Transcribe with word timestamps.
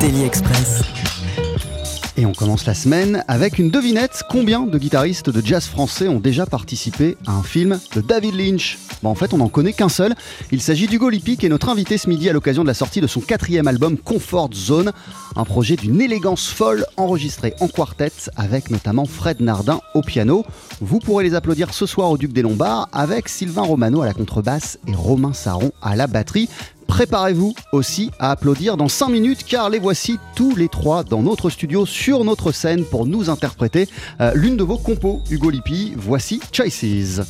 Daily 0.00 0.24
Express. 0.24 0.82
Et 2.16 2.24
on 2.26 2.32
commence 2.32 2.66
la 2.66 2.74
semaine 2.74 3.22
avec 3.28 3.58
une 3.58 3.70
devinette. 3.70 4.22
Combien 4.28 4.62
de 4.62 4.78
guitaristes 4.78 5.30
de 5.30 5.44
jazz 5.44 5.66
français 5.66 6.08
ont 6.08 6.18
déjà 6.18 6.46
participé 6.46 7.16
à 7.26 7.32
un 7.32 7.42
film 7.42 7.78
de 7.94 8.00
David 8.00 8.34
Lynch? 8.34 8.78
En 9.04 9.14
fait, 9.14 9.32
on 9.32 9.38
n'en 9.38 9.48
connaît 9.48 9.72
qu'un 9.72 9.88
seul. 9.88 10.14
Il 10.50 10.60
s'agit 10.60 10.86
d'Hugo 10.88 11.08
Lippi, 11.08 11.36
qui 11.36 11.46
est 11.46 11.50
notre 11.50 11.68
invité 11.68 11.98
ce 11.98 12.08
midi 12.08 12.28
à 12.28 12.32
l'occasion 12.32 12.62
de 12.62 12.68
la 12.68 12.74
sortie 12.74 13.00
de 13.00 13.06
son 13.06 13.20
quatrième 13.20 13.68
album 13.68 13.96
Comfort 13.98 14.50
Zone. 14.52 14.92
Un 15.36 15.44
projet 15.44 15.76
d'une 15.76 16.00
élégance 16.00 16.48
folle 16.48 16.86
enregistré 16.96 17.54
en 17.60 17.68
quartet 17.68 18.12
avec 18.36 18.70
notamment 18.70 19.04
Fred 19.04 19.40
Nardin 19.40 19.80
au 19.94 20.00
piano. 20.00 20.44
Vous 20.80 20.98
pourrez 20.98 21.24
les 21.24 21.34
applaudir 21.34 21.72
ce 21.72 21.86
soir 21.86 22.10
au 22.10 22.18
Duc 22.18 22.32
des 22.32 22.42
Lombards 22.42 22.88
avec 22.92 23.28
Sylvain 23.28 23.62
Romano 23.62 24.02
à 24.02 24.06
la 24.06 24.14
contrebasse 24.14 24.78
et 24.88 24.94
Romain 24.94 25.32
Saron 25.32 25.70
à 25.82 25.94
la 25.94 26.06
batterie. 26.06 26.48
Préparez-vous 26.86 27.54
aussi 27.72 28.10
à 28.18 28.30
applaudir 28.30 28.76
dans 28.76 28.88
5 28.88 29.08
minutes 29.08 29.44
car 29.44 29.70
les 29.70 29.78
voici 29.78 30.18
tous 30.34 30.56
les 30.56 30.68
trois 30.68 31.04
dans 31.04 31.22
notre 31.22 31.50
studio 31.50 31.86
sur 31.86 32.24
notre 32.24 32.52
scène 32.52 32.84
pour 32.84 33.06
nous 33.06 33.30
interpréter 33.30 33.88
euh, 34.20 34.32
l'une 34.34 34.56
de 34.56 34.64
vos 34.64 34.78
compos, 34.78 35.22
Hugo 35.30 35.50
Lippi. 35.50 35.92
Voici 35.96 36.40
Choices. 36.52 37.20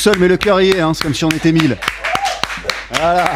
Seul, 0.00 0.18
mais 0.18 0.28
le 0.28 0.38
cœur 0.38 0.62
y 0.62 0.70
est, 0.70 0.80
hein, 0.80 0.94
c'est 0.94 1.02
comme 1.02 1.14
si 1.14 1.24
on 1.26 1.28
était 1.28 1.52
mille. 1.52 1.76
Voilà. 2.94 3.34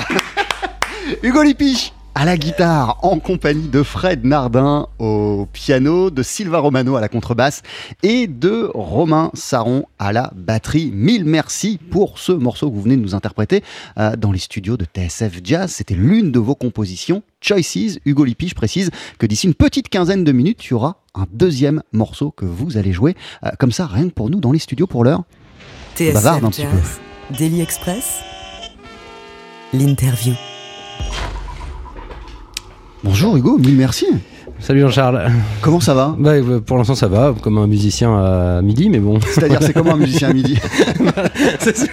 Hugo 1.23 1.43
Lipi 1.43 1.93
à 2.17 2.25
la 2.25 2.37
guitare, 2.39 3.01
en 3.03 3.19
compagnie 3.19 3.67
de 3.67 3.83
Fred 3.83 4.25
Nardin 4.25 4.87
au 5.01 5.49
piano, 5.53 6.11
de 6.11 6.23
Silva 6.23 6.61
Romano 6.61 6.95
à 6.95 7.01
la 7.01 7.09
contrebasse 7.09 7.63
et 8.05 8.29
de 8.29 8.71
Romain 8.73 9.33
Saron 9.35 9.85
à 9.99 10.13
la 10.13 10.33
batterie. 10.37 10.93
Mille 10.95 11.25
merci 11.25 11.79
pour 11.91 12.21
ce 12.21 12.31
morceau 12.31 12.71
que 12.71 12.75
vous 12.77 12.83
venez 12.83 12.97
de 12.97 13.03
nous 13.03 13.17
interpréter 13.17 13.65
euh, 13.99 14.15
dans 14.15 14.31
les 14.31 14.39
studios 14.39 14.77
de 14.77 14.85
TSF 14.85 15.41
Jazz. 15.43 15.73
C'était 15.73 15.97
l'une 15.97 16.31
de 16.31 16.39
vos 16.39 16.55
compositions, 16.55 17.25
Choices. 17.41 17.99
Hugo 18.07 18.25
Lipi, 18.25 18.49
je 18.49 18.55
précise 18.55 18.91
que 19.19 19.27
d'ici 19.27 19.49
une 19.49 19.55
petite 19.55 19.89
quinzaine 19.89 20.23
de 20.23 20.33
minutes, 20.33 20.65
il 20.65 20.71
y 20.71 20.75
aura 20.75 21.03
un 21.17 21.27
deuxième 21.33 21.83
morceau 21.93 22.31
que 22.31 22.47
vous 22.47 22.79
allez 22.79 22.93
jouer. 22.93 23.17
Euh, 23.45 23.51
comme 23.59 23.73
ça, 23.73 23.87
rien 23.87 24.09
que 24.09 24.15
pour 24.15 24.31
nous 24.31 24.39
dans 24.39 24.53
les 24.53 24.61
studios 24.61 24.87
pour 24.87 25.03
l'heure. 25.03 25.25
TSF 25.97 26.15
Bavarde 26.15 26.45
un 26.45 26.51
petit 26.51 26.63
Jazz, 26.63 27.01
Daily 27.39 27.61
Express, 27.61 28.21
l'interview. 29.73 30.35
Bonjour 33.03 33.37
Hugo, 33.37 33.59
mille 33.59 33.77
merci. 33.77 34.07
Salut 34.61 34.81
Jean-Charles. 34.81 35.31
Comment 35.61 35.81
ça 35.81 35.95
va? 35.95 36.15
Bah, 36.19 36.31
euh, 36.31 36.61
pour 36.61 36.79
l'instant 36.79 36.95
ça 36.95 37.07
va, 37.09 37.35
comme 37.43 37.59
un 37.59 37.67
musicien 37.67 38.17
à 38.17 38.63
midi, 38.63 38.89
mais 38.89 38.99
bon. 38.99 39.19
C'est-à-dire, 39.21 39.59
c'est 39.63 39.73
comment 39.75 39.93
un 39.95 39.97
musicien 39.99 40.31
à 40.31 40.33
midi? 40.33 40.59
C'est 41.59 41.77
sou- 41.77 41.87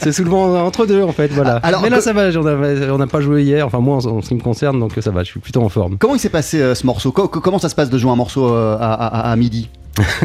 c'est 0.00 0.12
souvent 0.12 0.64
entre 0.66 0.84
deux 0.86 1.02
en 1.02 1.12
fait, 1.12 1.28
voilà. 1.28 1.56
Alors, 1.62 1.80
mais 1.82 1.90
là 1.90 1.98
que- 1.98 2.02
ça 2.02 2.12
va, 2.12 2.28
on 2.38 2.98
n'a 2.98 3.06
pas 3.06 3.20
joué 3.20 3.44
hier, 3.44 3.66
enfin 3.66 3.78
moi 3.80 3.96
en, 3.96 4.06
en 4.18 4.22
ce 4.22 4.28
qui 4.28 4.34
me 4.34 4.40
concerne, 4.40 4.78
donc 4.78 4.92
ça 5.00 5.10
va, 5.10 5.22
je 5.22 5.30
suis 5.30 5.40
plutôt 5.40 5.62
en 5.62 5.68
forme. 5.68 5.96
Comment 5.98 6.14
il 6.16 6.20
s'est 6.20 6.28
passé 6.28 6.60
euh, 6.60 6.74
ce 6.74 6.84
morceau? 6.86 7.12
Co- 7.12 7.28
co- 7.28 7.40
Comment 7.40 7.58
ça 7.58 7.68
se 7.68 7.74
passe 7.74 7.88
de 7.90 7.98
jouer 7.98 8.10
un 8.10 8.16
morceau 8.16 8.46
euh, 8.52 8.76
à, 8.78 8.92
à- 8.92 9.30
à 9.32 9.36
midi? 9.36 9.68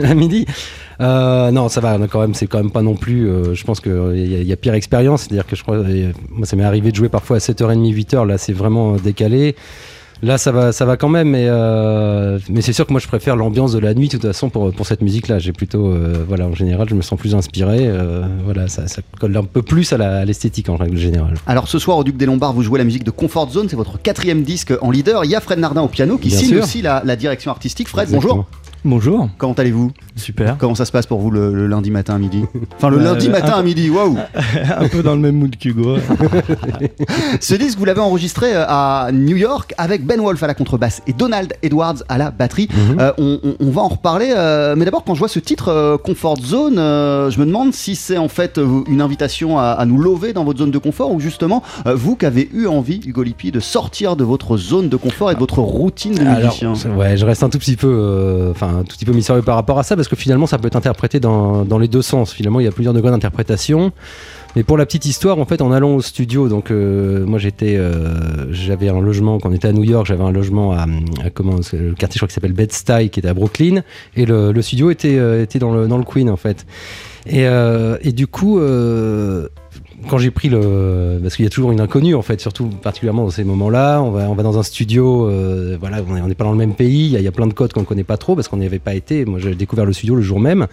À 0.03 0.13
midi? 0.13 0.45
Euh, 1.01 1.51
Non, 1.51 1.69
ça 1.69 1.79
va, 1.81 1.97
quand 2.09 2.19
même, 2.21 2.33
c'est 2.33 2.47
quand 2.47 2.57
même 2.59 2.71
pas 2.71 2.81
non 2.81 2.95
plus. 2.95 3.27
euh, 3.29 3.53
je 3.53 3.63
pense 3.63 3.79
qu'il 3.79 3.91
y, 3.91 4.35
a- 4.35 4.39
il 4.41 4.47
y 4.47 4.53
a 4.53 4.57
pire 4.57 4.73
expérience, 4.73 5.21
c'est-à-dire 5.21 5.45
que 5.47 5.55
je 5.55 5.63
crois, 5.63 5.75
euh, 5.77 6.11
moi 6.29 6.45
ça 6.45 6.55
m'est 6.55 6.63
arrivé 6.63 6.91
de 6.91 6.95
jouer 6.95 7.09
parfois 7.09 7.37
à 7.37 7.39
7h30, 7.39 7.91
8h, 7.93 8.25
là 8.27 8.37
c'est 8.37 8.53
vraiment 8.53 8.93
euh, 8.93 8.97
décalé. 9.03 9.55
Là, 10.21 10.37
ça 10.37 10.51
va, 10.51 10.73
ça 10.73 10.83
va 10.83 10.97
quand 10.97 11.07
même, 11.07 11.29
mais, 11.29 11.45
euh, 11.47 12.39
mais 12.49 12.59
c'est 12.59 12.73
sûr 12.73 12.85
que 12.85 12.91
moi 12.91 12.99
je 12.99 13.07
préfère 13.07 13.37
l'ambiance 13.37 13.71
de 13.71 13.79
la 13.79 13.93
nuit 13.93 14.07
de 14.09 14.11
toute 14.11 14.23
façon 14.23 14.49
pour, 14.49 14.69
pour 14.73 14.85
cette 14.85 15.01
musique-là. 15.01 15.39
J'ai 15.39 15.53
plutôt, 15.53 15.87
euh, 15.87 16.25
voilà, 16.27 16.45
en 16.45 16.53
général, 16.53 16.89
je 16.89 16.95
me 16.95 17.01
sens 17.01 17.17
plus 17.17 17.35
inspiré. 17.35 17.87
euh, 17.87 18.23
voilà, 18.43 18.67
ça, 18.67 18.89
ça 18.89 19.01
colle 19.17 19.37
un 19.37 19.45
peu 19.45 19.61
plus 19.61 19.93
à 19.93 20.25
l'esthétique 20.25 20.67
en 20.67 20.75
règle 20.75 20.97
générale. 20.97 21.35
Alors 21.47 21.69
ce 21.69 21.79
soir 21.79 21.97
au 21.97 22.03
Duc 22.03 22.17
des 22.17 22.25
Lombards, 22.25 22.51
vous 22.51 22.63
jouez 22.63 22.79
la 22.79 22.83
musique 22.83 23.05
de 23.05 23.11
Comfort 23.11 23.49
Zone, 23.49 23.69
c'est 23.69 23.77
votre 23.77 23.97
quatrième 24.01 24.41
disque 24.43 24.73
en 24.81 24.91
leader. 24.91 25.23
Il 25.23 25.31
y 25.31 25.35
a 25.35 25.39
Fred 25.39 25.57
Nardin 25.59 25.83
au 25.83 25.87
piano 25.87 26.17
qui 26.17 26.27
Bien 26.27 26.37
signe 26.37 26.49
sûr. 26.49 26.63
aussi 26.63 26.81
la, 26.81 27.01
la 27.05 27.15
direction 27.15 27.51
artistique. 27.51 27.87
Fred, 27.87 28.09
Exactement. 28.09 28.33
bonjour. 28.33 28.45
Bonjour, 28.85 29.27
Comment 29.37 29.53
allez-vous? 29.53 29.91
Super. 30.15 30.57
Comment 30.57 30.73
ça 30.73 30.85
se 30.85 30.91
passe 30.93 31.05
pour 31.05 31.19
vous 31.19 31.31
le, 31.31 31.53
le 31.53 31.67
lundi 31.67 31.91
matin 31.91 32.15
à 32.15 32.17
midi? 32.17 32.43
Enfin 32.77 32.89
le 32.89 32.97
lundi 32.99 33.27
euh, 33.27 33.31
matin 33.31 33.53
un- 33.55 33.59
à 33.59 33.63
midi, 33.63 33.89
waouh 33.89 34.15
un 34.79 34.87
peu 34.87 35.03
dans 35.03 35.15
le 35.15 35.19
même 35.21 35.35
mood 35.35 35.53
qu'Hugo. 35.57 35.97
Ce 37.41 37.55
disque, 37.55 37.77
vous 37.77 37.83
l'avez 37.85 37.99
enregistré 37.99 38.55
euh, 38.55 38.63
à 38.67 39.09
New 39.11 39.35
York 39.35 39.73
avec 39.77 40.05
Ben 40.05 40.21
Wolf 40.21 40.41
à 40.43 40.47
la 40.47 40.53
contrebasse 40.53 41.01
et 41.07 41.13
Donald 41.13 41.53
Edwards 41.61 41.97
à 42.07 42.17
la 42.17 42.31
batterie. 42.31 42.69
Mhm. 42.71 42.99
Euh, 42.99 43.11
on, 43.17 43.39
on- 43.43 43.55
on 43.59 43.69
va 43.69 43.81
en 43.81 43.89
reparler, 43.89 44.33
euh, 44.35 44.75
mais 44.77 44.85
d'abord, 44.85 45.03
quand 45.03 45.13
je 45.13 45.19
vois 45.19 45.27
ce 45.27 45.39
titre 45.39 45.67
euh, 45.67 45.97
Comfort 45.97 46.37
Zone, 46.41 46.79
euh, 46.79 47.29
je 47.29 47.39
me 47.39 47.45
demande 47.45 47.73
si 47.73 47.95
c'est 47.95 48.17
en 48.17 48.29
fait 48.29 48.57
euh, 48.59 48.83
une 48.87 49.01
invitation 49.01 49.59
à, 49.59 49.63
à 49.71 49.85
nous 49.85 50.01
lever 50.01 50.31
dans 50.31 50.45
votre 50.45 50.59
zone 50.59 50.71
de 50.71 50.77
confort 50.77 51.11
ou 51.11 51.19
justement 51.19 51.63
euh, 51.85 51.95
vous 51.95 52.15
qui 52.15 52.25
avez 52.25 52.49
eu 52.53 52.65
envie, 52.67 53.01
Hugo 53.05 53.23
Lippi, 53.23 53.51
de 53.51 53.59
sortir 53.59 54.15
de 54.15 54.23
votre 54.23 54.55
zone 54.55 54.87
de 54.87 54.95
confort 54.95 55.31
et 55.31 55.33
de 55.33 55.39
votre 55.39 55.59
routine 55.59 56.15
de 56.15 56.23
musicien. 56.23 56.73
ouais, 56.95 57.17
je 57.17 57.25
reste 57.25 57.43
un 57.43 57.49
tout 57.49 57.59
petit 57.59 57.75
peu, 57.75 57.87
euh, 57.91 58.51
enfin, 58.51 58.68
un 58.69 58.83
tout 58.83 58.95
petit 58.95 59.05
peu 59.05 59.13
mystérieux 59.13 59.41
par 59.41 59.55
rapport 59.55 59.79
à 59.79 59.83
ça, 59.83 59.95
parce 59.95 60.07
que 60.07 60.15
finalement, 60.15 60.47
ça 60.47 60.57
peut 60.57 60.67
être 60.67 60.75
interprété 60.75 61.19
dans, 61.19 61.65
dans 61.65 61.79
les 61.79 61.87
deux 61.87 62.01
sens. 62.01 62.33
Finalement, 62.33 62.59
il 62.59 62.63
y 62.63 62.67
a 62.67 62.71
plusieurs 62.71 62.93
degrés 62.93 63.11
d'interprétation. 63.11 63.91
Mais 64.55 64.63
pour 64.63 64.77
la 64.77 64.85
petite 64.85 65.05
histoire, 65.05 65.37
en 65.37 65.45
fait, 65.45 65.61
en 65.61 65.71
allant 65.71 65.95
au 65.95 66.01
studio, 66.01 66.49
donc 66.49 66.71
euh, 66.71 67.23
moi 67.25 67.37
j'étais, 67.37 67.75
euh, 67.77 68.51
j'avais 68.51 68.89
un 68.89 68.99
logement 68.99 69.39
quand 69.39 69.49
on 69.49 69.53
était 69.53 69.67
à 69.67 69.73
New 69.73 69.83
York, 69.83 70.07
j'avais 70.07 70.23
un 70.23 70.31
logement 70.31 70.71
à, 70.71 70.87
comment, 71.33 71.57
le 71.73 71.93
quartier 71.93 72.15
je 72.15 72.19
crois 72.19 72.27
qui 72.27 72.33
s'appelle 72.33 72.53
Bed-Stuy, 72.53 73.09
qui 73.09 73.19
était 73.19 73.29
à 73.29 73.35
Brooklyn, 73.35 73.83
et 74.15 74.25
le, 74.25 74.59
studio 74.61 74.89
était, 74.89 75.19
euh, 75.19 75.43
était 75.43 75.59
dans 75.59 75.71
le 75.71 75.87
dans 75.87 75.99
le 75.99 76.03
Queen 76.03 76.29
en 76.31 76.35
fait. 76.35 76.65
Et, 77.27 77.43
et 77.43 78.11
du 78.11 78.25
coup, 78.25 78.59
quand 80.07 80.17
j'ai 80.17 80.31
pris 80.31 80.49
le. 80.49 81.19
Parce 81.21 81.35
qu'il 81.35 81.43
y 81.43 81.47
a 81.47 81.49
toujours 81.49 81.71
une 81.71 81.81
inconnue, 81.81 82.15
en 82.15 82.21
fait, 82.21 82.39
surtout 82.39 82.67
particulièrement 82.67 83.25
dans 83.25 83.31
ces 83.31 83.43
moments-là. 83.43 84.01
On 84.01 84.11
va, 84.11 84.29
on 84.29 84.33
va 84.33 84.43
dans 84.43 84.57
un 84.57 84.63
studio, 84.63 85.27
euh, 85.27 85.77
voilà, 85.79 85.97
on 86.07 86.27
n'est 86.27 86.35
pas 86.35 86.45
dans 86.45 86.51
le 86.51 86.57
même 86.57 86.73
pays, 86.73 87.11
il 87.13 87.21
y, 87.21 87.27
a- 87.27 87.31
plein 87.31 87.47
de 87.47 87.53
codes 87.53 87.73
qu'on 87.73 87.81
ne 87.81 87.85
connaît 87.85 88.03
pas 88.03 88.17
trop 88.17 88.35
parce 88.35 88.47
qu'on 88.47 88.57
n'y 88.57 88.65
avait 88.65 88.79
pas 88.79 88.95
été. 88.95 89.25
Moi, 89.25 89.39
j'ai 89.39 89.55
découvert 89.55 89.85
le 89.85 89.93
studio 89.93 90.15
le 90.15 90.21
jour 90.21 90.39
même. 90.39 90.67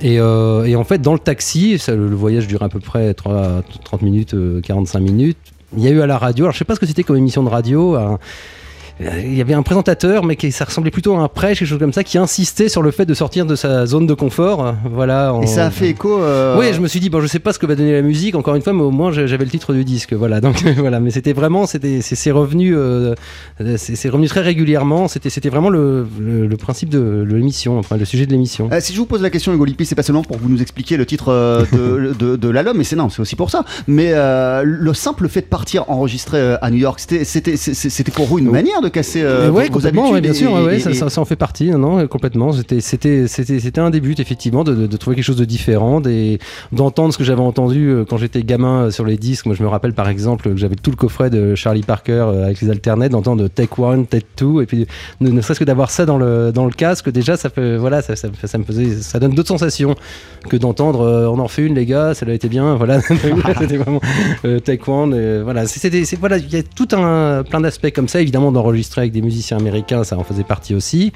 Et, 0.00 0.20
euh, 0.20 0.64
et 0.64 0.76
en 0.76 0.84
fait, 0.84 1.02
dans 1.02 1.12
le 1.12 1.18
taxi, 1.18 1.78
ça, 1.78 1.94
le, 1.94 2.14
voyage 2.14 2.46
dure 2.46 2.62
à 2.62 2.68
peu 2.68 2.80
près 2.80 3.14
3 3.14 3.62
30 3.84 4.02
minutes, 4.02 4.34
euh, 4.34 4.60
45 4.60 5.00
minutes. 5.00 5.38
Il 5.76 5.82
y 5.82 5.88
a 5.88 5.90
eu 5.90 6.00
à 6.00 6.06
la 6.06 6.18
radio, 6.18 6.44
alors 6.46 6.52
je 6.52 6.58
sais 6.58 6.64
pas 6.64 6.74
ce 6.74 6.80
que 6.80 6.86
c'était 6.86 7.02
comme 7.02 7.16
émission 7.16 7.42
de 7.42 7.48
radio, 7.48 7.96
euh, 7.96 8.16
il 9.00 9.34
y 9.34 9.40
avait 9.40 9.54
un 9.54 9.62
présentateur, 9.62 10.24
mais 10.24 10.36
qui, 10.36 10.50
ça 10.52 10.64
ressemblait 10.64 10.90
plutôt 10.90 11.14
à 11.16 11.20
un 11.20 11.28
prêche, 11.28 11.58
quelque 11.60 11.68
chose 11.68 11.78
comme 11.78 11.92
ça, 11.92 12.02
qui 12.04 12.18
insistait 12.18 12.68
sur 12.68 12.82
le 12.82 12.90
fait 12.90 13.06
de 13.06 13.14
sortir 13.14 13.46
de 13.46 13.54
sa 13.54 13.86
zone 13.86 14.06
de 14.06 14.14
confort. 14.14 14.74
Voilà, 14.92 15.32
en- 15.34 15.42
Et 15.42 15.46
ça 15.46 15.66
a 15.66 15.70
fait 15.70 15.90
écho. 15.90 16.20
euh, 16.20 16.58
oui, 16.58 16.66
je 16.72 16.80
me 16.80 16.88
suis 16.88 17.00
dit, 17.00 17.08
bon, 17.10 17.20
je 17.20 17.26
sais 17.26 17.38
pas 17.38 17.52
ce 17.52 17.58
que 17.58 17.66
va 17.66 17.74
donner 17.76 17.92
la 17.92 18.02
musique, 18.02 18.34
encore 18.34 18.54
une 18.54 18.62
fois, 18.62 18.72
mais 18.72 18.82
au 18.82 18.90
moins 18.90 19.12
j'avais 19.12 19.44
le 19.44 19.50
titre 19.50 19.72
du 19.72 19.84
disque, 19.84 20.12
voilà. 20.14 20.40
Donc 20.48 20.62
voilà, 20.78 21.00
mais 21.00 21.10
c'était 21.10 21.32
vraiment, 21.32 21.66
c'était, 21.66 22.00
c'est, 22.02 22.30
revenu, 22.30 22.74
euh, 22.76 23.14
c'est, 23.76 24.08
revenu 24.08 24.26
très 24.28 24.40
régulièrement. 24.40 25.08
C'était, 25.08 25.30
c'était 25.30 25.48
vraiment 25.48 25.70
le, 25.70 26.06
le, 26.20 26.46
le 26.46 26.56
principe 26.56 26.88
de, 26.88 26.98
de 27.28 27.34
l'émission, 27.36 27.78
enfin 27.78 27.96
le 27.96 28.04
sujet 28.04 28.26
de 28.26 28.32
l'émission. 28.32 28.68
Euh, 28.72 28.78
si 28.80 28.92
je 28.92 28.98
vous 28.98 29.06
pose 29.06 29.22
la 29.22 29.30
question, 29.30 29.52
Hugo 29.52 29.64
Lippi, 29.64 29.86
c'est 29.86 29.94
pas 29.94 30.02
seulement 30.02 30.22
pour 30.22 30.38
vous 30.38 30.48
nous 30.48 30.60
expliquer 30.62 30.96
le 30.96 31.06
titre 31.06 31.66
de, 31.72 32.12
de, 32.18 32.36
de 32.36 32.48
l'album, 32.48 32.76
mais 32.76 32.84
c'est 32.84 32.96
non, 32.96 33.08
c'est 33.08 33.20
aussi 33.20 33.36
pour 33.36 33.50
ça. 33.50 33.64
Mais 33.86 34.12
le 34.64 34.92
simple 34.94 35.28
fait 35.28 35.42
de 35.42 35.46
partir 35.46 35.88
enregistrer 35.90 36.56
à 36.60 36.70
New 36.70 36.78
York, 36.78 36.98
c'était, 37.00 37.24
c'était, 37.24 38.12
pour 38.12 38.26
vous 38.26 38.38
une 38.38 38.50
manière 38.50 38.80
de 38.80 38.87
casser 38.90 39.22
euh, 39.22 39.48
vos- 39.50 39.56
ouais, 39.58 39.66
vos 39.66 39.72
complètement, 39.74 40.02
habitudes 40.02 40.14
ouais, 40.14 40.20
bien 40.20 40.30
et- 40.32 40.34
sûr, 40.34 40.52
ouais, 40.52 40.62
ouais, 40.64 40.76
et- 40.76 40.80
ça, 40.80 40.90
et- 40.90 40.94
ça, 40.94 41.08
ça 41.10 41.20
en 41.20 41.24
fait 41.24 41.36
partie, 41.36 41.70
non, 41.70 42.06
complètement. 42.06 42.52
C'était, 42.52 42.80
c'était, 42.80 43.26
c'était, 43.28 43.60
c'était 43.60 43.80
un 43.80 43.90
début, 43.90 44.14
effectivement, 44.18 44.64
de, 44.64 44.74
de- 44.74 44.86
de 44.86 44.96
trouver 44.96 45.16
quelque 45.16 45.24
chose 45.24 45.36
de 45.36 45.44
différent, 45.44 46.00
d'entendre 46.72 47.12
ce 47.12 47.18
que 47.18 47.24
j'avais 47.24 47.40
entendu 47.40 47.88
euh, 47.88 48.04
quand 48.08 48.16
j'étais 48.16 48.42
gamin 48.42 48.84
euh, 48.84 48.90
sur 48.90 49.04
les 49.04 49.16
disques. 49.16 49.46
Moi, 49.46 49.54
je 49.54 49.62
me 49.62 49.68
rappelle 49.68 49.92
par 49.92 50.08
exemple 50.08 50.50
que 50.50 50.56
j'avais 50.56 50.76
tout 50.76 50.90
le 50.90 50.96
coffret 50.96 51.30
de 51.30 51.54
Charlie 51.54 51.82
Parker 51.82 52.12
euh, 52.12 52.44
avec 52.46 52.60
les 52.60 52.70
alternates, 52.70 53.12
d'entendre 53.12 53.46
Take 53.48 53.74
One, 53.80 54.06
Take 54.06 54.26
Two, 54.36 54.60
et 54.62 54.66
puis 54.66 54.86
ne, 55.20 55.30
ne 55.30 55.40
serait-ce 55.40 55.60
que 55.60 55.64
d'avoir 55.64 55.90
ça 55.90 56.06
dans 56.06 56.18
le, 56.18 56.52
dans 56.52 56.64
le 56.64 56.72
casque, 56.72 57.10
déjà, 57.10 57.36
ça 57.36 57.50
fait, 57.50 57.76
voilà, 57.76 58.02
ça, 58.02 58.16
ça, 58.16 58.28
ça 58.44 58.58
me 58.58 58.64
faisait, 58.64 58.90
ça 59.00 59.18
donne 59.18 59.34
d'autres 59.34 59.48
sensations 59.48 59.94
que 60.48 60.56
d'entendre 60.56 61.00
euh, 61.02 61.26
on 61.28 61.38
en 61.38 61.48
fait 61.48 61.62
une, 61.62 61.74
les 61.74 61.86
gars, 61.86 62.14
ça 62.14 62.26
a 62.26 62.32
été 62.32 62.48
bien, 62.48 62.74
voilà. 62.76 63.00
c'était 63.00 63.76
vraiment 63.76 64.00
euh, 64.44 64.60
Take 64.60 64.90
One, 64.90 65.42
voilà. 65.42 65.66
C'était, 65.66 66.02
voilà, 66.18 66.38
il 66.38 66.50
y 66.52 66.56
a 66.56 66.62
tout 66.62 66.88
un 66.92 67.42
plein 67.48 67.60
d'aspects 67.60 67.90
comme 67.94 68.08
ça, 68.08 68.20
évidemment, 68.20 68.52
d'enregistrer 68.52 68.77
avec 68.96 69.12
des 69.12 69.22
musiciens 69.22 69.56
américains, 69.56 70.04
ça 70.04 70.18
en 70.18 70.24
faisait 70.24 70.44
partie 70.44 70.74
aussi. 70.74 71.12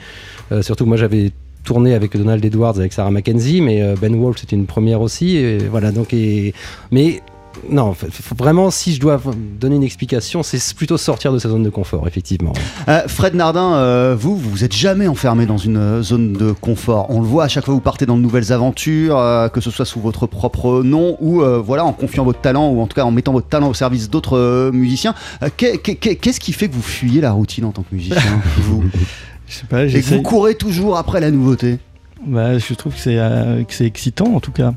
Euh, 0.51 0.63
surtout 0.63 0.87
moi 0.87 0.97
j'avais 0.97 1.33
tourné 1.65 1.95
avec 1.95 2.17
Donald 2.17 2.45
Edwards, 2.45 2.79
avec 2.79 2.93
Sarah 2.93 3.11
Mackenzie, 3.11 3.61
mais 3.61 3.83
euh, 3.83 3.95
Ben 4.01 4.15
Wolf 4.17 4.39
c'était 4.39 4.57
une 4.57 4.67
première 4.67 5.01
aussi. 5.01 5.37
Et 5.37 5.59
voilà, 5.59 5.93
donc 5.93 6.13
et 6.13 6.55
mais 6.91 7.23
non, 7.69 7.95
faut- 7.95 8.07
vraiment 8.37 8.71
si 8.71 8.95
je 8.95 9.01
dois 9.01 9.21
donner 9.61 9.77
une 9.77 9.83
explication, 9.83 10.43
c'est 10.43 10.75
plutôt 10.75 10.97
sortir 10.97 11.33
de 11.33 11.39
sa 11.39 11.49
zone 11.49 11.63
de 11.63 11.71
confort, 11.71 12.07
effectivement. 12.09 12.53
Euh, 12.89 13.03
Fred 13.07 13.35
Nardin, 13.35 13.75
euh, 13.75 14.17
vous, 14.19 14.37
vous 14.37 14.51
vous 14.51 14.65
êtes 14.65 14.75
jamais 14.75 15.07
enfermé 15.09 15.47
dans 15.47 15.59
une 15.59 15.77
euh, 15.77 16.03
zone 16.03 16.33
de 16.33 16.53
confort. 16.53 17.07
On 17.11 17.21
le 17.21 17.27
voit 17.27 17.45
à 17.45 17.49
chaque 17.49 17.65
fois 17.65 17.73
que 17.73 17.77
vous 17.77 17.81
partez 17.83 18.07
dans 18.07 18.17
de 18.17 18.23
nouvelles 18.23 18.53
aventures, 18.53 19.17
euh, 19.19 19.49
que 19.49 19.61
ce 19.61 19.71
soit 19.71 19.85
sous 19.85 20.01
votre 20.01 20.27
propre 20.27 20.83
nom 20.83 21.17
ou 21.21 21.43
euh, 21.43 21.59
voilà 21.65 21.85
en 21.85 21.93
confiant 21.93 22.25
votre 22.25 22.41
talent 22.41 22.69
ou 22.71 22.81
en 22.81 22.87
tout 22.87 22.95
cas 22.95 23.05
en 23.05 23.11
mettant 23.11 23.33
votre 23.33 23.49
talent 23.49 23.69
au 23.69 23.75
service 23.75 24.11
d'autres 24.11 24.37
euh, 24.39 24.73
musiciens. 24.73 25.15
Euh, 25.43 25.49
qu'est- 25.57 25.79
qu'est- 25.79 26.17
Qu'est-ce 26.17 26.41
qui 26.41 26.53
fait 26.53 26.69
que 26.69 26.75
vous 26.75 26.83
fuyez 26.83 27.21
la 27.21 27.33
routine 27.33 27.65
en 27.65 27.73
tant 27.73 27.83
que 27.83 27.95
musicien 27.95 28.21
vous, 28.59 28.83
Je 29.47 29.55
sais 29.55 29.67
pas, 29.67 29.85
Et 29.85 30.01
que 30.01 30.07
vous 30.15 30.23
courez 30.23 30.55
toujours 30.55 30.97
après 30.97 31.21
la 31.21 31.31
nouveauté? 31.31 31.79
Bah, 32.27 32.57
je 32.59 32.75
trouve 32.75 32.95
que 32.95 33.01
c'est 33.01 33.19
euh, 33.19 33.65
que 33.65 33.75
c'est 33.75 33.87
excitant 33.87 34.27
en 34.35 34.41
tout 34.41 34.53
cas 34.53 34.73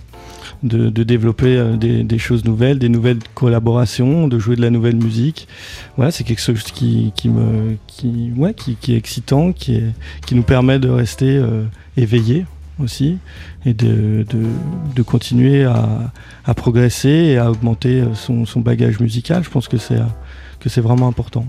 de, 0.65 1.03
développer 1.03 1.57
euh, 1.57 1.77
des, 1.77 2.17
choses 2.17 2.43
nouvelles, 2.43 2.79
des 2.79 2.89
nouvelles 2.89 3.19
collaborations, 3.33 4.27
de 4.27 4.39
jouer 4.39 4.55
de 4.55 4.61
la 4.61 4.69
nouvelle 4.69 4.95
musique. 4.95 5.47
Voilà, 5.95 6.11
c'est 6.11 6.23
quelque 6.23 6.41
chose 6.41 6.63
qui, 6.63 7.13
me 7.25 7.77
qui 7.87 8.31
ouais 8.35 8.53
qui, 8.53 8.93
est 8.93 8.97
excitant, 8.97 9.51
qui 9.51 9.75
est 9.75 9.91
qui 10.25 10.35
nous 10.35 10.43
permet 10.43 10.79
de 10.79 10.89
rester 10.89 11.37
euh, 11.37 11.63
éveillé 11.97 12.45
aussi 12.83 13.17
et 13.65 13.73
de, 13.73 14.25
de, 14.95 15.01
continuer 15.03 15.63
à, 15.63 16.53
progresser 16.55 17.09
et 17.09 17.37
à 17.37 17.49
augmenter 17.49 18.01
euh, 18.01 18.13
son, 18.15 18.59
bagage 18.59 18.99
musical. 18.99 19.43
Je 19.43 19.49
pense 19.49 19.67
que 19.67 19.77
c'est 19.77 19.95
euh, 19.95 20.03
que 20.59 20.69
c'est 20.69 20.81
vraiment 20.81 21.07
important. 21.07 21.45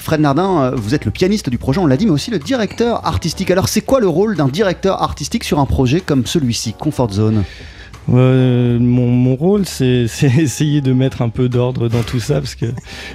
Fred 0.00 0.20
Nardin, 0.20 0.72
vous 0.74 0.94
êtes 0.94 1.04
le 1.04 1.12
pianiste 1.12 1.48
du 1.50 1.56
projet, 1.56 1.78
on 1.78 1.86
l'a 1.86 1.96
dit, 1.96 2.06
mais 2.06 2.10
aussi 2.10 2.32
le 2.32 2.40
directeur 2.40 3.06
artistique. 3.06 3.50
Alors 3.52 3.68
c'est 3.68 3.80
quoi 3.80 4.00
le 4.00 4.08
rôle 4.08 4.36
d'un 4.36 4.48
directeur 4.48 5.02
artistique 5.02 5.44
sur 5.44 5.60
un 5.60 5.66
projet 5.66 6.00
comme 6.00 6.26
celui-ci, 6.26 6.72
Comfort 6.72 7.12
Zone? 7.12 7.44
Euh, 8.08 8.78
mon, 8.78 9.08
mon 9.08 9.36
rôle, 9.36 9.64
c'est 9.66 10.08
essayer 10.38 10.80
de 10.80 10.92
mettre 10.92 11.22
un 11.22 11.28
peu 11.28 11.48
d'ordre 11.48 11.88
dans 11.88 12.02
tout 12.02 12.20
ça 12.20 12.34
parce 12.34 12.54
que 12.54 12.66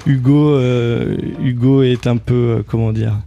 Hugo, 0.06 0.52
euh, 0.52 1.16
Hugo 1.42 1.84
est 1.84 2.08
un 2.08 2.18
peu, 2.18 2.34
euh, 2.34 2.64
comment 2.66 2.92
dire, 2.92 3.20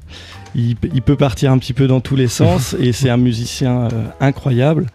il, 0.55 0.77
peut 0.77 1.15
partir 1.15 1.53
un 1.53 1.59
petit 1.59 1.75
peu 1.75 1.87
dans 1.87 2.01
tous 2.01 2.17
les 2.17 2.27
sens 2.27 2.75
et 2.81 2.93
c'est 2.93 3.11
un 3.11 3.17
musicien 3.17 3.89
incroyable. 4.19 4.87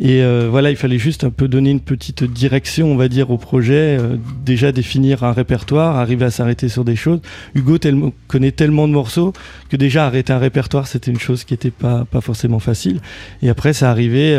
Et 0.00 0.24
voilà, 0.48 0.70
il 0.70 0.76
fallait 0.76 0.98
juste 0.98 1.22
un 1.22 1.30
peu 1.30 1.46
donner 1.46 1.70
une 1.70 1.82
petite 1.82 2.24
direction, 2.24 2.90
on 2.90 2.96
va 2.96 3.06
dire, 3.06 3.30
au 3.30 3.36
projet. 3.36 3.96
déjà 4.44 4.72
définir 4.72 5.22
un 5.22 5.32
répertoire, 5.32 5.96
arriver 5.96 6.24
à 6.24 6.30
s'arrêter 6.30 6.68
sur 6.68 6.84
des 6.84 6.96
choses. 6.96 7.20
Hugo 7.54 7.78
connaît 8.26 8.50
tellement 8.50 8.88
de 8.88 8.92
morceaux 8.92 9.32
que 9.68 9.76
déjà 9.76 10.06
arrêter 10.06 10.32
un 10.32 10.38
répertoire, 10.38 10.88
c'était 10.88 11.12
une 11.12 11.20
chose 11.20 11.44
qui 11.44 11.52
n'était 11.52 11.70
pas, 11.70 12.06
pas 12.06 12.22
forcément 12.22 12.58
facile. 12.58 13.00
Et 13.42 13.50
après, 13.50 13.72
ça 13.72 13.90
arrivait, 13.90 14.36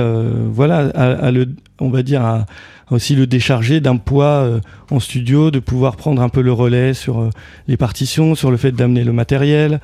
voilà, 0.52 0.90
à 0.90 1.32
le, 1.32 1.48
on 1.80 1.90
va 1.90 2.04
dire, 2.04 2.24
à, 2.24 2.46
aussi 2.92 3.16
le 3.16 3.28
décharger 3.28 3.80
d'un 3.80 3.98
poids 3.98 4.26
euh, 4.26 4.60
en 4.92 5.00
studio, 5.00 5.52
de 5.52 5.60
pouvoir 5.60 5.96
prendre 5.96 6.22
un 6.22 6.30
peu 6.30 6.42
le 6.42 6.52
relais 6.52 6.94
sur 6.94 7.20
euh, 7.20 7.30
les 7.68 7.78
partitions, 7.78 8.36
sur 8.36 8.52
le 8.52 8.58
fait 8.58 8.72
d'amener 8.72 9.04
le 9.04 9.14
matériel, 9.14 9.80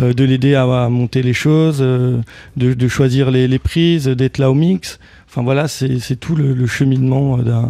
euh, 0.00 0.12
de 0.12 0.24
l'aider 0.24 0.54
à, 0.54 0.88
monter 0.88 1.22
les 1.22 1.32
choses, 1.32 1.78
de, 1.78 2.22
de 2.56 2.88
choisir 2.88 3.30
les, 3.30 3.48
les 3.48 3.58
prises, 3.58 4.06
d'être 4.06 4.38
là 4.38 4.50
au 4.50 4.54
mix. 4.54 4.98
Enfin 5.34 5.42
voilà, 5.42 5.66
c'est 5.66 5.98
tout 6.20 6.36
le, 6.36 6.54
le 6.54 6.66
cheminement 6.68 7.38
euh, 7.40 7.62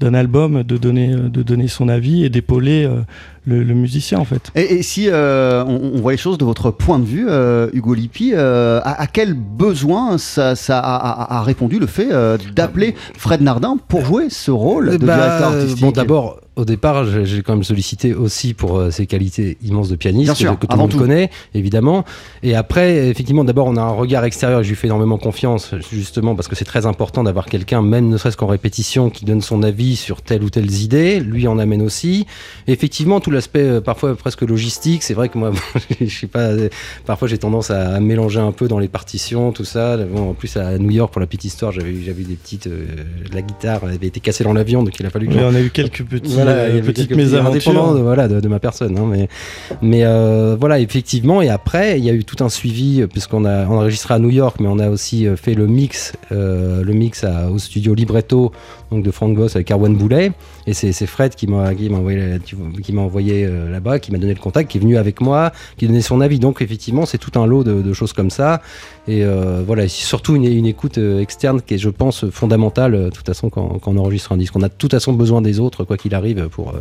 d'un 0.00 0.14
album, 0.14 0.62
de 0.62 0.78
donner, 0.78 1.12
euh, 1.12 1.28
de 1.28 1.42
donner 1.42 1.68
son 1.68 1.90
avis 1.90 2.24
et 2.24 2.30
d'épauler 2.30 2.86
euh, 2.86 3.00
le, 3.46 3.62
le 3.62 3.74
musicien 3.74 4.18
en 4.18 4.24
fait. 4.24 4.50
Et, 4.54 4.76
et 4.76 4.82
si 4.82 5.08
euh, 5.10 5.62
on, 5.66 5.92
on 5.96 6.00
voit 6.00 6.12
les 6.12 6.18
choses 6.18 6.38
de 6.38 6.46
votre 6.46 6.70
point 6.70 6.98
de 6.98 7.04
vue, 7.04 7.26
euh, 7.28 7.68
Hugo 7.74 7.92
Lippi, 7.92 8.32
euh, 8.32 8.80
à, 8.84 9.02
à 9.02 9.06
quel 9.06 9.34
besoin 9.34 10.16
ça, 10.16 10.56
ça 10.56 10.78
a, 10.78 10.96
a- 10.96 11.38
a 11.40 11.42
répondu 11.42 11.78
le 11.78 11.86
fait 11.86 12.08
euh, 12.10 12.38
d'appeler 12.56 12.94
Fred 13.18 13.42
Nardin 13.42 13.76
pour 13.88 14.02
jouer 14.02 14.30
ce 14.30 14.50
rôle 14.50 14.96
de 14.98 15.04
Bah, 15.04 15.16
directeur 15.16 15.48
artistique? 15.52 15.80
Bon, 15.82 15.90
d'abord, 15.90 16.40
au 16.60 16.64
départ, 16.64 17.04
j'ai 17.06 17.24
j'ai 17.24 17.42
quand 17.42 17.54
même 17.54 17.64
sollicité 17.64 18.14
aussi 18.14 18.54
pour 18.54 18.78
euh, 18.78 18.90
ses 18.90 19.06
qualités 19.06 19.56
immenses 19.64 19.88
de 19.88 19.96
pianiste, 19.96 20.26
Bien 20.26 20.34
sûr, 20.34 20.58
que, 20.58 20.62
que 20.62 20.66
tout 20.66 20.76
le 20.76 20.80
monde 20.82 20.90
tout. 20.90 20.98
connaît, 20.98 21.30
évidemment. 21.54 22.04
Et 22.42 22.54
après, 22.54 23.08
effectivement, 23.08 23.44
d'abord, 23.44 23.66
on 23.66 23.76
a 23.76 23.80
un 23.82 23.90
regard 23.90 24.24
extérieur, 24.24 24.60
et 24.60 24.64
je 24.64 24.68
lui 24.68 24.76
fais 24.76 24.86
énormément 24.86 25.18
confiance, 25.18 25.74
justement, 25.92 26.34
parce 26.34 26.48
que 26.48 26.54
c'est 26.56 26.64
très 26.64 26.86
important 26.86 27.24
d'avoir 27.24 27.46
quelqu'un, 27.46 27.82
même 27.82 28.08
ne 28.08 28.16
serait-ce 28.16 28.36
qu'en 28.36 28.46
répétition, 28.46 29.10
qui 29.10 29.24
donne 29.24 29.40
son 29.40 29.62
avis 29.62 29.96
sur 29.96 30.22
telle 30.22 30.42
ou 30.42 30.50
telle 30.50 30.70
idée. 30.70 31.20
Lui 31.20 31.46
en 31.48 31.58
amène 31.58 31.82
aussi. 31.82 32.26
Et 32.66 32.72
effectivement, 32.72 33.20
tout 33.20 33.30
l'aspect, 33.30 33.60
euh, 33.62 33.80
parfois 33.80 34.14
presque 34.16 34.42
logistique, 34.42 35.02
c'est 35.02 35.14
vrai 35.14 35.28
que 35.28 35.38
moi, 35.38 35.52
je 36.00 36.06
sais 36.14 36.26
pas, 36.26 36.40
euh, 36.50 36.68
parfois 37.06 37.28
j'ai 37.28 37.38
tendance 37.38 37.70
à, 37.70 37.94
à 37.96 38.00
mélanger 38.00 38.40
un 38.40 38.52
peu 38.52 38.68
dans 38.68 38.78
les 38.78 38.88
partitions, 38.88 39.52
tout 39.52 39.64
ça. 39.64 39.96
Bon, 39.96 40.30
en 40.30 40.34
plus, 40.34 40.56
à 40.56 40.78
New 40.78 40.90
York, 40.90 41.12
pour 41.12 41.20
la 41.20 41.26
petite 41.26 41.44
histoire, 41.44 41.72
j'avais 41.72 41.90
eu- 41.90 42.02
j'avais 42.04 42.22
eu 42.22 42.26
des 42.26 42.34
petites. 42.34 42.66
euh, 42.66 42.84
la 43.32 43.42
guitare 43.42 43.84
avait 43.84 44.06
été 44.06 44.20
cassée 44.20 44.44
dans 44.44 44.52
l'avion, 44.52 44.82
donc 44.82 44.98
il 44.98 45.06
a 45.06 45.10
fallu 45.10 45.26
que 45.28 45.34
Mais 45.34 45.40
j'en- 45.40 45.50
on 45.50 45.54
a 45.54 45.60
eu 45.60 45.70
quelques 45.70 46.02
petits, 46.04 46.32
voilà, 46.34 46.49
euh, 46.52 46.66
il 46.70 46.74
y 46.76 46.78
avait 46.78 46.86
petites 46.92 47.08
quelques 47.08 47.20
petits 47.20 47.36
indépendants 47.36 47.52
mésaventures. 47.52 47.94
de, 47.94 48.00
voilà, 48.00 48.28
de, 48.28 48.40
de 48.40 48.48
ma 48.48 48.58
personne. 48.58 48.96
hein, 48.98 49.06
mais 49.10 49.28
mais 49.82 50.04
euh, 50.04 50.56
voilà, 50.58 50.78
effectivement. 50.80 51.42
Et 51.42 51.48
après, 51.48 51.98
il 51.98 52.04
y 52.04 52.10
a 52.10 52.12
eu 52.12 52.24
tout 52.24 52.42
un 52.44 52.48
suivi, 52.48 53.00
euh, 53.02 53.06
puisqu'on 53.06 53.44
a, 53.44 53.66
on 53.66 53.72
a 53.72 53.82
enregistré 53.82 54.14
à 54.14 54.18
New 54.18 54.30
York, 54.30 54.56
mais 54.60 54.68
on 54.68 54.78
a 54.78 54.88
aussi 54.88 55.26
euh, 55.26 55.36
fait 55.36 55.54
le 55.54 55.66
mix, 55.66 56.12
euh, 56.32 56.82
le 56.82 56.92
mix 56.92 57.24
à- 57.24 57.50
au 57.50 57.58
studio 57.58 57.94
Libretto 57.94 58.52
donc 58.90 59.02
de 59.04 59.10
Frank 59.10 59.36
Boss 59.36 59.56
avec 59.56 59.70
Arwen 59.70 59.96
Boulet. 59.96 60.32
Et 60.66 60.74
c'est 60.74 61.06
Fred 61.06 61.34
qui 61.34 61.46
m'a 61.46 61.70
envoyé, 61.70 62.38
qui 62.82 62.96
envoyé 62.96 63.44
euh, 63.44 63.70
là-bas, 63.70 63.98
qui 63.98 64.12
m'a 64.12 64.18
donné 64.18 64.34
le 64.34 64.40
contact, 64.40 64.70
qui 64.70 64.78
est 64.78 64.80
venu 64.80 64.96
avec 64.96 65.20
moi, 65.20 65.52
qui 65.76 65.86
donnait 65.86 66.00
son 66.00 66.20
avis. 66.20 66.38
Donc 66.38 66.62
effectivement, 66.62 67.06
c'est 67.06 67.18
tout 67.18 67.38
un 67.38 67.46
lot 67.46 67.64
de, 67.64 67.92
choses 67.92 68.12
comme 68.12 68.30
ça. 68.30 68.62
Et 69.08 69.24
euh, 69.24 69.62
voilà, 69.66 69.88
surtout 69.88 70.36
une, 70.36 70.66
écoute 70.66 70.98
euh, 70.98 71.20
externe 71.20 71.60
qui 71.62 71.74
est, 71.74 71.78
je 71.78 71.90
pense, 71.90 72.30
fondamentale, 72.30 72.94
euh, 72.94 73.04
de 73.06 73.10
toute 73.10 73.26
façon, 73.26 73.50
quand, 73.50 73.78
quand 73.80 73.92
on 73.92 73.98
enregistre 73.98 74.32
un 74.32 74.36
disque. 74.36 74.54
On 74.56 74.62
a 74.62 74.68
de 74.68 74.74
toute 74.76 74.92
façon 74.92 75.12
besoin 75.12 75.42
des 75.42 75.58
autres, 75.58 75.84
quoi 75.84 75.96
qu'il 75.96 76.14
arrive, 76.14 76.48
pour, 76.48 76.74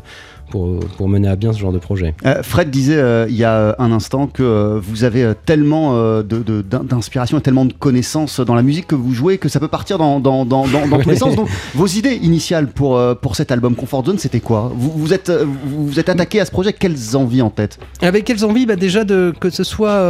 pour, 0.49 0.79
pour 0.97 1.07
mener 1.09 1.27
à 1.27 1.35
bien 1.35 1.53
ce 1.53 1.59
genre 1.59 1.71
de 1.71 1.77
projet. 1.79 2.13
Euh, 2.25 2.41
Fred 2.43 2.69
disait 2.69 2.97
euh, 2.97 3.25
il 3.29 3.35
y 3.35 3.43
a 3.43 3.53
euh, 3.53 3.73
un 3.79 3.91
instant 3.91 4.27
que 4.27 4.79
vous 4.81 5.03
avez 5.03 5.33
tellement 5.45 5.93
de- 5.93 6.21
de- 6.23 6.61
d'in- 6.61 6.83
d'inspiration 6.83 7.37
et 7.37 7.41
tellement 7.41 7.65
de 7.65 7.73
connaissances 7.73 8.39
dans 8.39 8.55
la 8.55 8.63
musique 8.63 8.87
que 8.87 8.95
vous 8.95 9.13
jouez 9.13 9.37
que 9.37 9.49
ça 9.49 9.59
peut 9.59 9.67
partir 9.67 9.97
dans, 9.97 10.19
dans, 10.19 10.45
dans, 10.45 10.67
dans, 10.67 10.87
dans 10.87 10.99
tous 11.01 11.09
les 11.09 11.15
sens. 11.15 11.35
Donc, 11.35 11.47
vos 11.75 11.87
idées 11.87 12.15
initiales 12.21 12.67
pour, 12.67 12.99
pour 13.21 13.35
cet 13.35 13.51
album 13.51 13.75
Comfort 13.75 14.05
Zone, 14.05 14.17
c'était 14.17 14.39
quoi? 14.39 14.71
Vous, 14.75 14.91
vous 14.95 15.13
êtes, 15.13 15.31
vous 15.31 15.87
vous 15.87 15.99
êtes 15.99 16.09
attaqué 16.09 16.39
à 16.39 16.45
ce 16.45 16.51
projet, 16.51 16.73
quelles 16.73 17.15
envies 17.15 17.41
en 17.41 17.49
tête? 17.49 17.79
Avec 18.01 18.25
quelles 18.25 18.43
envies? 18.45 18.65
Bah 18.65 18.75
Déjà 18.75 19.03
de, 19.03 19.33
que 19.39 19.49
ce 19.49 19.63
soit. 19.63 20.01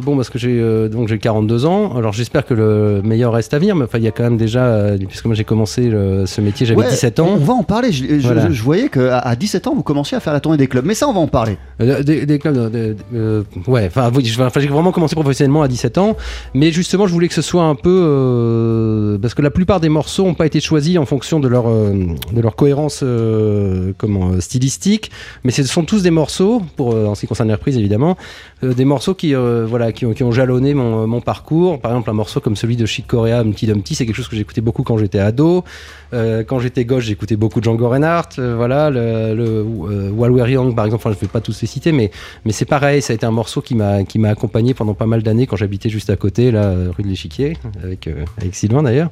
bon, 0.00 0.16
parce 0.16 0.30
que 0.30 0.38
j'ai 0.38 0.88
donc 0.88 1.08
j'ai 1.08 1.18
42 1.18 1.66
ans, 1.66 1.96
alors 1.96 2.12
j'espère 2.12 2.44
que 2.46 2.54
le 2.54 3.02
meilleur 3.04 3.32
reste 3.32 3.52
à 3.54 3.58
venir, 3.58 3.74
mais 3.76 3.84
enfin, 3.84 3.98
il 3.98 4.04
y 4.04 4.08
a 4.08 4.10
quand 4.10 4.22
même 4.24 4.36
déjà. 4.36 4.90
puisque 5.08 5.24
moi 5.26 5.34
j'ai 5.34 5.44
commencé 5.44 5.88
le- 5.88 6.26
ce 6.26 6.40
métier, 6.40 6.66
j'avais 6.66 6.80
Ouais, 6.80 6.90
17 6.90 7.20
ans. 7.20 7.30
On 7.34 7.36
va 7.44 7.54
en 7.54 7.62
parler. 7.62 7.92
Je, 7.92 8.04
je- 8.06 8.26
Voilà. 8.26 8.48
je- 8.48 8.52
je 8.54 8.62
voyais 8.62 8.88
qu'à 8.88 9.18
à 9.18 9.36
17 9.36 9.66
ans, 9.66 9.73
vous 9.74 9.82
commenciez 9.82 10.16
à 10.16 10.20
faire 10.20 10.32
la 10.32 10.40
tournée 10.40 10.58
des 10.58 10.66
clubs. 10.66 10.84
Mais 10.84 10.94
ça, 10.94 11.08
on 11.08 11.12
va 11.12 11.20
en 11.20 11.26
parler. 11.26 11.58
Euh, 11.80 12.02
Des, 12.02 12.38
clubs, 12.38 12.54
de- 12.54 12.68
de- 12.68 12.96
euh, 13.14 13.42
ouais, 13.66 13.86
enfin, 13.86 14.10
j'ai 14.20 14.68
vraiment 14.68 14.92
commencé 14.92 15.14
professionnellement 15.14 15.62
à 15.62 15.68
17 15.68 15.98
ans, 15.98 16.16
mais 16.54 16.70
justement, 16.72 17.06
je 17.06 17.12
voulais 17.12 17.28
que 17.28 17.34
ce 17.34 17.42
soit 17.42 17.64
un 17.64 17.74
peu, 17.74 17.90
euh, 18.38 19.18
parce 19.18 19.34
que 19.34 19.42
la 19.42 19.50
plupart 19.50 19.80
des 19.80 19.88
morceaux 19.88 20.24
n'ont 20.24 20.34
pas 20.34 20.46
été 20.46 20.60
choisis 20.60 20.98
en 20.98 21.04
fonction 21.06 21.40
de 21.40 21.48
leur, 21.48 21.68
euh, 21.68 21.92
de 22.32 22.40
leur 22.40 22.56
cohérence, 22.56 23.00
euh, 23.02 23.92
comment, 23.98 24.30
euh, 24.32 24.40
stylistique, 24.40 25.10
mais 25.44 25.50
ce 25.50 25.62
sont 25.64 25.84
tous 25.84 26.02
des 26.02 26.10
morceaux, 26.10 26.62
pour, 26.76 26.92
euh, 26.94 27.06
en 27.06 27.14
ce 27.14 27.20
qui 27.22 27.26
concerne 27.26 27.48
les 27.48 27.54
reprises 27.54 27.76
évidemment, 27.76 28.16
euh, 28.62 28.74
des 28.74 28.84
morceaux 28.84 29.14
qui, 29.14 29.34
euh, 29.34 29.66
voilà, 29.68 29.92
qui, 29.92 30.06
ont, 30.06 30.12
qui 30.12 30.22
ont 30.22 30.32
jalonné 30.32 30.74
mon, 30.74 31.06
mon 31.06 31.20
parcours. 31.20 31.80
Par 31.80 31.90
exemple, 31.92 32.10
un 32.10 32.14
morceau 32.14 32.40
comme 32.40 32.56
celui 32.56 32.76
de 32.76 32.86
Chic 32.86 33.06
Corea, 33.06 33.40
Humpty 33.40 33.66
Dumpty, 33.66 33.94
c'est 33.94 34.06
quelque 34.06 34.16
chose 34.16 34.28
que 34.28 34.36
j'écoutais 34.36 34.60
beaucoup 34.60 34.82
quand 34.82 34.96
j'étais 34.98 35.18
ado. 35.18 35.64
Euh, 36.12 36.44
quand 36.46 36.60
j'étais 36.60 36.84
gauche, 36.84 37.04
j'écoutais 37.04 37.36
beaucoup 37.36 37.60
Django 37.62 37.88
Reinhardt. 37.88 38.38
euh, 38.38 38.54
voilà, 38.56 38.90
le 38.90 39.63
euh, 39.64 40.10
While 40.10 40.32
We're 40.32 40.48
Young, 40.48 40.74
par 40.74 40.84
exemple. 40.84 41.04
Je 41.04 41.08
ne 41.10 41.14
vais 41.14 41.26
pas 41.26 41.40
tous 41.40 41.60
les 41.60 41.66
citer, 41.66 41.92
mais, 41.92 42.10
c'est 42.50 42.64
pareil. 42.64 43.02
Ça 43.02 43.12
a 43.12 43.16
été 43.16 43.26
un 43.26 43.30
morceau 43.30 43.60
qui 43.60 43.74
m'a 43.74 44.28
accompagné 44.28 44.74
pendant 44.74 44.94
pas 44.94 45.06
mal 45.06 45.22
d'années 45.22 45.46
quand 45.46 45.56
j'habitais 45.56 45.88
juste 45.88 46.10
à 46.10 46.16
côté, 46.16 46.50
là, 46.50 46.74
rue 46.96 47.02
de 47.02 47.08
l'Échiquier, 47.08 47.56
avec 47.82 48.06
euh, 48.08 48.24
Sylvain 48.52 48.82
d'ailleurs. 48.82 49.10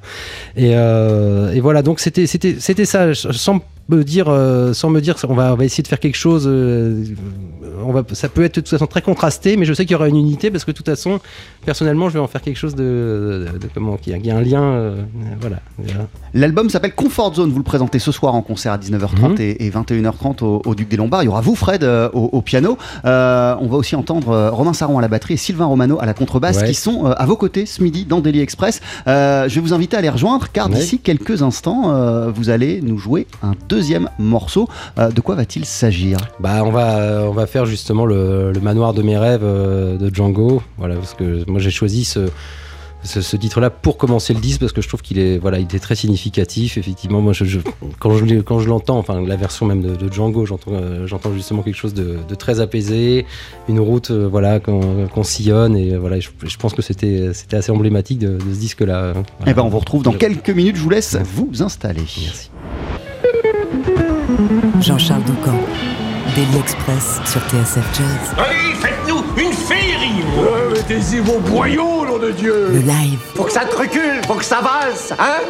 Et, 0.56 0.72
euh, 0.74 1.52
et 1.52 1.60
voilà, 1.60 1.82
donc 1.82 2.00
c'était 2.00 2.26
ça. 2.26 3.14
Sans 3.14 3.60
me 3.96 4.04
dire, 4.04 4.26
euh, 4.28 4.72
sans 4.72 4.90
me 4.90 5.00
dire, 5.00 5.16
on 5.28 5.34
va 5.34 5.52
on 5.52 5.56
va 5.56 5.64
essayer 5.64 5.82
de 5.82 5.88
faire 5.88 6.00
quelque 6.00 6.16
chose. 6.16 6.44
euh, 6.46 7.04
on 7.84 7.92
va, 7.92 8.02
ça 8.12 8.28
peut 8.28 8.44
être 8.44 8.56
de 8.56 8.60
toute 8.60 8.68
façon 8.68 8.86
très 8.86 9.02
contrasté, 9.02 9.56
mais 9.56 9.64
je 9.64 9.72
sais 9.74 9.84
qu'il 9.84 9.92
y 9.92 9.94
aura 9.96 10.08
une 10.08 10.16
unité 10.16 10.50
parce 10.50 10.64
que 10.64 10.70
de 10.70 10.76
toute 10.76 10.86
façon, 10.88 11.20
personnellement, 11.64 12.08
je 12.08 12.14
vais 12.14 12.20
en 12.20 12.28
faire 12.28 12.40
quelque 12.42 12.56
chose 12.56 12.74
de, 12.76 13.48
de- 13.52 13.58
de- 13.58 13.68
comment, 13.74 13.96
qui 13.96 14.12
a, 14.12 14.18
qui 14.18 14.30
a 14.30 14.36
un 14.36 14.40
lien, 14.40 14.62
euh, 14.62 15.02
voilà. 15.40 15.56
L'album 16.34 16.70
s'appelle 16.70 16.94
Comfort 16.94 17.34
Zone. 17.34 17.50
Vous 17.50 17.58
le 17.58 17.64
présentez 17.64 17.98
ce 17.98 18.12
soir 18.12 18.34
en 18.34 18.42
concert 18.42 18.72
à 18.72 18.78
19h30 18.78 19.30
Mhm. 19.30 19.36
et, 19.40 19.66
et 19.66 19.70
21h30 19.70 20.42
au, 20.44 20.62
au 20.64 20.74
Duc 20.74 20.88
des 20.88 20.96
Lombards. 20.96 21.22
Il 21.22 21.26
y 21.26 21.28
aura 21.28 21.40
vous, 21.40 21.54
Fred, 21.56 21.82
au, 21.84 22.08
au 22.32 22.40
piano. 22.42 22.78
On 23.04 23.08
va 23.68 23.76
aussi 23.76 23.96
entendre 23.96 24.48
Romain 24.50 24.72
Saron 24.72 24.98
à 24.98 25.02
la 25.02 25.08
batterie 25.08 25.34
et 25.34 25.38
Sylvain 25.38 25.66
Romano 25.66 25.98
à 26.00 26.06
la 26.06 26.14
contrebasse 26.14 26.58
Ouais. 26.60 26.68
qui 26.68 26.74
sont 26.74 27.06
à 27.06 27.26
vos 27.26 27.36
côtés 27.36 27.66
ce 27.66 27.82
midi 27.82 28.04
dans 28.04 28.20
Daily 28.20 28.40
Express. 28.40 28.80
Je 29.06 29.48
vais 29.54 29.60
vous 29.60 29.72
inviter 29.74 29.96
à 29.96 30.00
les 30.00 30.10
rejoindre 30.10 30.48
car 30.52 30.68
Ouais. 30.68 30.76
d'ici 30.76 30.98
quelques 31.00 31.42
instants, 31.42 32.30
vous 32.30 32.48
allez 32.50 32.80
nous 32.82 32.98
jouer 32.98 33.26
un 33.42 33.52
deuxième 33.68 33.81
morceau. 34.18 34.68
Euh, 34.98 35.10
de 35.10 35.20
quoi 35.20 35.34
va-t-il 35.34 35.64
s'agir 35.64 36.18
Bah, 36.40 36.62
on 36.64 36.70
va, 36.70 36.96
euh, 36.98 37.26
on 37.26 37.32
va 37.32 37.46
faire 37.46 37.66
justement 37.66 38.06
le, 38.06 38.52
le 38.52 38.60
manoir 38.60 38.94
de 38.94 39.02
mes 39.02 39.16
rêves 39.16 39.40
euh, 39.44 39.96
de 39.96 40.14
Django. 40.14 40.62
Voilà, 40.78 40.94
parce 40.96 41.14
que 41.14 41.48
moi 41.50 41.60
j'ai 41.60 41.70
choisi 41.70 42.04
ce, 42.04 42.28
ce, 43.04 43.20
ce 43.20 43.36
titre-là 43.36 43.68
pour 43.70 43.96
commencer 43.96 44.32
le 44.32 44.38
disque 44.40 44.60
parce 44.60 44.70
que 44.72 44.80
je 44.80 44.86
trouve 44.86 45.02
qu'il 45.02 45.18
est, 45.18 45.36
voilà, 45.38 45.58
il 45.58 45.66
est 45.74 45.78
très 45.80 45.96
significatif. 45.96 46.78
Effectivement, 46.78 47.20
moi, 47.20 47.32
je, 47.32 47.44
je- 47.44 47.58
quand 47.98 48.14
je, 48.16 48.36
quand 48.42 48.60
je 48.60 48.68
l'entends, 48.68 48.96
enfin 48.98 49.20
la 49.20 49.34
version 49.36 49.66
même 49.66 49.82
de, 49.82 49.96
de 49.96 50.12
Django, 50.12 50.46
j'entends, 50.46 50.70
euh, 50.74 51.06
j'entends 51.08 51.32
justement 51.34 51.62
quelque 51.62 51.74
chose 51.76 51.94
de, 51.94 52.18
de 52.28 52.34
très 52.36 52.60
apaisé, 52.60 53.26
une 53.68 53.80
route, 53.80 54.12
euh, 54.12 54.28
voilà, 54.30 54.60
qu'on, 54.60 55.08
sillonne 55.24 55.76
et 55.76 55.96
voilà, 55.96 56.20
je, 56.20 56.28
je 56.44 56.56
pense 56.56 56.74
que 56.74 56.82
c'était, 56.82 57.30
c'était 57.34 57.56
assez 57.56 57.72
emblématique 57.72 58.20
de, 58.20 58.36
de 58.36 58.40
ce 58.54 58.58
disque-là. 58.60 59.14
hein. 59.16 59.22
Eh 59.48 59.54
ben, 59.54 59.62
on 59.62 59.68
vous 59.68 59.78
retrouve 59.80 60.04
dans 60.04 60.12
quelques 60.12 60.50
minutes. 60.50 60.76
Je 60.76 60.82
vous 60.82 60.90
laisse 60.90 61.16
vous 61.24 61.60
installer. 61.62 62.02
Merci. 62.22 62.50
Jean-Charles 64.82 65.22
Doucan. 65.24 65.58
Daily 66.34 66.58
Express 66.58 67.20
sur 67.26 67.40
TSF 67.42 67.84
Jazz. 67.94 68.34
Allez, 68.38 68.74
faites-nous 68.80 69.22
une 69.36 69.52
féerie 69.52 70.22
Euh, 70.38 70.70
Mettez-y 70.72 71.18
vos 71.20 71.38
boyaux, 71.40 72.06
nom 72.06 72.18
de 72.18 72.30
Dieu 72.30 72.68
Le 72.72 72.78
live. 72.80 73.18
Faut 73.34 73.44
que 73.44 73.52
ça 73.52 73.64
te 73.64 73.76
recule, 73.76 74.20
faut 74.26 74.34
que 74.34 74.44
ça 74.44 74.60
valse, 74.60 75.12
hein? 75.18 75.40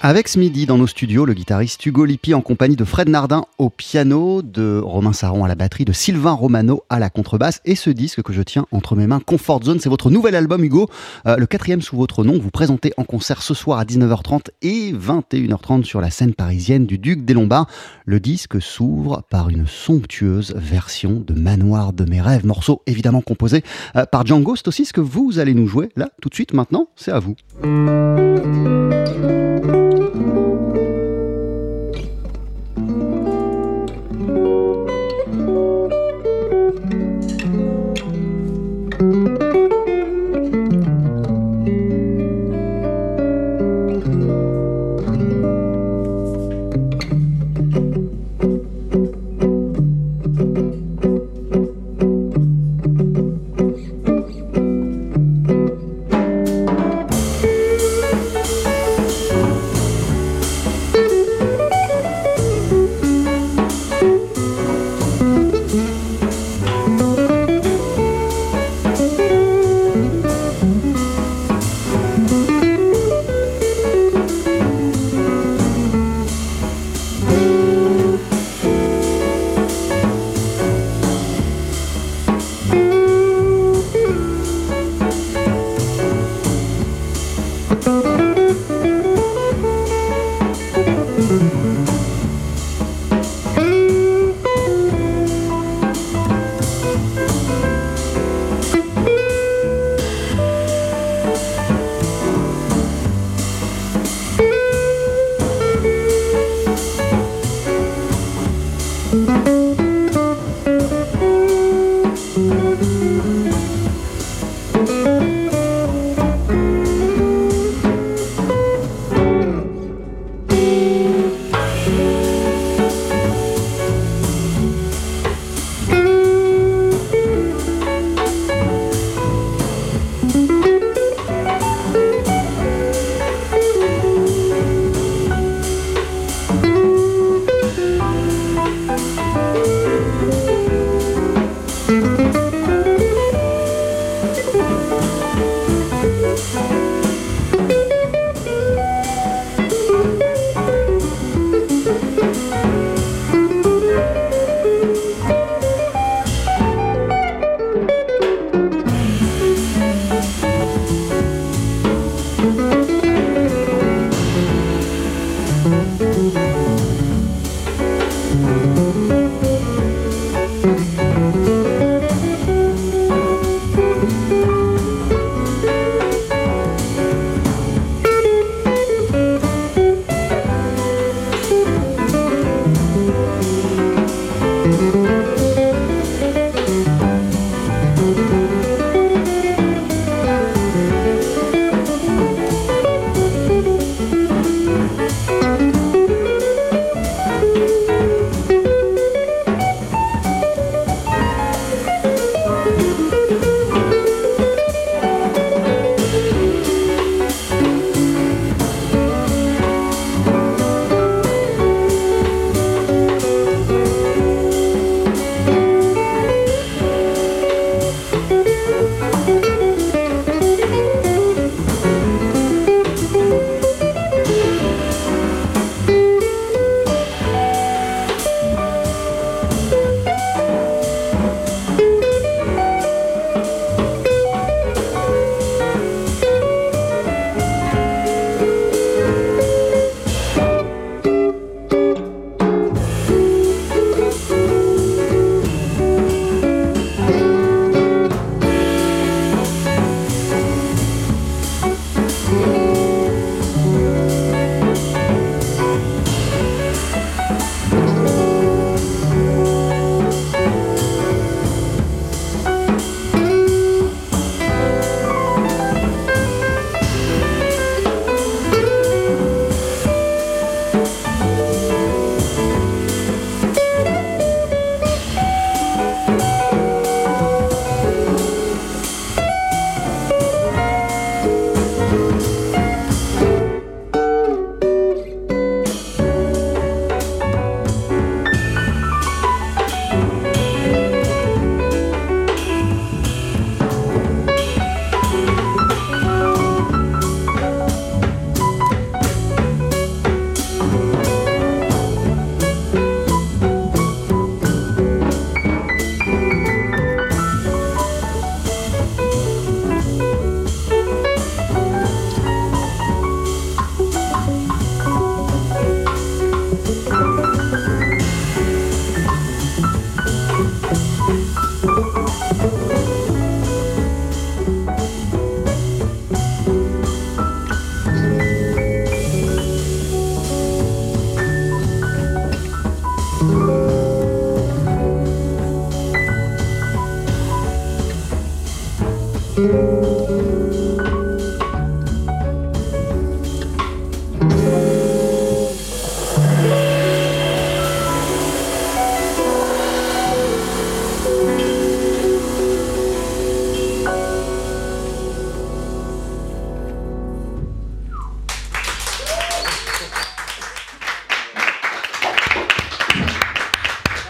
Avec 0.00 0.28
ce 0.28 0.38
midi 0.38 0.64
dans 0.64 0.78
nos 0.78 0.86
studios, 0.86 1.24
le 1.24 1.34
guitariste 1.34 1.84
Hugo 1.84 2.04
Lippi 2.04 2.32
en 2.32 2.40
compagnie 2.40 2.76
de 2.76 2.84
Fred 2.84 3.08
Nardin 3.08 3.44
au 3.58 3.68
piano, 3.68 4.42
de 4.42 4.78
Romain 4.78 5.12
Saron 5.12 5.44
à 5.44 5.48
la 5.48 5.56
batterie, 5.56 5.84
de 5.84 5.92
Sylvain 5.92 6.32
Romano 6.32 6.84
à 6.88 7.00
la 7.00 7.10
contrebasse 7.10 7.60
et 7.64 7.74
ce 7.74 7.90
disque 7.90 8.22
que 8.22 8.32
je 8.32 8.42
tiens 8.42 8.66
entre 8.70 8.94
mes 8.94 9.08
mains, 9.08 9.18
Comfort 9.18 9.64
Zone, 9.64 9.80
c'est 9.80 9.88
votre 9.88 10.10
nouvel 10.10 10.36
album 10.36 10.62
Hugo, 10.62 10.88
Euh, 11.26 11.36
le 11.36 11.46
quatrième 11.46 11.82
sous 11.82 11.96
votre 11.96 12.22
nom, 12.22 12.38
vous 12.38 12.50
présentez 12.50 12.92
en 12.96 13.02
concert 13.02 13.42
ce 13.42 13.54
soir 13.54 13.80
à 13.80 13.84
19h30 13.84 14.50
et 14.62 14.92
21h30 14.92 15.82
sur 15.82 16.00
la 16.00 16.10
scène 16.10 16.32
parisienne 16.32 16.86
du 16.86 16.98
Duc 16.98 17.24
des 17.24 17.34
Lombards. 17.34 17.66
Le 18.06 18.20
disque 18.20 18.62
s'ouvre 18.62 19.24
par 19.28 19.48
une 19.48 19.66
somptueuse 19.66 20.54
version 20.54 21.22
de 21.26 21.34
Manoir 21.34 21.92
de 21.92 22.04
mes 22.08 22.20
rêves, 22.20 22.46
morceau 22.46 22.82
évidemment 22.86 23.20
composé 23.20 23.64
euh, 23.96 24.06
par 24.06 24.24
Django, 24.24 24.54
c'est 24.54 24.68
aussi 24.68 24.84
ce 24.84 24.92
que 24.92 25.00
vous 25.00 25.40
allez 25.40 25.54
nous 25.54 25.66
jouer 25.66 25.88
là 25.96 26.08
tout 26.22 26.28
de 26.28 26.34
suite 26.34 26.54
maintenant, 26.54 26.86
c'est 26.94 27.10
à 27.10 27.18
vous. 27.18 27.34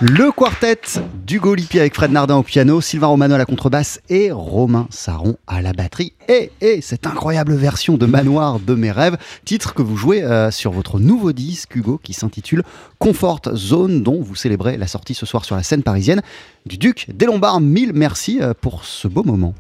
Le 0.00 0.30
quartet 0.30 0.80
d'Hugo 1.26 1.56
Lippi 1.56 1.80
avec 1.80 1.92
Fred 1.92 2.12
Nardin 2.12 2.36
au 2.36 2.44
piano, 2.44 2.80
Sylvain 2.80 3.08
Romano 3.08 3.34
à 3.34 3.38
la 3.38 3.44
contrebasse 3.44 4.00
et 4.08 4.30
Romain 4.30 4.86
Saron 4.90 5.34
à 5.48 5.60
la 5.60 5.72
batterie. 5.72 6.12
Et, 6.28 6.52
et 6.60 6.80
cette 6.82 7.04
incroyable 7.04 7.54
version 7.54 7.96
de 7.96 8.06
Manoir 8.06 8.60
de 8.60 8.76
mes 8.76 8.92
rêves, 8.92 9.16
titre 9.44 9.74
que 9.74 9.82
vous 9.82 9.96
jouez 9.96 10.22
euh, 10.22 10.52
sur 10.52 10.70
votre 10.70 11.00
nouveau 11.00 11.32
disque 11.32 11.74
Hugo 11.74 11.98
qui 12.00 12.12
s'intitule 12.12 12.62
Comfort 13.00 13.40
Zone 13.56 14.04
dont 14.04 14.22
vous 14.22 14.36
célébrez 14.36 14.76
la 14.76 14.86
sortie 14.86 15.14
ce 15.14 15.26
soir 15.26 15.44
sur 15.44 15.56
la 15.56 15.64
scène 15.64 15.82
parisienne 15.82 16.22
du 16.64 16.78
Duc 16.78 17.08
des 17.12 17.26
Lombards. 17.26 17.60
Mille 17.60 17.90
merci 17.92 18.38
euh, 18.40 18.54
pour 18.54 18.84
ce 18.84 19.08
beau 19.08 19.24
moment. 19.24 19.52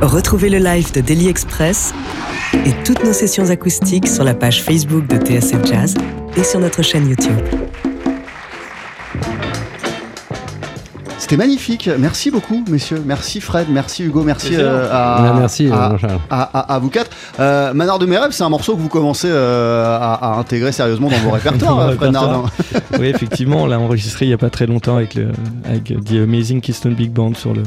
Retrouvez 0.00 0.48
le 0.48 0.58
live 0.58 0.92
de 0.92 1.00
Daily 1.00 1.26
Express 1.26 1.92
et 2.64 2.72
toutes 2.84 3.02
nos 3.02 3.12
sessions 3.12 3.50
acoustiques 3.50 4.06
sur 4.06 4.22
la 4.22 4.34
page 4.34 4.62
Facebook 4.62 5.08
de 5.08 5.16
TSF 5.16 5.66
Jazz 5.66 5.96
et 6.36 6.44
sur 6.44 6.60
notre 6.60 6.82
chaîne 6.82 7.08
YouTube. 7.08 7.36
C'était 11.18 11.36
magnifique. 11.36 11.88
Merci 11.98 12.30
beaucoup, 12.32 12.64
messieurs. 12.68 13.00
Merci 13.06 13.40
Fred, 13.40 13.68
merci 13.70 14.02
Hugo, 14.02 14.22
merci 14.24 14.54
euh, 14.56 14.88
à, 14.90 15.28
Ah, 15.30 15.34
merci, 15.38 15.68
à, 15.68 15.92
euh, 15.92 15.96
à- 16.28 16.42
à- 16.58 16.74
à 16.74 16.78
vous 16.80 16.88
quatre. 16.90 17.10
Euh, 17.38 17.72
Manoir 17.72 18.00
de 18.00 18.06
mes 18.06 18.18
rêves, 18.18 18.32
c'est 18.32 18.42
un 18.42 18.48
morceau 18.48 18.74
que 18.74 18.80
vous 18.80 18.88
commencez 18.88 19.28
euh, 19.30 19.96
à, 19.96 20.14
à 20.14 20.38
intégrer 20.40 20.72
sérieusement 20.72 21.08
dans 21.08 21.18
vos 21.18 21.30
répertoires, 21.32 21.92
Fred. 21.94 22.10
Nardin. 22.10 22.44
oui, 22.98 23.06
effectivement, 23.06 23.62
on 23.62 23.66
l'a 23.66 23.78
enregistré 23.78 24.24
il 24.24 24.28
n'y 24.28 24.34
a 24.34 24.38
pas 24.38 24.50
très 24.50 24.66
longtemps 24.66 24.96
avec, 24.96 25.14
le, 25.14 25.28
avec 25.64 25.84
The 26.04 26.14
Amazing 26.24 26.60
Keystone 26.60 26.94
Big 26.94 27.12
Band 27.12 27.34
sur 27.34 27.54
le, 27.54 27.62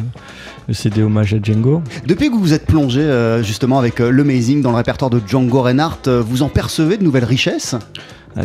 le 0.68 0.74
CD 0.74 1.02
hommage 1.02 1.34
à 1.34 1.38
Django. 1.42 1.82
Depuis 2.06 2.28
que 2.30 2.34
vous 2.34 2.42
vous 2.42 2.54
êtes 2.54 2.66
plongé 2.66 3.00
euh, 3.00 3.44
justement 3.44 3.80
avec 3.80 4.02
euh, 4.02 4.12
l'Amazing 4.12 4.62
dans 4.62 4.72
le 4.72 4.78
répertoire 4.78 5.10
de 5.10 5.22
Django 5.26 5.62
Reinhardt, 5.62 6.00
euh, 6.08 6.22
vous 6.26 6.42
en 6.42 6.50
percevez 6.50 6.98
de 6.98 7.04
nouvelles 7.04 7.24
richesses? 7.24 7.76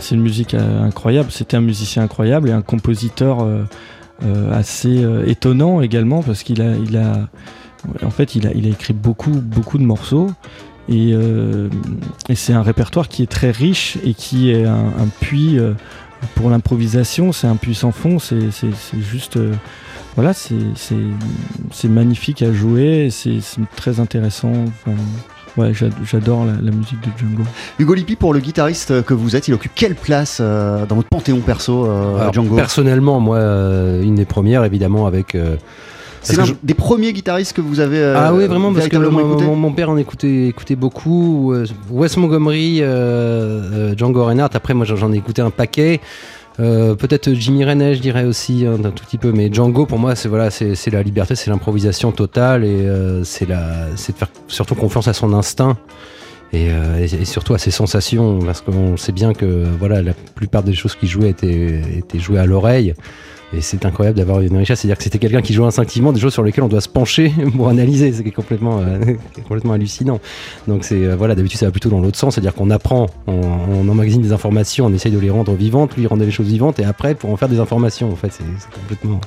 C'est 0.00 0.14
une 0.14 0.20
musique 0.20 0.54
euh, 0.54 0.82
incroyable. 0.82 1.30
C'était 1.30 1.56
un 1.56 1.62
musicien 1.62 2.02
incroyable 2.02 2.48
et 2.48 2.52
un 2.52 2.62
compositeur 2.62 3.40
euh, 3.40 3.64
euh, 4.24 4.52
assez 4.52 5.04
étonnant 5.26 5.80
également 5.80 6.22
parce 6.22 6.42
qu'il 6.42 6.60
a, 6.62 7.28
en 8.02 8.10
fait, 8.10 8.34
il 8.34 8.46
a, 8.46 8.52
écrit 8.52 8.92
beaucoup, 8.92 9.30
beaucoup 9.30 9.78
de 9.78 9.84
morceaux. 9.84 10.30
Et, 10.88 11.14
c'est 12.34 12.54
un 12.54 12.62
répertoire 12.62 13.08
qui 13.08 13.22
est 13.22 13.30
très 13.30 13.50
riche 13.50 13.98
et 14.04 14.14
qui 14.14 14.50
est 14.50 14.64
un, 14.64 15.08
puits 15.20 15.58
pour 16.34 16.50
l'improvisation. 16.50 17.32
C'est 17.32 17.46
un 17.46 17.56
puits 17.56 17.74
sans 17.74 17.92
fond. 17.92 18.18
C'est 18.18 18.50
juste. 18.98 19.38
voilà, 20.16 20.32
c'est- 20.32 21.88
magnifique 21.88 22.42
à 22.42 22.52
jouer. 22.52 23.10
C'est 23.10 23.40
très 23.76 24.00
intéressant. 24.00 24.52
Ouais, 25.58 25.74
j'ad- 25.74 25.92
j'adore 26.04 26.44
la, 26.46 26.52
la 26.62 26.70
musique 26.70 27.00
de 27.00 27.08
Django. 27.18 27.42
Hugo 27.78 27.94
Lippi, 27.94 28.16
pour 28.16 28.32
le 28.32 28.40
guitariste 28.40 29.02
que 29.04 29.14
vous 29.14 29.36
êtes, 29.36 29.48
il 29.48 29.54
occupe 29.54 29.72
quelle 29.74 29.94
place 29.94 30.38
euh, 30.40 30.86
dans 30.86 30.96
votre 30.96 31.08
panthéon 31.08 31.40
perso, 31.40 31.84
euh, 31.86 32.18
Alors, 32.20 32.32
Django? 32.32 32.56
Personnellement, 32.56 33.20
moi, 33.20 33.36
euh, 33.36 34.02
une 34.02 34.14
des 34.14 34.24
premières, 34.24 34.64
évidemment, 34.64 35.06
avec. 35.06 35.34
euh, 35.34 35.56
C'est 36.20 36.36
l'un 36.36 36.44
je- 36.44 36.54
des 36.62 36.74
premiers 36.74 37.12
guitaristes 37.12 37.52
que 37.54 37.60
vous 37.60 37.78
avez 37.80 37.98
euh, 37.98 38.14
ah 38.16 38.34
oui, 38.34 38.46
vraiment, 38.46 38.72
parce 38.72 38.88
que 38.88 38.96
mon, 38.96 39.20
écouté? 39.20 39.44
mon- 39.44 39.56
mon 39.56 39.72
père 39.72 39.88
en 39.90 39.96
écoutait, 39.96 40.48
écoutait 40.48 40.74
beaucoup. 40.76 41.54
Wes 41.90 42.16
Montgomery, 42.16 42.78
euh, 42.82 42.86
euh, 43.92 43.94
Django 43.96 44.24
Reinhardt. 44.24 44.50
Après, 44.56 44.74
moi, 44.74 44.84
j'en- 44.84 44.96
j'en 44.96 45.12
ai 45.12 45.16
écouté 45.16 45.42
un 45.42 45.50
paquet. 45.50 46.00
Euh, 46.60 46.94
Peut-être 46.94 47.32
Jimmy 47.32 47.64
René, 47.64 47.94
je 47.94 48.00
dirais 48.00 48.24
aussi 48.24 48.66
hein, 48.66 48.78
un 48.84 48.90
tout 48.90 49.04
petit 49.04 49.18
peu. 49.18 49.32
Mais 49.32 49.52
Django, 49.52 49.86
pour 49.86 49.98
moi, 49.98 50.14
c'est 50.16 50.28
la 50.90 51.02
liberté, 51.02 51.34
c'est 51.36 51.50
l'improvisation 51.50 52.10
totale 52.12 52.64
et 52.64 52.68
euh, 52.86 53.22
c'est 53.24 53.46
de 53.46 53.54
faire 54.16 54.28
surtout 54.48 54.74
confiance 54.74 55.08
à 55.08 55.12
son 55.12 55.32
instinct. 55.34 55.76
Et, 56.52 56.68
euh, 56.70 56.98
et- 57.06 57.24
surtout 57.26 57.52
à 57.54 57.58
ses 57.58 57.70
sensations, 57.70 58.38
parce 58.38 58.62
qu'on 58.62 58.96
sait 58.96 59.12
bien 59.12 59.34
que 59.34 59.64
voilà, 59.78 60.00
la 60.00 60.14
plupart 60.34 60.62
des 60.62 60.72
choses 60.72 60.94
qu'il 60.94 61.08
jouait 61.08 61.28
étaient 61.30 62.18
jouées 62.18 62.38
à 62.38 62.46
l'oreille. 62.46 62.94
Et 63.54 63.62
c'est 63.62 63.86
incroyable 63.86 64.18
d'avoir 64.18 64.40
une 64.40 64.56
richesse, 64.58 64.80
c'est-à-dire 64.80 64.98
que 64.98 65.04
c'était 65.04 65.18
quelqu'un 65.18 65.40
qui 65.40 65.54
jouait 65.54 65.66
instinctivement 65.66 66.12
des 66.12 66.20
choses 66.20 66.34
sur 66.34 66.42
lesquelles 66.42 66.64
on 66.64 66.68
doit 66.68 66.82
se 66.82 66.88
pencher 66.88 67.32
pour 67.56 67.68
analyser, 67.68 68.12
c'est 68.12 68.30
complètement, 68.30 68.80
euh, 68.80 68.98
complètement 69.48 69.72
hallucinant. 69.72 70.20
Donc 70.66 70.84
c'est 70.84 71.02
euh, 71.02 71.16
voilà, 71.16 71.34
d'habitude 71.34 71.58
ça 71.58 71.64
va 71.64 71.72
plutôt 71.72 71.88
dans 71.88 72.00
l'autre 72.00 72.18
sens, 72.18 72.34
c'est-à-dire 72.34 72.54
qu'on 72.54 72.68
apprend, 72.70 73.06
on, 73.26 73.40
on 73.72 73.88
emmagasine 73.88 74.20
des 74.20 74.32
informations, 74.32 74.84
on 74.84 74.92
essaye 74.92 75.12
de 75.12 75.18
les 75.18 75.30
rendre 75.30 75.54
vivantes, 75.54 75.96
lui 75.96 76.06
rendait 76.06 76.26
les 76.26 76.30
choses 76.30 76.48
vivantes, 76.48 76.78
et 76.78 76.84
après 76.84 77.14
pour 77.14 77.30
en 77.30 77.38
faire 77.38 77.48
des 77.48 77.58
informations, 77.58 78.12
en 78.12 78.16
fait 78.16 78.30
c'est 78.32 78.44
complètement, 78.80 79.18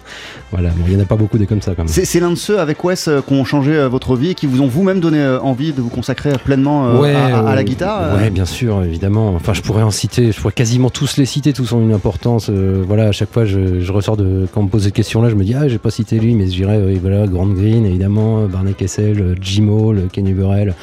voilà, 0.52 0.70
bon, 0.70 0.84
il 0.88 0.94
y 0.94 0.98
en 0.98 1.00
a 1.00 1.06
pas 1.06 1.16
beaucoup 1.16 1.40
des 1.40 1.48
comme 1.48 1.62
ça 1.64 1.72
quand 1.72 1.84
même. 1.84 1.88
C'est 1.88 2.20
l'un 2.20 2.30
de 2.30 2.36
ceux 2.36 2.60
avec 2.60 2.84
Wes 2.84 3.08
euh, 3.08 3.22
qui 3.22 3.34
ont 3.34 3.44
changé 3.44 3.88
votre 3.90 4.16
vie 4.16 4.30
et 4.32 4.36
qui 4.36 4.46
vous 4.46 4.62
ont 4.62 4.68
vous-même 4.68 5.00
donné 5.00 5.26
envie 5.42 5.74
de 5.74 5.82
vous 5.82 5.90
consacrer 5.90 6.32
pleinement 6.46 6.86
à, 6.86 7.08
à- 7.08 7.50
à 7.50 7.56
la 7.56 7.64
guitare. 7.64 8.18
Ouais, 8.18 8.30
bien 8.30 8.46
sûr, 8.46 8.84
évidemment. 8.84 9.34
Enfin, 9.34 9.54
je 9.54 9.62
pourrais 9.62 9.82
en 9.84 9.90
citer, 9.92 10.32
je 10.32 10.40
pourrais 10.40 10.54
quasiment 10.54 10.92
tous 10.92 11.18
les 11.18 11.26
citer, 11.26 11.54
tous 11.54 11.72
ont 11.74 11.82
une 11.82 11.94
importance. 11.94 12.50
voilà, 12.52 13.06
à 13.08 13.12
chaque 13.12 13.32
fois, 13.34 13.46
je, 13.46 13.80
je 13.80 13.92
ressors 13.92 14.11
de. 14.18 14.48
Quand 14.54 14.62
on 14.62 14.64
me 14.66 14.70
pose 14.70 14.84
cette 14.84 14.94
question-là, 14.94 15.30
je 15.30 15.36
me 15.36 15.44
dis, 15.44 15.54
ah, 15.54 15.68
j'ai 15.68 15.78
pas 15.78 15.92
cité 15.92 16.20
lui, 16.20 16.36
mais 16.36 16.46
je 16.46 16.52
dirais, 16.52 16.78
euh, 16.78 16.98
voilà, 17.02 17.28
Grand 17.28 17.48
Green, 17.48 17.86
évidemment, 17.86 18.46
Barney 18.48 18.74
Kessel, 18.74 19.22
euh, 19.22 19.36
Jimo, 19.40 19.94
le 19.94 20.04
Kenny 20.04 20.34
Burrell. 20.34 20.76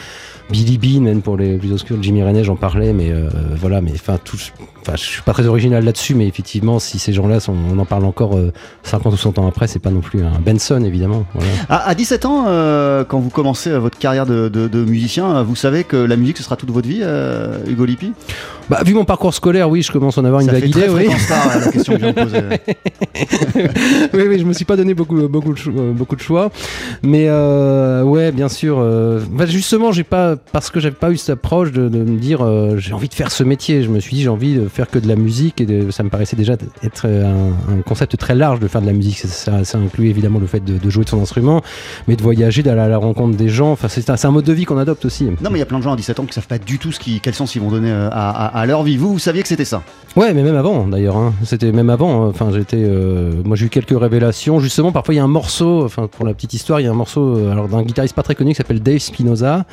Billy 0.50 0.78
Bean, 0.78 1.02
même 1.02 1.20
pour 1.20 1.36
les 1.36 1.58
plus 1.58 1.72
obscurs, 1.72 2.02
Jimmy 2.02 2.22
René, 2.22 2.42
j'en 2.42 2.56
parlais, 2.56 2.92
mais 2.92 3.12
euh, 3.12 3.28
voilà, 3.56 3.82
mais 3.82 3.92
enfin, 3.92 4.18
tous, 4.22 4.52
enfin, 4.82 4.92
je 4.96 5.02
suis 5.04 5.22
pas 5.22 5.32
très 5.32 5.46
original 5.46 5.84
là-dessus, 5.84 6.14
mais 6.14 6.26
effectivement, 6.26 6.78
si 6.78 6.98
ces 6.98 7.12
gens-là, 7.12 7.40
sont- 7.40 7.54
on 7.72 7.78
en 7.78 7.84
parle 7.84 8.04
encore 8.04 8.36
euh, 8.36 8.52
50 8.82 9.12
ou 9.12 9.16
100 9.16 9.38
ans 9.38 9.46
après, 9.46 9.66
c'est 9.66 9.78
pas 9.78 9.90
non 9.90 10.00
plus 10.00 10.22
un 10.22 10.38
Benson, 10.44 10.82
évidemment. 10.84 11.24
Voilà. 11.34 11.50
À, 11.68 11.88
à 11.88 11.94
17 11.94 12.24
ans, 12.24 12.44
euh, 12.48 13.04
quand 13.04 13.18
vous 13.20 13.30
commencez 13.30 13.70
euh, 13.70 13.78
votre 13.78 13.98
carrière 13.98 14.26
de, 14.26 14.48
de- 14.48 14.68
de 14.68 14.84
musicien, 14.84 15.36
euh, 15.36 15.42
vous 15.42 15.56
savez 15.56 15.84
que 15.84 15.96
la 15.96 16.16
musique 16.16 16.38
ce 16.38 16.42
sera 16.44 16.56
toute 16.56 16.70
votre 16.70 16.88
vie, 16.88 17.00
euh, 17.02 17.58
Hugo 17.66 17.84
Lippi? 17.84 18.12
Bah, 18.70 18.80
vu 18.84 18.92
mon 18.94 19.04
parcours 19.06 19.32
scolaire, 19.32 19.70
oui, 19.70 19.82
je 19.82 19.90
commence 19.90 20.18
à 20.18 20.20
en 20.20 20.24
avoir 20.26 20.40
une 20.42 20.46
Ça 20.48 20.52
vague 20.52 20.62
fait 20.62 20.68
idée, 20.68 20.80
très 20.86 20.90
oui. 20.90 21.10
star, 21.18 21.56
euh, 21.56 21.60
la 21.64 21.72
question 21.72 21.94
que 21.94 22.00
je 22.00 22.04
viens 22.04 22.12
de 22.12 22.22
poser. 22.22 22.40
oui, 24.14 24.22
oui, 24.28 24.38
je 24.38 24.44
me 24.44 24.52
suis 24.52 24.64
pas 24.64 24.76
donné 24.76 24.94
beaucoup, 24.94 25.26
beaucoup, 25.28 25.52
de, 25.52 25.58
cho- 25.58 25.70
euh, 25.76 25.92
beaucoup 25.92 26.16
de 26.16 26.20
choix, 26.20 26.50
mais 27.02 27.26
euh, 27.28 28.02
ouais, 28.02 28.32
bien 28.32 28.48
sûr. 28.48 28.78
euh, 28.78 29.20
bah, 29.30 29.46
justement, 29.46 29.92
j'ai 29.92 30.04
pas 30.04 30.36
parce 30.52 30.70
que 30.70 30.80
j'avais 30.80 30.94
pas 30.94 31.10
eu 31.10 31.16
cette 31.16 31.30
approche 31.30 31.72
de, 31.72 31.88
de 31.88 31.98
me 31.98 32.18
dire 32.18 32.42
euh, 32.44 32.76
j'ai 32.78 32.92
envie 32.92 33.08
de 33.08 33.14
faire 33.14 33.30
ce 33.30 33.42
métier. 33.42 33.82
Je 33.82 33.88
me 33.88 34.00
suis 34.00 34.16
dit 34.16 34.22
j'ai 34.22 34.28
envie 34.28 34.54
de 34.56 34.67
faire 34.68 34.88
que 34.88 34.98
de 34.98 35.08
la 35.08 35.16
musique 35.16 35.60
et 35.60 35.66
de- 35.66 35.90
ça 35.90 36.02
me 36.02 36.08
paraissait 36.10 36.36
déjà 36.36 36.54
être 36.82 37.06
un, 37.06 37.50
un 37.72 37.80
concept 37.84 38.16
très 38.16 38.34
large 38.34 38.60
de 38.60 38.68
faire 38.68 38.80
de 38.80 38.86
la 38.86 38.92
musique. 38.92 39.18
Ça, 39.18 39.28
ça, 39.28 39.64
ça 39.64 39.78
inclut 39.78 40.08
évidemment 40.08 40.38
le 40.38 40.46
fait 40.46 40.60
de, 40.64 40.78
de 40.78 40.90
jouer 40.90 41.04
de 41.04 41.08
son 41.10 41.20
instrument, 41.20 41.62
mais 42.06 42.16
de 42.16 42.22
voyager, 42.22 42.62
d'aller 42.62 42.80
à 42.80 42.88
la 42.88 42.98
rencontre 42.98 43.36
des 43.36 43.48
gens. 43.48 43.72
Enfin, 43.72 43.88
c'est 43.88 44.08
un, 44.24 44.30
mode 44.30 44.44
de 44.44 44.52
vie 44.52 44.64
qu'on 44.64 44.78
adopte 44.78 45.04
aussi. 45.04 45.24
Non, 45.24 45.50
mais 45.50 45.56
il 45.56 45.58
y 45.58 45.62
a 45.62 45.66
plein 45.66 45.78
de 45.78 45.84
gens 45.84 45.92
à 45.92 45.96
17 45.96 46.20
ans 46.20 46.24
qui 46.24 46.34
savent 46.34 46.46
pas 46.46 46.58
du 46.58 46.78
tout 46.78 46.92
ce 46.92 46.98
qui, 47.00 47.20
quel 47.20 47.34
sens 47.34 47.54
ils 47.54 47.60
vont 47.62 47.70
donner 47.70 47.90
euh, 47.90 48.08
à, 48.10 48.30
à- 48.46 48.60
à 48.60 48.66
leur 48.66 48.82
vie. 48.82 48.96
Vous, 48.96 49.12
vous 49.12 49.18
saviez 49.18 49.42
que 49.42 49.48
c'était 49.48 49.64
ça? 49.64 49.82
Ouais, 50.16 50.32
mais 50.34 50.42
même 50.42 50.56
avant 50.56 50.86
d'ailleurs. 50.86 51.16
hein. 51.16 51.34
C'était 51.44 51.72
même 51.72 51.90
avant. 51.90 52.24
hein. 52.24 52.28
Enfin, 52.28 52.50
j'étais. 52.52 52.76
euh, 52.80 53.32
moi, 53.44 53.56
j'ai 53.56 53.66
eu 53.66 53.68
quelques 53.70 53.98
révélations. 53.98 54.60
Justement, 54.60 54.92
parfois, 54.92 55.14
il 55.14 55.18
y 55.18 55.20
a 55.20 55.24
un 55.24 55.28
morceau. 55.28 55.84
Enfin, 55.84 56.06
pour 56.08 56.24
la 56.26 56.34
petite 56.34 56.54
histoire, 56.54 56.80
il 56.80 56.84
y 56.84 56.86
a 56.86 56.90
un 56.90 56.94
morceau. 56.94 57.36
euh, 57.36 57.52
alors, 57.52 57.68
d'un 57.68 57.82
guitariste 57.82 58.14
pas 58.14 58.22
très 58.22 58.34
connu 58.34 58.50
qui 58.50 58.56
s'appelle 58.56 58.80
Dave 58.82 58.98
Spinoza. 58.98 59.64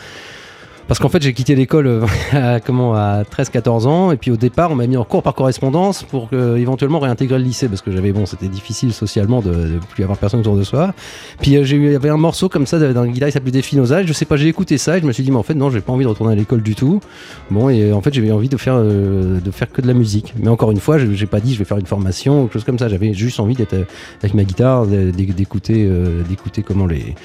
Parce 0.88 1.00
qu'en 1.00 1.10
fait, 1.10 1.22
j'ai 1.22 1.34
quitté 1.34 1.56
l'école 1.56 1.88
euh, 1.88 2.06
à, 2.34 2.60
comment, 2.60 2.94
à 2.94 3.24
13-14 3.24 3.88
ans. 3.88 4.12
Et 4.12 4.18
puis 4.18 4.32
au 4.32 4.38
départ, 4.38 4.72
on 4.72 4.76
m'a 4.76 4.88
mis 4.88 4.98
en 4.98 5.04
cours 5.04 5.24
par 5.24 5.34
correspondance 5.34 6.04
pour 6.04 6.30
que, 6.30 6.58
éventuellement 6.58 7.00
réintégrer 7.00 7.38
le 7.38 7.44
lycée. 7.44 7.68
Parce 7.68 7.82
que 7.82 7.92
j'avais, 7.92 8.12
bon, 8.12 8.26
c'était 8.26 8.48
difficile 8.48 8.94
socialement 8.94 9.42
de, 9.42 9.52
de 9.52 9.80
plus 9.90 10.04
avoir 10.04 10.18
personne 10.18 10.40
autour 10.40 10.56
de 10.56 10.64
soi. 10.64 10.94
Puis 11.42 11.58
euh, 11.58 11.64
j'ai 11.64 11.76
eu, 11.76 11.86
il 11.86 11.92
y 11.92 11.96
avait 11.96 12.10
un 12.10 12.18
morceau 12.18 12.50
comme 12.50 12.66
ça 12.66 12.80
d'un 12.80 13.08
guitariste 13.08 13.40
qui 13.40 13.52
s'appelait 13.52 14.06
je 14.06 14.14
sais 14.14 14.26
pas, 14.26 14.38
j'ai 14.38 14.48
écouté 14.48 14.78
ça 14.78 14.98
et 14.98 15.02
je 15.02 15.06
me 15.06 15.12
suis 15.12 15.24
dit, 15.24 15.32
mais 15.32 15.38
en 15.38 15.44
fait, 15.44 15.54
non, 15.54 15.70
j'ai 15.70 15.82
pas 15.82 15.92
envie 15.92 16.04
de 16.04 16.10
retourner 16.10 16.34
à 16.34 16.36
l'école 16.36 16.62
du 16.62 16.76
tout. 16.76 17.00
Bon, 17.52 17.70
et 17.70 17.92
en 17.92 18.02
fait, 18.02 18.14
j'avais 18.14 18.32
envie 18.32 18.50
de 18.50 18.58
faire, 18.58 18.76
euh, 18.78 19.40
de 19.40 19.52
faire 19.52 19.72
que 19.72 19.82
de 19.82 19.88
la 19.88 19.94
musique. 19.94 20.34
Mais 20.38 20.50
encore 20.50 20.72
une 20.72 20.80
fois, 20.80 20.98
j'ai 20.98 21.26
pas 21.26 21.40
dit, 21.40 21.54
je 21.54 21.60
vais 21.60 21.66
faire 21.66 21.78
une 21.78 21.86
formation 21.86 22.40
ou 22.40 22.44
quelque 22.44 22.54
chose 22.54 22.64
comme 22.64 22.80
ça. 22.80 22.88
J'avais 22.88 23.14
juste 23.14 23.40
envie 23.40 23.56
d'être 23.56 23.74
euh, 23.74 23.84
avec 24.22 24.34
ma 24.34 24.44
guitare, 24.44 24.86
d'écouter, 24.86 25.86
euh, 25.90 26.22
d'écouter 26.24 26.64
comment 26.64 26.86
les 26.86 27.16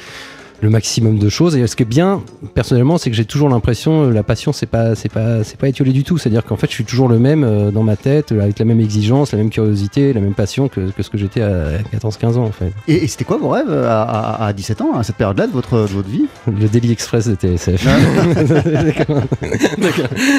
le 0.63 0.71
maximum 0.71 1.19
de 1.19 1.29
choses. 1.29 1.57
Et 1.57 1.67
ce 1.67 1.77
qui 1.77 1.83
est 1.83 1.87
bien, 1.87 2.23
personnellement, 2.55 2.99
c'est 2.99 3.11
que 3.11 3.17
j'ai 3.17 3.25
toujours 3.25 3.49
l'impression, 3.49 4.05
euh, 4.05 4.11
la 4.13 4.23
passion, 4.23 4.53
c'est 4.53 4.67
pas, 4.67 4.95
c'est 4.95 5.11
pas, 5.11 5.43
c'est 5.45 5.59
pas 5.59 5.69
étiolé 5.69 5.93
du 5.93 6.05
tout. 6.05 6.19
C'est-à-dire 6.19 6.45
qu'en 6.45 6.57
fait, 6.57 6.67
je 6.69 6.75
suis 6.75 6.85
toujours 6.85 7.09
le 7.09 7.19
même 7.19 7.45
euh, 7.45 7.71
dans 7.71 7.83
ma 7.83 7.97
tête, 7.97 8.33
avec 8.33 8.59
la 8.59 8.65
même 8.65 8.81
exigence, 8.81 9.33
la 9.33 9.39
même 9.39 9.51
curiosité, 9.51 10.13
la 10.13 10.21
même 10.21 10.35
passion 10.35 10.69
que, 10.69 10.91
que 10.91 11.03
ce 11.03 11.11
que 11.11 11.19
j'étais 11.19 11.43
à 11.43 11.79
14-15 11.95 12.37
ans, 12.37 12.45
en 12.45 12.53
fait. 12.53 12.73
Et, 12.89 13.05
et 13.05 13.07
c'était 13.07 13.25
quoi 13.25 13.39
vos 13.39 13.49
rêves 13.49 13.71
à, 13.73 14.03
à- 14.03 14.47
à 14.47 14.53
17 14.53 14.81
ans, 14.83 14.95
à 14.97 15.03
cette 15.03 15.17
période-là 15.17 15.47
de 15.47 15.53
votre, 15.53 15.81
de 15.83 15.93
votre 15.93 16.09
vie? 16.09 16.27
Le 16.47 16.69
Daily 16.69 16.93
Express 16.93 17.29
de 17.29 17.35
TSF. 17.35 17.87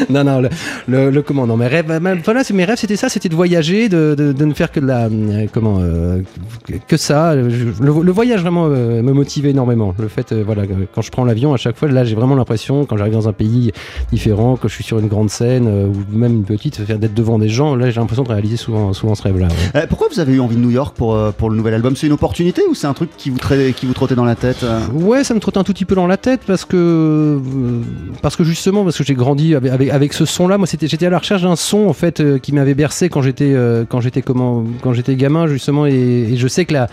Non, 0.09 0.23
non, 0.23 0.41
le, 0.41 0.49
le, 0.87 1.09
le 1.09 1.21
comment 1.21 1.47
Non, 1.47 1.57
mes 1.57 1.67
rêves, 1.67 1.85
voilà, 2.23 2.41
mes 2.53 2.65
rêves, 2.65 2.77
c'était 2.77 2.95
ça, 2.95 3.09
c'était 3.09 3.29
de 3.29 3.35
voyager, 3.35 3.89
de, 3.89 4.15
de, 4.17 4.31
de 4.33 4.45
ne 4.45 4.53
faire 4.53 4.71
que 4.71 4.79
de 4.79 4.85
la, 4.85 5.05
euh, 5.05 5.45
comment, 5.53 5.77
euh, 5.79 6.21
que 6.87 6.97
ça. 6.97 7.35
Le, 7.35 7.47
le 7.81 8.11
voyage 8.11 8.41
vraiment 8.41 8.67
euh, 8.69 9.01
me 9.01 9.13
motivait 9.13 9.51
énormément. 9.51 9.93
Le 9.99 10.07
fait, 10.11 10.31
euh, 10.31 10.43
voilà, 10.45 10.67
que 10.67 10.73
quand 10.93 11.01
je 11.01 11.09
prends 11.09 11.25
l'avion, 11.25 11.53
à 11.53 11.57
chaque 11.57 11.75
fois, 11.77 11.87
là, 11.87 12.03
j'ai 12.03 12.15
vraiment 12.15 12.35
l'impression, 12.35 12.85
quand 12.85 12.97
j'arrive 12.97 13.13
dans 13.13 13.27
un 13.27 13.33
pays 13.33 13.71
différent, 14.11 14.57
que 14.57 14.67
je 14.67 14.73
suis 14.75 14.83
sur 14.83 14.99
une 14.99 15.07
grande 15.07 15.29
scène 15.31 15.67
euh, 15.67 15.87
ou 15.87 16.15
même 16.15 16.33
une 16.33 16.43
petite, 16.43 16.81
d'être 16.81 17.13
devant 17.13 17.39
des 17.39 17.49
gens, 17.49 17.75
là, 17.75 17.89
j'ai 17.89 17.99
l'impression 17.99 18.23
de 18.23 18.29
réaliser 18.29 18.57
souvent, 18.57 18.93
souvent 18.93 19.15
ce 19.15 19.23
rêve-là. 19.23 19.47
ouais. 19.47 19.81
Euh, 19.81 19.85
Pourquoi 19.89 20.07
vous 20.11 20.19
avez 20.19 20.33
eu 20.33 20.39
envie 20.39 20.55
de 20.55 20.61
New 20.61 20.71
York 20.71 20.95
pour, 20.95 21.15
euh, 21.15 21.31
pour 21.31 21.49
le 21.49 21.55
nouvel 21.57 21.73
album? 21.73 21.95
C'est 21.95 22.07
une 22.07 22.13
opportunité 22.13 22.61
ou 22.69 22.75
c'est 22.75 22.87
un 22.87 22.93
truc 22.93 23.09
qui 23.17 23.29
vous, 23.29 23.39
qui 23.75 23.85
vous 23.85 23.93
trottait 23.93 24.15
dans 24.15 24.25
la 24.25 24.35
tête 24.35 24.63
euh? 24.63 24.79
Ouais, 24.93 25.23
ça 25.23 25.33
me 25.33 25.39
trotte 25.39 25.57
un 25.57 25.63
tout 25.63 25.73
petit 25.73 25.85
peu 25.85 25.95
dans 25.95 26.07
la 26.07 26.17
tête 26.17 26.41
parce 26.45 26.65
que 26.65 26.77
euh, 26.77 27.39
parce 28.21 28.35
que 28.35 28.43
justement 28.43 28.83
parce 28.83 28.97
que 28.97 29.03
j'ai 29.03 29.13
grandi 29.13 29.55
avec, 29.55 29.71
avec, 29.71 29.89
avec 29.89 30.13
ce 30.13 30.25
son-là. 30.25 30.57
Moi, 30.57 30.67
j'étais 30.69 31.05
à 31.05 31.09
la 31.09 31.19
recherche 31.19 31.43
d'un 31.43 31.55
son 31.55 31.87
en 31.87 31.93
fait 31.93 32.19
euh, 32.19 32.37
qui 32.37 32.51
m'avait 32.51 32.73
bercé 32.73 33.09
quand 33.09 33.21
j'étais 33.21 33.53
euh, 33.53 33.85
quand 33.87 34.01
j'étais 34.01 34.21
comment 34.21 34.63
quand 34.81 34.93
j'étais 34.93 35.15
gamin 35.15 35.47
justement 35.47 35.85
et, 35.85 35.93
et 35.93 36.35
je 36.37 36.47
sais 36.47 36.65
que 36.65 36.73
la 36.73 36.87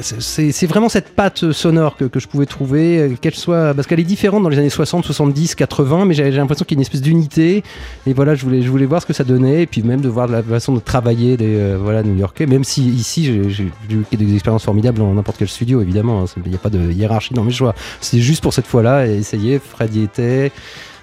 c'est 0.00 0.52
c'est 0.52 0.66
vraiment 0.66 0.88
cette 0.88 1.10
patte 1.10 1.52
sonore 1.52 1.96
que, 1.96 2.08
je 2.18 2.28
pouvais 2.28 2.46
trouver, 2.46 2.98
euh, 2.98 3.14
qu'elle 3.20 3.34
soit 3.34 3.74
parce 3.74 3.86
qu'elle 3.86 4.00
est 4.00 4.04
différente 4.04 4.42
dans 4.42 4.48
les 4.48 4.58
années 4.58 4.70
60, 4.70 5.04
70, 5.04 5.54
80, 5.54 6.04
mais 6.04 6.14
j'ai 6.14 6.30
l'impression 6.30 6.64
qu'il 6.64 6.76
y 6.76 6.78
a 6.78 6.80
une 6.80 6.82
espèce 6.82 7.02
d'unité. 7.02 7.62
Et 8.06 8.12
voilà, 8.12 8.34
je 8.34 8.44
voulais, 8.44 8.62
je 8.62 8.70
voulais 8.70 8.86
voir 8.86 9.02
ce 9.02 9.06
que 9.06 9.12
ça 9.12 9.24
donnait, 9.24 9.62
et 9.62 9.66
puis 9.66 9.82
même 9.82 10.00
de 10.00 10.08
voir 10.08 10.28
la 10.28 10.42
façon 10.42 10.72
de 10.74 10.80
travailler 10.80 11.36
des 11.36 11.56
euh, 11.56 11.78
voilà 11.80 12.02
New-Yorkais. 12.02 12.46
Même 12.46 12.64
si 12.64 12.88
ici 12.88 13.24
j'ai 13.48 13.64
eu 13.90 14.16
des 14.16 14.34
expériences 14.34 14.64
formidables 14.64 14.98
dans 14.98 15.12
n'importe 15.12 15.38
quel 15.38 15.48
studio, 15.48 15.80
évidemment. 15.82 16.22
hein. 16.22 16.26
Il 16.44 16.50
n'y 16.50 16.56
a 16.56 16.58
pas 16.58 16.70
de 16.70 16.90
hiérarchie 16.90 17.34
dans 17.34 17.44
mes 17.44 17.52
choix. 17.52 17.74
C'était 18.00 18.22
juste 18.22 18.42
pour 18.42 18.54
cette 18.54 18.66
fois-là, 18.66 19.06
et 19.06 19.16
essayer. 19.16 19.58
Fred 19.58 19.94
y 19.94 20.02
était. 20.02 20.52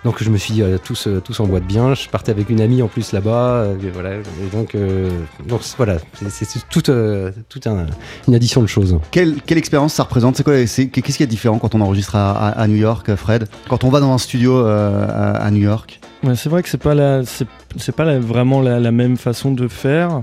Donc 0.03 0.23
je 0.23 0.29
me 0.31 0.37
suis 0.37 0.53
dit, 0.55 0.63
euh, 0.63 0.77
tous, 0.83 1.05
euh, 1.07 1.19
tous 1.19 1.39
en 1.39 1.45
boîte 1.45 1.65
bien. 1.65 1.93
Je 1.93 2.09
partais 2.09 2.31
avec 2.31 2.49
une 2.49 2.59
amie 2.59 2.81
en 2.81 2.87
plus 2.87 3.11
là-bas. 3.11 3.31
euh, 3.61 3.75
et 3.83 3.89
voilà. 3.91 4.15
Et 4.15 4.55
donc, 4.55 4.73
euh, 4.73 5.09
donc 5.47 5.61
voilà, 5.77 5.97
c'est 6.29 6.47
toute, 6.69 6.89
euh, 6.89 7.31
toute 7.49 7.67
un- 7.67 7.85
une 8.27 8.33
addition 8.35 8.61
de 8.61 8.67
choses. 8.67 8.97
Quelle, 9.11 9.35
quelle 9.45 9.59
expérience 9.59 9.93
ça 9.93 10.03
représente? 10.03 10.35
C'est 10.37 10.43
quoi 10.43 10.65
c'est- 10.65 10.87
Qu'est-ce 10.87 11.17
qu'il 11.17 11.19
y 11.19 11.23
a 11.23 11.25
de 11.27 11.31
différent 11.31 11.59
quand 11.59 11.75
on 11.75 11.81
enregistre 11.81 12.15
à, 12.15 12.31
à- 12.31 12.49
à 12.49 12.67
New 12.67 12.77
York, 12.77 13.13
Fred? 13.15 13.47
Quand 13.69 13.83
on 13.83 13.89
va 13.89 13.99
dans 13.99 14.11
un 14.11 14.17
studio 14.17 14.57
euh, 14.57 15.05
à, 15.07 15.31
à 15.43 15.51
New 15.51 15.61
York? 15.61 15.99
Ouais, 16.23 16.35
c'est 16.35 16.49
vrai 16.49 16.63
que 16.63 16.69
c'est 16.69 16.77
pas 16.81 16.95
la, 16.95 17.23
c'est, 17.25 17.47
c'est 17.77 17.95
pas 17.95 18.05
la- 18.05 18.19
vraiment 18.19 18.61
la, 18.61 18.79
la 18.79 18.91
même 18.91 19.17
façon 19.17 19.51
de 19.51 19.67
faire. 19.67 20.21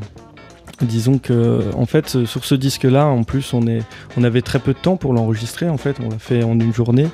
Disons 0.80 1.18
que, 1.18 1.60
en 1.74 1.86
fait, 1.86 2.24
sur 2.24 2.44
ce 2.44 2.54
disque-là, 2.54 3.06
en 3.06 3.24
plus, 3.24 3.52
on 3.52 3.66
est, 3.66 3.82
on 4.16 4.22
avait 4.22 4.42
très 4.42 4.60
peu 4.60 4.72
de 4.74 4.78
temps 4.78 4.96
pour 4.96 5.12
l'enregistrer. 5.12 5.68
En 5.68 5.76
fait, 5.76 5.96
on 6.04 6.08
l'a 6.10 6.18
fait 6.18 6.44
en 6.44 6.52
une 6.58 6.72
journée, 6.72 7.08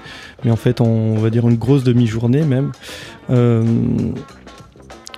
mais 0.44 0.50
en 0.50 0.56
fait, 0.56 0.82
en, 0.82 0.84
on 0.86 1.14
va 1.18 1.30
dire 1.30 1.48
une 1.48 1.56
grosse 1.56 1.82
demi-journée 1.82 2.42
même. 2.42 2.72
Euh, 3.30 3.62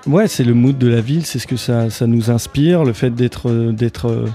ouais, 0.06 0.28
c'est 0.28 0.44
le 0.44 0.54
mood 0.54 0.78
de 0.78 0.87
la 0.87 1.00
ville, 1.00 1.26
c'est 1.26 1.40
ce 1.40 1.46
que 1.48 1.56
ça, 1.56 1.90
ça 1.90 2.06
nous 2.06 2.30
inspire, 2.30 2.85
le 2.85 2.92
fait 2.92 3.11
d'être, 3.11 3.50
d'être, 3.72 4.26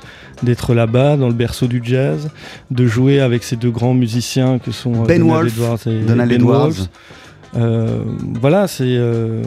d'être 0.43 0.73
là-bas, 0.73 1.15
dans 1.15 1.27
le 1.29 1.33
berceau 1.33 1.67
du 1.67 1.81
jazz, 1.83 2.29
de 2.69 2.85
jouer 2.87 3.21
avec 3.21 3.43
ces 3.43 3.55
deux 3.55 3.71
grands 3.71 3.93
musiciens 3.93 4.59
que 4.59 4.71
sont 4.71 5.03
euh, 5.03 5.05
Ben 5.05 5.19
Donald 5.21 5.49
Wolf, 5.49 5.53
Edwards 5.53 5.79
et 5.87 5.99
Donald 6.05 6.29
Ben 6.29 6.35
Edwards. 6.41 6.63
Wolf. 6.71 6.89
Euh, 7.55 8.03
voilà, 8.41 8.67
c'est 8.67 8.83
euh, 8.87 9.41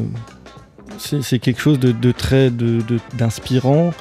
c'est 0.98 1.38
quelque 1.38 1.60
chose 1.60 1.78
de, 1.78 1.92
de 1.92 2.12
très 2.12 2.50
de- 2.50 2.80
de- 2.80 3.00
d'inspirant. 3.18 3.92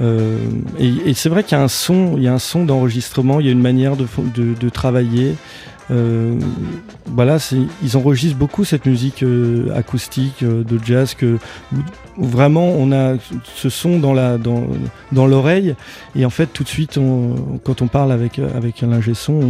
Euh, 0.00 0.38
et 0.78 1.14
c'est 1.14 1.28
vrai 1.28 1.42
qu'il 1.42 1.56
y 1.56 1.60
a 1.60 1.64
un 1.64 1.68
son, 1.68 2.14
il 2.16 2.22
y 2.22 2.28
a 2.28 2.32
un 2.34 2.38
son 2.38 2.64
d'enregistrement, 2.64 3.40
il 3.40 3.46
y 3.46 3.48
a 3.48 3.52
une 3.52 3.62
manière 3.62 3.96
de, 3.96 4.06
de, 4.34 4.54
de 4.54 4.68
travailler. 4.68 5.36
Euh, 5.92 6.34
voilà, 7.06 7.38
c'est- 7.38 7.56
ils 7.82 7.96
enregistrent 7.96 8.36
beaucoup 8.38 8.64
cette 8.64 8.86
musique 8.86 9.22
euh, 9.22 9.68
acoustique 9.76 10.42
euh, 10.42 10.64
de 10.64 10.78
jazz 10.84 11.14
que 11.14 11.38
vraiment 12.18 12.68
on 12.70 12.90
a 12.92 13.14
ce 13.54 13.68
son 13.68 13.98
dans 14.00 14.14
dans, 14.38 14.64
dans 15.12 15.26
l'oreille. 15.26 15.74
Et 16.16 16.24
en 16.24 16.30
fait 16.30 16.46
tout 16.46 16.64
de 16.64 16.68
suite 16.68 16.98
on- 16.98 17.58
quand 17.62 17.82
on 17.82 17.86
parle 17.86 18.10
avec 18.10 18.38
avec 18.38 18.82
un 18.82 18.90
ingé 18.90 19.14
son, 19.14 19.40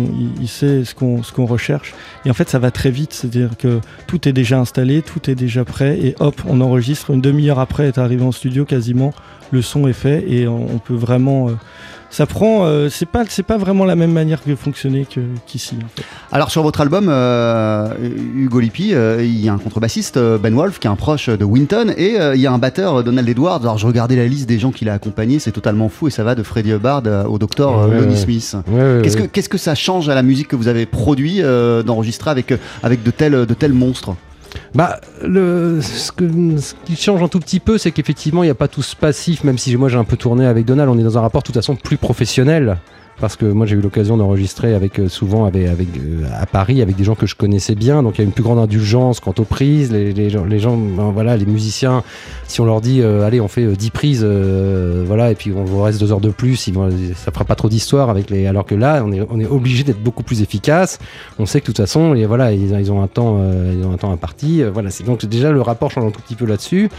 il, 0.40 0.48
sait 0.48 0.84
ce 0.84 0.94
qu'on 0.94 1.22
ce 1.22 1.32
qu'on 1.32 1.46
recherche. 1.46 1.94
Et 2.26 2.30
en 2.30 2.34
fait 2.34 2.50
ça 2.50 2.58
va 2.58 2.70
très 2.70 2.90
vite, 2.90 3.14
c'est-à-dire 3.14 3.56
que 3.58 3.80
tout 4.06 4.28
est 4.28 4.32
déjà 4.34 4.58
installé, 4.58 5.00
tout 5.02 5.30
est 5.30 5.34
déjà 5.34 5.64
prêt. 5.64 5.98
Et 6.02 6.14
hop 6.20 6.42
on 6.46 6.60
enregistre. 6.60 7.10
Une 7.12 7.20
demi-heure 7.22 7.60
après 7.60 7.86
être 7.86 7.98
arrivé 7.98 8.22
en 8.24 8.32
studio 8.32 8.64
quasiment 8.66 9.14
le 9.52 9.62
son 9.62 9.88
est 9.88 9.92
fait. 9.94 10.24
Et 10.30 10.46
on, 10.48 10.66
on 10.74 10.78
peut 10.78 10.94
vraiment 10.94 11.48
euh, 11.48 11.52
ça 12.10 12.26
prend 12.26 12.64
euh, 12.66 12.88
c'est 12.88 13.06
pas 13.06 13.24
c'est 13.28 13.42
pas 13.42 13.56
vraiment 13.58 13.84
la 13.84 13.96
même 13.96 14.12
manière 14.12 14.42
que 14.42 14.54
fonctionner 14.56 15.04
que- 15.06 15.20
qu'ici 15.46 15.74
en 15.84 15.88
fait. 15.94 16.04
Alors 16.32 16.50
sur 16.50 16.62
votre 16.62 16.80
album, 16.80 17.08
euh, 17.08 17.88
Hugo 18.34 18.60
Lippi, 18.60 18.94
euh, 18.94 19.22
il 19.22 19.38
y 19.44 19.48
a 19.48 19.52
un 19.52 19.58
contrebassiste, 19.58 20.16
euh, 20.16 20.38
Ben 20.38 20.54
Wolf, 20.54 20.78
qui 20.78 20.86
est 20.86 20.90
un 20.90 20.96
proche 20.96 21.28
de 21.28 21.44
Winton, 21.44 21.92
et 21.96 22.18
euh, 22.20 22.34
il 22.34 22.40
y 22.40 22.46
a 22.46 22.52
un 22.52 22.58
batteur, 22.58 23.02
Donald 23.04 23.28
Edwards. 23.28 23.60
Alors 23.62 23.78
je 23.78 23.86
regardais 23.86 24.16
la 24.16 24.26
liste 24.26 24.48
des 24.48 24.58
gens 24.58 24.70
qu'il 24.70 24.88
a 24.88 24.94
accompagnés, 24.94 25.38
c'est 25.38 25.52
totalement 25.52 25.88
fou, 25.88 26.08
et 26.08 26.10
ça 26.10 26.24
va 26.24 26.34
de 26.34 26.42
Freddie 26.42 26.70
Hubbard 26.72 27.02
au 27.28 27.38
docteur 27.38 27.88
Ouais, 27.88 27.96
Lonnie 27.98 28.10
ouais. 28.14 28.16
Smith. 28.16 28.56
Ouais, 28.68 28.80
ouais, 28.80 29.00
Qu'est-ce 29.02 29.16
que, 29.16 29.22
qu'est-ce 29.24 29.48
que 29.48 29.58
ça 29.58 29.74
change 29.74 30.08
à 30.08 30.14
la 30.14 30.22
musique 30.22 30.48
que 30.48 30.56
vous 30.56 30.68
avez 30.68 30.86
produit 30.86 31.42
euh, 31.42 31.82
d'enregistrer 31.82 32.30
avec, 32.30 32.52
avec 32.82 33.02
de, 33.02 33.10
tels, 33.10 33.46
de 33.46 33.54
tels 33.54 33.72
monstres? 33.72 34.14
Bah, 34.74 35.00
le, 35.22 35.80
ce, 35.80 36.10
ce 36.10 36.74
qui 36.84 36.96
change 36.96 37.22
un 37.22 37.28
tout 37.28 37.40
petit 37.40 37.60
peu, 37.60 37.78
c'est 37.78 37.92
qu'effectivement, 37.92 38.42
il 38.42 38.46
n'y 38.46 38.50
a 38.50 38.54
pas 38.54 38.68
tout 38.68 38.82
ce 38.82 38.96
passif, 38.96 39.44
même 39.44 39.58
si 39.58 39.76
moi 39.76 39.88
j'ai 39.88 39.98
un 39.98 40.04
peu 40.04 40.16
tourné 40.16 40.46
avec 40.46 40.64
Donald, 40.64 40.90
on 40.90 40.98
est 40.98 41.02
dans 41.02 41.18
un 41.18 41.22
rapport 41.22 41.42
de 41.42 41.46
toute 41.46 41.54
façon 41.54 41.76
plus 41.76 41.96
professionnel. 41.96 42.78
Parce 43.18 43.36
que 43.36 43.46
moi 43.46 43.64
j'ai 43.64 43.76
eu 43.76 43.80
l'occasion 43.80 44.18
d'enregistrer 44.18 44.74
avec 44.74 45.00
euh, 45.00 45.08
souvent 45.08 45.46
avec, 45.46 45.66
euh, 45.66 46.26
à 46.38 46.44
Paris 46.44 46.82
avec 46.82 46.96
des 46.96 47.04
gens 47.04 47.14
que 47.14 47.26
je 47.26 47.34
connaissais 47.34 47.74
bien, 47.74 48.02
donc 48.02 48.16
il 48.16 48.18
y 48.18 48.20
a 48.20 48.24
une 48.24 48.32
plus 48.32 48.42
grande 48.42 48.58
indulgence 48.58 49.20
quant 49.20 49.34
aux 49.38 49.44
prises. 49.44 49.90
Les, 49.90 50.28
gens, 50.28 50.44
les 50.44 50.58
ben, 50.58 51.10
voilà, 51.12 51.36
les 51.36 51.46
musiciens, 51.46 52.02
si 52.46 52.60
on 52.60 52.66
leur 52.66 52.82
dit 52.82 53.00
euh, 53.00 53.26
allez 53.26 53.40
on 53.40 53.48
fait 53.48 53.64
euh, 53.64 53.74
10 53.74 53.90
prises, 53.90 54.24
voilà, 54.24 55.30
et 55.30 55.34
puis 55.34 55.52
on 55.52 55.64
vous 55.64 55.80
reste 55.80 55.98
deux 55.98 56.12
heures 56.12 56.20
de 56.20 56.28
plus, 56.28 56.66
ils 56.66 56.74
vont, 56.74 56.90
ça 57.14 57.32
fera 57.32 57.44
pas 57.44 57.54
trop 57.54 57.68
d'histoire 57.68 58.10
avec 58.10 58.28
les. 58.28 58.46
Alors 58.46 58.66
que 58.66 58.74
là, 58.74 59.02
on 59.04 59.12
est, 59.12 59.46
obligé 59.46 59.84
d'être 59.84 60.02
beaucoup 60.02 60.22
plus 60.22 60.42
efficace. 60.42 60.98
On 61.38 61.46
sait 61.46 61.60
que 61.60 61.66
de 61.66 61.72
toute 61.72 61.78
façon, 61.78 62.14
et 62.14 62.26
voilà, 62.26 62.52
ils, 62.52 62.92
ont 62.92 63.02
un 63.02 63.06
temps, 63.06 63.40
ils 63.72 63.84
ont 63.84 63.92
un 63.92 63.96
temps 63.96 64.12
imparti. 64.12 64.62
voilà, 64.62 64.90
c'est 64.90 65.04
donc 65.04 65.24
déjà 65.24 65.50
le 65.50 65.62
rapport 65.62 65.90
change 65.90 66.04
un 66.04 66.10
tout 66.10 66.20
petit 66.20 66.34
peu 66.34 66.44
là-dessus. 66.44 66.90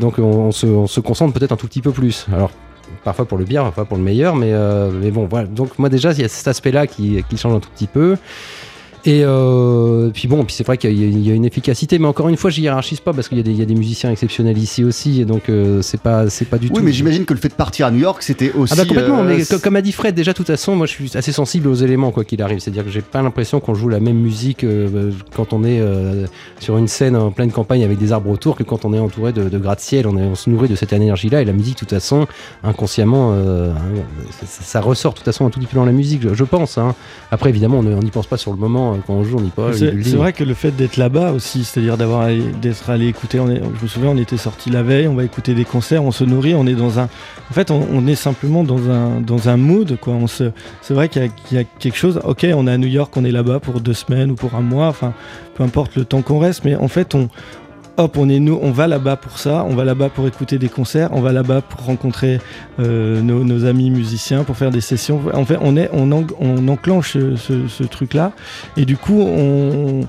Donc 0.00 0.18
on, 0.18 0.22
on 0.22 0.52
se, 0.52 0.66
on 0.66 0.86
se 0.86 1.00
concentre 1.00 1.32
peut-être 1.38 1.52
un 1.52 1.56
tout 1.56 1.68
petit 1.68 1.82
peu 1.82 1.92
plus. 1.92 2.26
Alors 2.32 2.50
parfois 3.04 3.24
pour 3.24 3.38
le 3.38 3.44
bien, 3.44 3.62
parfois 3.62 3.84
pour 3.84 3.96
le 3.96 4.02
meilleur, 4.02 4.36
mais, 4.36 4.52
euh, 4.52 4.90
mais 4.90 5.10
bon, 5.10 5.26
voilà. 5.26 5.46
Donc 5.46 5.78
moi 5.78 5.88
déjà, 5.88 6.12
il 6.12 6.20
y 6.20 6.24
a 6.24 6.28
cet 6.28 6.48
aspect-là 6.48 6.86
qui, 6.86 7.22
qui 7.28 7.36
change 7.36 7.54
un 7.54 7.60
tout 7.60 7.70
petit 7.70 7.86
peu. 7.86 8.16
Et 9.04 9.22
euh, 9.24 10.10
puis 10.14 10.28
bon, 10.28 10.44
puis 10.44 10.54
c'est 10.54 10.64
vrai 10.64 10.78
qu'il 10.78 10.92
y, 10.96 11.02
a- 11.04 11.06
il 11.08 11.26
y 11.26 11.30
a 11.32 11.34
une 11.34 11.44
efficacité, 11.44 11.98
mais 11.98 12.06
encore 12.06 12.28
une 12.28 12.36
fois, 12.36 12.50
je 12.50 12.60
hiérarchise 12.60 13.00
pas 13.00 13.12
parce 13.12 13.28
qu'il 13.28 13.36
y, 13.36 13.40
a 13.40 13.42
des- 13.42 13.50
il 13.50 13.56
y 13.58 13.62
a 13.62 13.64
des 13.64 13.74
musiciens 13.74 14.12
exceptionnels 14.12 14.56
ici 14.58 14.84
aussi, 14.84 15.20
et 15.20 15.24
donc 15.24 15.48
euh, 15.48 15.82
c'est 15.82 16.00
pas 16.00 16.30
c'est 16.30 16.44
pas 16.44 16.58
du 16.58 16.68
tout. 16.70 16.76
Oui, 16.76 16.82
mais 16.84 16.92
j'imagine 16.92 17.24
que 17.24 17.34
le 17.34 17.40
fait 17.40 17.48
de 17.48 17.54
partir 17.54 17.86
à 17.86 17.90
New 17.90 17.98
York, 17.98 18.22
c'était 18.22 18.52
aussi. 18.52 18.72
Ah 18.74 18.76
bah 18.76 18.84
complètement, 18.86 19.20
euh, 19.24 19.36
mais 19.36 19.58
comme 19.58 19.74
a 19.74 19.82
dit 19.82 19.90
Fred, 19.90 20.14
déjà 20.14 20.30
de 20.32 20.36
toute 20.36 20.46
façon, 20.46 20.76
moi 20.76 20.86
je 20.86 20.92
suis 20.92 21.10
assez 21.16 21.32
sensible 21.32 21.66
aux 21.68 21.74
éléments 21.74 22.12
quoi 22.12 22.24
qu'il 22.24 22.40
arrive. 22.42 22.60
C'est-à-dire 22.60 22.84
que 22.84 22.90
j'ai 22.90 23.02
pas 23.02 23.22
l'impression 23.22 23.58
qu'on 23.58 23.74
joue 23.74 23.88
la 23.88 23.98
même 23.98 24.18
musique 24.18 24.62
euh, 24.62 25.10
quand 25.34 25.52
on 25.52 25.64
est 25.64 25.82
sur 26.60 26.78
une 26.78 26.86
scène 26.88 27.16
en 27.16 27.30
pleine 27.32 27.50
campagne 27.50 27.82
avec 27.82 27.98
des 27.98 28.12
arbres 28.12 28.30
autour 28.30 28.54
que 28.56 28.62
quand 28.62 28.84
on 28.84 28.92
est 28.94 28.98
entouré 29.00 29.32
de, 29.32 29.48
de 29.48 29.58
gratte-ciel. 29.58 30.06
On, 30.06 30.34
se 30.36 30.48
nourrit 30.48 30.68
de 30.68 30.76
cette 30.76 30.92
énergie-là 30.92 31.42
et 31.42 31.44
la 31.44 31.52
musique, 31.52 31.74
de 31.74 31.78
toute 31.80 31.90
façon, 31.90 32.26
inconsciemment, 32.62 33.32
hein, 33.32 33.74
ça, 34.46 34.46
ça 34.62 34.80
ressort 34.80 35.12
de 35.12 35.18
toute 35.18 35.24
façon 35.24 35.46
un 35.46 35.50
tout 35.50 35.58
petit 35.58 35.66
peu 35.68 35.76
dans 35.76 35.84
la 35.84 35.92
musique, 35.92 36.22
je, 36.22 36.34
je 36.34 36.44
pense. 36.44 36.78
hein. 36.78 36.94
Après, 37.30 37.50
évidemment, 37.50 37.78
on 37.78 37.82
n'y 37.82 38.10
pense 38.10 38.26
pas 38.26 38.36
sur 38.36 38.50
le 38.52 38.58
moment 38.58 38.91
quand 39.06 39.14
on 39.14 39.24
joue, 39.24 39.38
on 39.38 39.44
y 39.44 39.48
pense. 39.50 39.76
C'est 39.76 40.16
vrai 40.16 40.32
que 40.32 40.44
le 40.44 40.54
fait 40.54 40.70
d'être 40.70 40.96
là-bas 40.96 41.32
aussi, 41.32 41.64
c'est-à-dire 41.64 41.96
d'avoir 41.96 42.28
d'être 42.60 42.90
allé 42.90 43.06
écouter, 43.06 43.40
on 43.40 43.48
est- 43.50 43.60
je 43.78 43.82
me 43.82 43.88
souviens, 43.88 44.10
on 44.10 44.16
était 44.16 44.36
sorti 44.36 44.70
la 44.70 44.82
veille, 44.82 45.08
on 45.08 45.14
va 45.14 45.24
écouter 45.24 45.54
des 45.54 45.64
concerts, 45.64 46.04
on 46.04 46.12
se 46.12 46.24
nourrit, 46.24 46.54
on 46.54 46.66
est 46.66 46.74
dans 46.74 46.98
un, 46.98 47.04
en 47.04 47.52
fait, 47.54 47.70
on, 47.70 47.86
on 47.92 48.06
est 48.06 48.14
simplement 48.14 48.64
dans 48.64 48.90
un 48.90 49.20
dans 49.20 49.48
un 49.48 49.56
mood 49.56 49.96
quoi. 50.00 50.14
On 50.14 50.26
se, 50.26 50.50
c'est 50.80 50.94
vrai 50.94 51.08
qu'il 51.08 51.22
y, 51.50 51.54
y 51.54 51.58
a 51.58 51.64
quelque 51.64 51.96
chose. 51.96 52.20
Ok, 52.24 52.46
on 52.54 52.66
est 52.66 52.72
à 52.72 52.78
New 52.78 52.88
York, 52.88 53.12
on 53.16 53.24
est 53.24 53.30
là-bas 53.32 53.60
pour 53.60 53.80
deux 53.80 53.94
semaines 53.94 54.30
ou 54.30 54.34
pour 54.34 54.54
un 54.54 54.60
mois, 54.60 54.88
enfin, 54.88 55.12
peu 55.54 55.62
importe 55.64 55.96
le 55.96 56.04
temps 56.04 56.22
qu'on 56.22 56.38
reste, 56.38 56.64
mais 56.64 56.74
en 56.76 56.88
fait, 56.88 57.14
on 57.14 57.28
Hop, 57.98 58.16
on 58.16 58.30
est 58.30 58.40
nous, 58.40 58.58
on 58.62 58.70
va 58.70 58.86
là-bas 58.88 59.16
pour 59.16 59.38
ça, 59.38 59.64
on 59.68 59.74
va 59.74 59.84
là-bas 59.84 60.08
pour 60.08 60.26
écouter 60.26 60.56
des 60.58 60.70
concerts, 60.70 61.10
on 61.12 61.20
va 61.20 61.30
là-bas 61.30 61.60
pour 61.60 61.84
rencontrer 61.84 62.40
euh, 62.80 63.20
nos, 63.20 63.66
amis 63.66 63.90
musiciens, 63.90 64.44
pour 64.44 64.56
faire 64.56 64.70
des 64.70 64.80
sessions. 64.80 65.20
En 65.34 65.44
fait, 65.44 65.58
on 65.60 65.76
est, 65.76 65.90
on, 65.92 66.10
en- 66.10 66.26
on 66.40 66.68
enclenche 66.68 67.12
ce 67.18 67.82
truc-là, 67.84 68.32
et 68.78 68.86
du 68.86 68.96
coup, 68.96 69.20
on, 69.20 70.00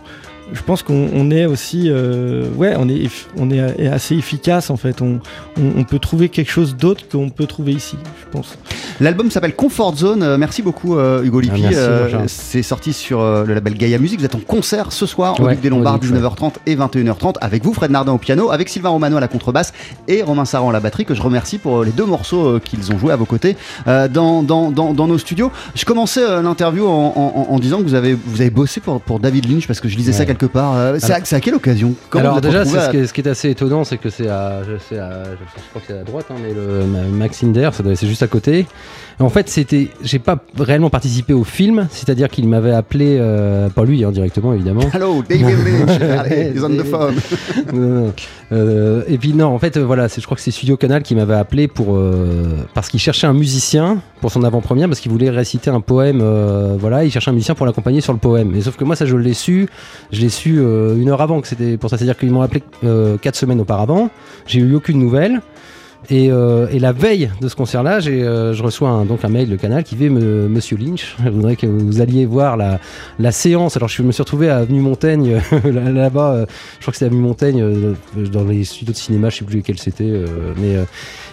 je 0.51 0.61
pense 0.61 0.83
qu'on 0.83 1.09
on 1.13 1.31
est 1.31 1.45
aussi, 1.45 1.85
euh, 1.89 2.45
ouais, 2.57 2.75
on 2.77 2.89
est, 2.89 3.09
on 3.37 3.49
est 3.49 3.87
assez 3.87 4.15
efficace 4.15 4.69
en 4.69 4.77
fait. 4.77 5.01
On, 5.01 5.19
on, 5.57 5.79
on 5.79 5.83
peut 5.83 5.99
trouver 5.99 6.29
quelque 6.29 6.51
chose 6.51 6.75
d'autre 6.75 7.03
qu'on 7.11 7.29
peut 7.29 7.45
trouver 7.47 7.71
ici, 7.73 7.95
je 8.25 8.29
pense. 8.31 8.57
L'album 8.99 9.31
s'appelle 9.31 9.55
Comfort 9.55 9.95
Zone. 9.95 10.21
Euh, 10.23 10.37
merci 10.37 10.61
beaucoup, 10.61 10.97
euh, 10.97 11.23
Hugo 11.23 11.39
Lippi. 11.39 11.63
Ah, 11.65 11.69
Euh, 11.73 12.05
Jean-Charles. 12.05 12.29
c'est 12.29 12.61
sorti 12.63 12.93
sur 12.93 13.21
euh, 13.21 13.45
le 13.45 13.53
label 13.53 13.73
Gaia 13.75 13.97
Music. 13.97 14.19
Vous 14.19 14.25
êtes 14.25 14.35
en 14.35 14.39
concert 14.39 14.91
ce 14.91 15.05
soir 15.05 15.39
au 15.39 15.43
Ouais, 15.45 15.53
Duc 15.53 15.61
des 15.61 15.69
Lombards, 15.69 15.95
au 15.95 15.99
Duc, 15.99 16.11
ouais. 16.11 16.19
19h30 16.19 16.53
et 16.67 16.75
21h30, 16.75 17.35
avec 17.41 17.63
vous, 17.63 17.73
Fred 17.73 17.91
Nardin 17.91 18.11
au 18.11 18.17
piano, 18.17 18.51
avec 18.51 18.69
Sylvain 18.69 18.89
Romano 18.89 19.17
à 19.17 19.19
la 19.21 19.27
contrebasse 19.27 19.73
et 20.07 20.21
Romain 20.23 20.45
Saran 20.45 20.69
à 20.69 20.73
la 20.73 20.79
batterie, 20.79 21.05
que 21.05 21.15
je 21.15 21.21
remercie 21.21 21.57
pour 21.57 21.81
euh, 21.81 21.85
les 21.85 21.91
deux 21.91 22.05
morceaux 22.05 22.45
euh, 22.45 22.59
qu'ils 22.63 22.91
ont 22.91 22.97
joués 22.99 23.11
à 23.13 23.15
vos 23.15 23.25
côtés 23.25 23.55
euh, 23.87 24.07
dans, 24.07 24.43
dans, 24.43 24.71
dans, 24.71 24.93
dans 24.93 25.07
nos 25.07 25.17
studios. 25.17 25.51
Je 25.75 25.85
commençais 25.85 26.23
euh, 26.23 26.41
l'interview 26.41 26.85
en, 26.87 27.13
en- 27.15 27.47
en 27.53 27.59
disant 27.59 27.77
que 27.79 27.83
vous 27.83 27.95
avez, 27.95 28.13
vous 28.13 28.41
avez 28.41 28.49
bossé 28.49 28.79
pour, 28.81 29.01
pour 29.01 29.19
David 29.19 29.49
Lynch 29.49 29.67
parce 29.67 29.79
que 29.79 29.87
je 29.89 29.95
lisais 29.97 30.11
ça 30.11 30.19
Ouais. 30.19 30.25
Quelque 30.35 30.51
part. 30.51 30.75
Euh, 30.77 30.97
c'est 30.99 31.13
à, 31.13 31.19
c'est 31.23 31.35
à 31.35 31.39
quelle 31.39 31.55
occasion? 31.55 31.93
Comment 32.09 32.23
Alors 32.25 32.41
déjà, 32.41 32.65
ce, 32.65 32.89
qui 32.91 32.97
est, 32.97 33.07
ce 33.07 33.13
qui 33.13 33.21
est 33.21 33.27
assez 33.27 33.49
étonnant, 33.49 33.83
c'est 33.83 33.97
que 33.97 34.09
c'est 34.09 34.27
à, 34.27 34.61
je, 34.63 34.95
à- 34.97 35.23
crois 35.69 35.81
que 35.81 35.87
c'est 35.87 35.99
à 35.99 36.03
droite, 36.03 36.25
hein, 36.31 36.35
mais 36.41 36.53
le 36.53 36.85
Ma- 36.85 37.03
Max 37.25 37.43
Inder, 37.43 37.69
ça 37.73 37.83
doit- 37.83 37.95
c'est 37.95 38.07
juste 38.07 38.23
à 38.23 38.27
côté. 38.27 38.65
En 39.19 39.29
fait, 39.29 39.47
c'était, 39.47 39.89
j'ai 40.03 40.17
pas 40.17 40.37
réellement 40.57 40.89
participé 40.89 41.33
au 41.33 41.43
film, 41.43 41.87
c'est-à-dire 41.91 42.29
qu'il 42.29 42.47
m'avait 42.49 42.73
appelé, 42.73 43.17
euh, 43.19 43.69
pas 43.69 43.83
lui 43.85 44.03
hein, 44.03 44.11
directement 44.11 44.53
évidemment. 44.53 44.81
Hello, 44.91 45.23
David 45.27 45.45
Lynch. 45.87 46.01
Allez, 46.01 46.51
he's 46.55 46.63
on 46.63 46.69
the 46.69 46.83
phone. 46.83 47.15
Non, 47.71 47.79
non. 48.05 48.13
Euh, 48.51 49.03
et 49.07 49.17
puis 49.19 49.33
non, 49.33 49.47
en 49.47 49.59
fait, 49.59 49.77
euh, 49.77 49.85
voilà, 49.85 50.09
c'est, 50.09 50.19
je 50.19 50.25
crois 50.25 50.35
que 50.35 50.41
c'est 50.41 50.51
Studio 50.51 50.77
Canal 50.77 51.03
qui 51.03 51.13
m'avait 51.15 51.35
appelé 51.35 51.67
pour 51.67 51.95
euh, 51.95 52.25
parce 52.73 52.89
qu'il 52.89 52.99
cherchait 52.99 53.27
un 53.27 53.33
musicien 53.33 53.99
pour 54.19 54.31
son 54.31 54.43
avant-première 54.43 54.87
parce 54.87 54.99
qu'il 54.99 55.11
voulait 55.11 55.29
réciter 55.29 55.69
un 55.69 55.79
poème. 55.81 56.23
voilà, 56.79 57.03
il 57.03 57.11
cherchait 57.11 57.29
un 57.29 57.33
musicien 57.33 57.53
pour 57.55 57.65
l'accompagner 57.67 58.01
sur 58.01 58.13
le 58.13 58.19
poème. 58.19 58.55
Et 58.55 58.61
sauf 58.61 58.77
que 58.77 58.83
moi, 58.83 58.95
ça, 58.95 59.05
je 59.05 59.15
l'ai 59.15 59.33
su, 59.33 59.67
je 60.11 60.21
l'ai 60.23 60.29
su 60.29 60.59
euh, 60.59 60.95
une 60.95 61.09
heure 61.09 61.21
avant 61.21 61.41
que 61.41 61.47
c'était 61.47 61.77
pour 61.77 61.89
ça. 61.89 61.97
C'est-à-dire 61.97 62.17
qu'ils 62.17 62.31
m'ont 62.31 62.41
appelé 62.41 62.63
euh, 62.83 63.17
quatre 63.17 63.35
semaines 63.35 63.61
auparavant. 63.61 64.09
J'ai 64.47 64.59
eu 64.59 64.75
aucune 64.75 64.99
nouvelle. 64.99 65.41
Et, 66.09 66.29
euh, 66.31 66.67
et 66.71 66.79
la 66.79 66.91
veille 66.91 67.29
de 67.41 67.47
ce 67.47 67.55
concert-là, 67.55 67.99
euh, 68.05 68.53
je 68.53 68.61
reçois 68.63 68.89
un, 68.89 69.05
donc 69.05 69.23
un 69.23 69.29
mail 69.29 69.49
de 69.49 69.55
Canal 69.55 69.83
qui 69.83 69.95
dit 69.95 70.09
me, 70.09 70.47
Monsieur 70.49 70.75
Lynch, 70.77 71.15
je 71.23 71.29
voudrais 71.29 71.55
que 71.55 71.65
vous 71.65 72.01
alliez 72.01 72.25
voir 72.25 72.57
la, 72.57 72.79
la 73.19 73.31
séance. 73.31 73.77
Alors 73.77 73.87
je 73.89 74.01
me 74.03 74.11
suis 74.11 74.21
retrouvé 74.21 74.49
à 74.49 74.57
Avenue 74.57 74.81
Montaigne, 74.81 75.39
là- 75.63 75.91
là-bas, 75.91 76.33
euh, 76.33 76.45
je 76.77 76.81
crois 76.81 76.91
que 76.91 76.97
c'est 76.97 77.05
Avenue 77.05 77.21
Montaigne, 77.21 77.61
euh, 77.61 77.93
dans 78.31 78.43
les 78.43 78.63
studios 78.65 78.91
de 78.93 78.97
cinéma, 78.97 79.29
je 79.29 79.37
sais 79.37 79.45
plus 79.45 79.57
lesquels 79.57 79.79
c'était. 79.79 80.11
mais, 80.61 80.75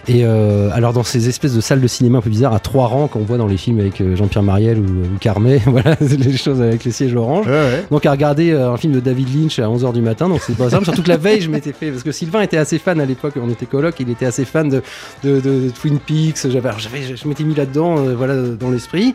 et 0.09 0.25
alors 0.25 0.93
dans 0.93 1.03
ces 1.03 1.29
espèces 1.29 1.55
de 1.55 1.61
salles 1.61 1.81
de 1.81 1.87
cinéma 1.87 2.19
un 2.19 2.21
peu 2.21 2.31
bizarres, 2.31 2.55
à 2.55 2.61
trois 2.61 2.87
rangs 2.87 3.09
qu'on 3.09 3.21
voit 3.21 3.37
dans 3.39 3.47
les 3.47 3.57
films 3.57 3.81
avec 3.81 4.03
Jean-Pierre 4.17 4.43
Mariel 4.43 4.79
ou, 4.79 4.83
ou 4.83 5.19
Carmet, 5.21 5.61
voilà, 5.67 5.97
les 6.01 6.37
choses 6.37 6.61
avec 6.63 6.85
les 6.85 6.91
sièges 6.93 7.15
orange. 7.15 7.47
Ouais, 7.47 7.53
ouais. 7.53 7.85
Donc 7.91 8.07
à 8.07 8.11
regarder 8.13 8.53
un 8.53 8.77
film 8.77 8.93
de 8.95 9.01
David 9.01 9.29
Lynch 9.35 9.59
à 9.59 9.67
11h 9.67 9.93
du 9.93 10.01
matin, 10.03 10.29
donc 10.29 10.41
c'est 10.47 10.57
pas 10.57 10.71
simple. 10.71 10.85
Surtout 10.85 11.03
que 11.03 11.09
la 11.09 11.17
veille, 11.17 11.41
je 11.41 11.51
m'étais 11.51 11.73
fait 11.73 11.91
parce 11.91 12.03
que 12.03 12.13
Sylvain 12.13 12.43
était 12.43 12.57
assez 12.57 12.79
fan 12.79 13.01
à 13.01 13.05
l'époque, 13.07 13.35
on 13.41 13.51
était 13.51 13.67
coloc, 13.67 13.95
il 14.01 14.11
était 14.11 14.27
assez 14.27 14.45
fan 14.45 14.60
de, 14.69 14.83
de, 15.25 15.41
de- 15.41 15.41
de 15.41 15.71
Twin 15.71 15.99
Peaks. 15.99 16.49
J'avais, 16.51 16.71
je 17.17 17.29
m'étais 17.29 17.45
mis 17.45 17.55
là-dedans, 17.55 17.99
euh, 17.99 18.15
voilà, 18.15 18.35
dans 18.43 18.71
l'esprit. 18.71 19.15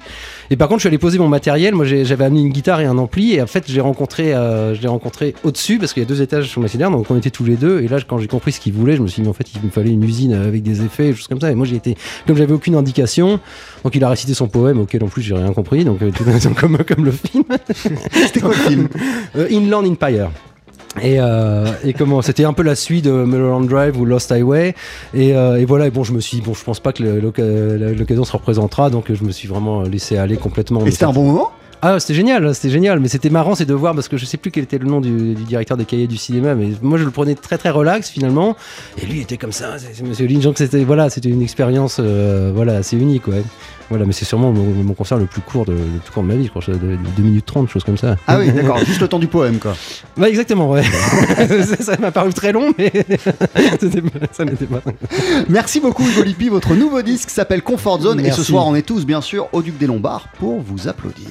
Et 0.49 0.55
par 0.55 0.67
contre, 0.67 0.79
je 0.79 0.83
suis 0.83 0.87
allé 0.89 0.97
poser 0.97 1.17
mon 1.19 1.27
matériel. 1.27 1.75
Moi, 1.75 1.85
j'avais 1.85 2.23
amené 2.25 2.41
une 2.41 2.49
guitare 2.49 2.81
et 2.81 2.85
un 2.85 2.97
ampli, 2.97 3.33
et 3.33 3.41
en 3.41 3.47
fait, 3.47 3.63
j'ai 3.67 3.81
rencontré, 3.81 4.33
euh, 4.33 4.73
je 4.75 4.81
l'ai 4.81 4.87
rencontré 4.87 5.33
au-dessus 5.43 5.77
parce 5.79 5.93
qu'il 5.93 6.03
y 6.03 6.05
a 6.05 6.09
deux 6.09 6.21
étages 6.21 6.47
sur 6.49 6.61
ma 6.61 6.67
cinéma, 6.67 6.89
donc 6.95 7.09
on 7.09 7.17
était 7.17 7.29
tous 7.31 7.43
les 7.45 7.55
deux. 7.55 7.81
Et 7.81 7.87
là, 7.87 7.97
quand 8.07 8.17
j'ai 8.19 8.27
compris 8.27 8.51
ce 8.51 8.59
qu'il 8.59 8.73
voulait, 8.73 8.95
je 8.95 9.01
me 9.01 9.07
suis 9.07 9.21
dit, 9.21 9.27
en 9.29 9.33
fait, 9.33 9.47
il 9.55 9.61
me 9.65 9.69
fallait 9.71 9.91
une 9.91 10.03
usine 10.03 10.33
avec 10.33 10.63
des 10.63 10.83
effets, 10.83 11.09
des 11.09 11.15
choses 11.15 11.27
comme 11.27 11.41
ça. 11.41 11.51
Et 11.51 11.55
moi, 11.55 11.65
j'ai 11.65 11.75
été, 11.77 11.95
comme 12.27 12.37
j'avais 12.37 12.53
aucune 12.53 12.75
indication, 12.75 13.39
donc 13.83 13.95
il 13.95 14.03
a 14.03 14.09
récité 14.09 14.33
son 14.33 14.47
poème 14.47 14.79
auquel 14.79 15.03
en 15.03 15.07
plus 15.07 15.21
j'ai 15.21 15.33
rien 15.35 15.51
compris, 15.53 15.83
donc 15.85 16.01
euh, 16.01 16.11
tout 16.11 16.23
comme 16.59 16.77
comme 16.77 17.05
le 17.05 17.11
film. 17.11 17.43
C'était 18.13 18.39
quoi 18.41 18.49
le 18.51 18.55
film? 18.55 18.87
Inland 19.51 19.85
Empire. 19.87 20.29
Et, 21.01 21.19
euh, 21.19 21.65
et 21.83 21.93
comment 21.93 22.21
C'était 22.21 22.45
un 22.45 22.53
peu 22.53 22.63
la 22.63 22.75
suite 22.75 23.05
de 23.05 23.11
Mulholland 23.11 23.67
Drive 23.67 23.99
ou 23.99 24.05
Lost 24.05 24.31
Highway. 24.31 24.75
Et, 25.13 25.35
euh, 25.35 25.57
et 25.59 25.65
voilà, 25.65 25.87
et 25.87 25.91
bon, 25.91 26.03
je 26.03 26.13
me 26.13 26.21
suis 26.21 26.41
bon, 26.41 26.53
je 26.53 26.63
pense 26.63 26.79
pas 26.79 26.93
que 26.93 27.03
l'oca- 27.03 27.43
l'occasion 27.97 28.23
se 28.23 28.31
représentera, 28.31 28.89
donc 28.89 29.11
je 29.13 29.23
me 29.23 29.31
suis 29.31 29.47
vraiment 29.47 29.81
laissé 29.83 30.17
aller 30.17 30.37
complètement. 30.37 30.85
Et 30.85 30.91
c'était 30.91 31.05
un 31.05 31.11
bon 31.11 31.25
moment? 31.25 31.51
Ah, 31.81 31.99
c'était 31.99 32.13
génial, 32.15 32.55
c'était 32.55 32.69
génial, 32.71 32.99
mais 32.99 33.09
c'était 33.09 33.29
marrant, 33.29 33.53
c'est 33.53 33.65
de 33.65 33.73
voir 33.73 33.93
parce 33.93 34.07
que 34.07 34.17
je 34.17 34.25
sais 34.25 34.37
plus 34.37 34.49
quel 34.49 34.63
était 34.63 34.79
le 34.79 34.87
nom 34.87 35.01
du, 35.01 35.35
du 35.35 35.43
directeur 35.43 35.77
des 35.77 35.85
cahiers 35.85 36.07
du 36.07 36.17
cinéma, 36.17 36.55
mais 36.55 36.69
moi 36.81 36.97
je 36.97 37.03
le 37.03 37.11
prenais 37.11 37.35
très 37.35 37.59
très 37.59 37.69
relax 37.69 38.09
finalement, 38.09 38.55
et 38.99 39.05
lui 39.05 39.21
était 39.21 39.37
comme 39.37 39.51
ça, 39.51 39.75
c'est 39.77 40.01
Monsieur 40.03 40.25
Lynch, 40.25 40.43
donc 40.43 40.57
c'était 40.57 40.83
voilà, 40.83 41.11
c'était 41.11 41.29
une 41.29 41.43
expérience 41.43 41.97
euh, 41.99 42.51
voilà 42.55 42.77
assez 42.77 42.97
unique, 42.97 43.27
ouais. 43.27 43.43
Voilà, 43.89 44.05
mais 44.05 44.13
c'est 44.13 44.25
sûrement 44.25 44.51
mon, 44.51 44.63
mon 44.83 44.93
concert 44.93 45.17
le 45.17 45.25
plus 45.25 45.41
court 45.41 45.65
de, 45.65 45.73
le 45.73 45.99
plus 46.03 46.11
court 46.11 46.23
de 46.23 46.27
ma 46.27 46.35
vie, 46.35 46.45
je 46.45 46.49
crois, 46.49 46.61
de, 46.67 46.73
de 46.73 46.97
2 47.17 47.23
minutes 47.23 47.45
30, 47.45 47.69
chose 47.69 47.83
comme 47.83 47.97
ça. 47.97 48.15
Ah 48.27 48.39
oui, 48.39 48.51
d'accord, 48.55 48.77
juste 48.79 49.01
le 49.01 49.07
temps 49.07 49.19
du 49.19 49.27
poème, 49.27 49.59
quoi. 49.59 49.75
Ouais, 50.17 50.29
exactement, 50.29 50.69
ouais. 50.71 50.83
ça 51.79 51.97
m'a 51.97 52.11
paru 52.11 52.33
très 52.33 52.51
long, 52.51 52.73
mais 52.77 52.91
ça 54.31 54.45
n'était 54.45 54.65
pas. 54.65 54.81
Merci 55.49 55.79
beaucoup 55.79 56.03
Hugo 56.03 56.23
Lippi, 56.23 56.49
votre 56.49 56.73
nouveau 56.73 57.01
disque 57.01 57.29
s'appelle 57.29 57.61
Comfort 57.61 58.01
Zone 58.01 58.25
et 58.25 58.31
ce 58.31 58.43
soir 58.43 58.65
on 58.67 58.75
est 58.75 58.81
tous 58.81 59.05
bien 59.05 59.21
sûr 59.21 59.47
au 59.53 59.61
Duc 59.61 59.77
des 59.77 59.87
Lombards 59.87 60.27
pour 60.39 60.61
vous 60.61 60.87
applaudir. 60.87 61.27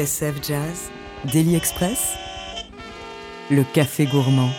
TSF 0.00 0.40
Jazz, 0.40 0.90
Daily 1.30 1.56
Express, 1.56 2.16
le 3.50 3.64
café 3.64 4.06
gourmand. 4.06 4.50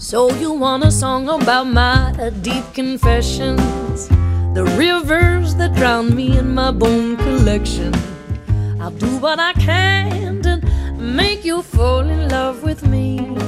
So 0.00 0.32
you 0.32 0.52
want 0.52 0.82
a 0.82 0.90
song 0.90 1.28
about 1.28 1.68
my 1.68 2.32
deep 2.42 2.64
confessions, 2.74 4.08
the 4.54 4.64
rivers 4.76 5.54
that 5.54 5.76
drown 5.76 6.16
me 6.16 6.36
in 6.36 6.52
my 6.52 6.72
bone 6.72 7.16
collection. 7.18 7.94
I'll 8.80 8.90
do 8.90 9.16
what 9.18 9.38
I 9.38 9.52
can 9.52 10.42
to 10.42 10.60
make 10.98 11.44
you 11.44 11.62
fall 11.62 12.00
in 12.00 12.28
love 12.28 12.64
with 12.64 12.84
me. 12.84 13.39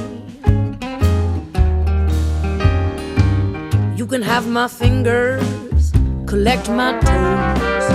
Can 4.23 4.31
have 4.31 4.47
my 4.47 4.69
fingers, 4.69 5.91
collect 6.25 6.69
my 6.69 6.93
toes, 7.01 7.87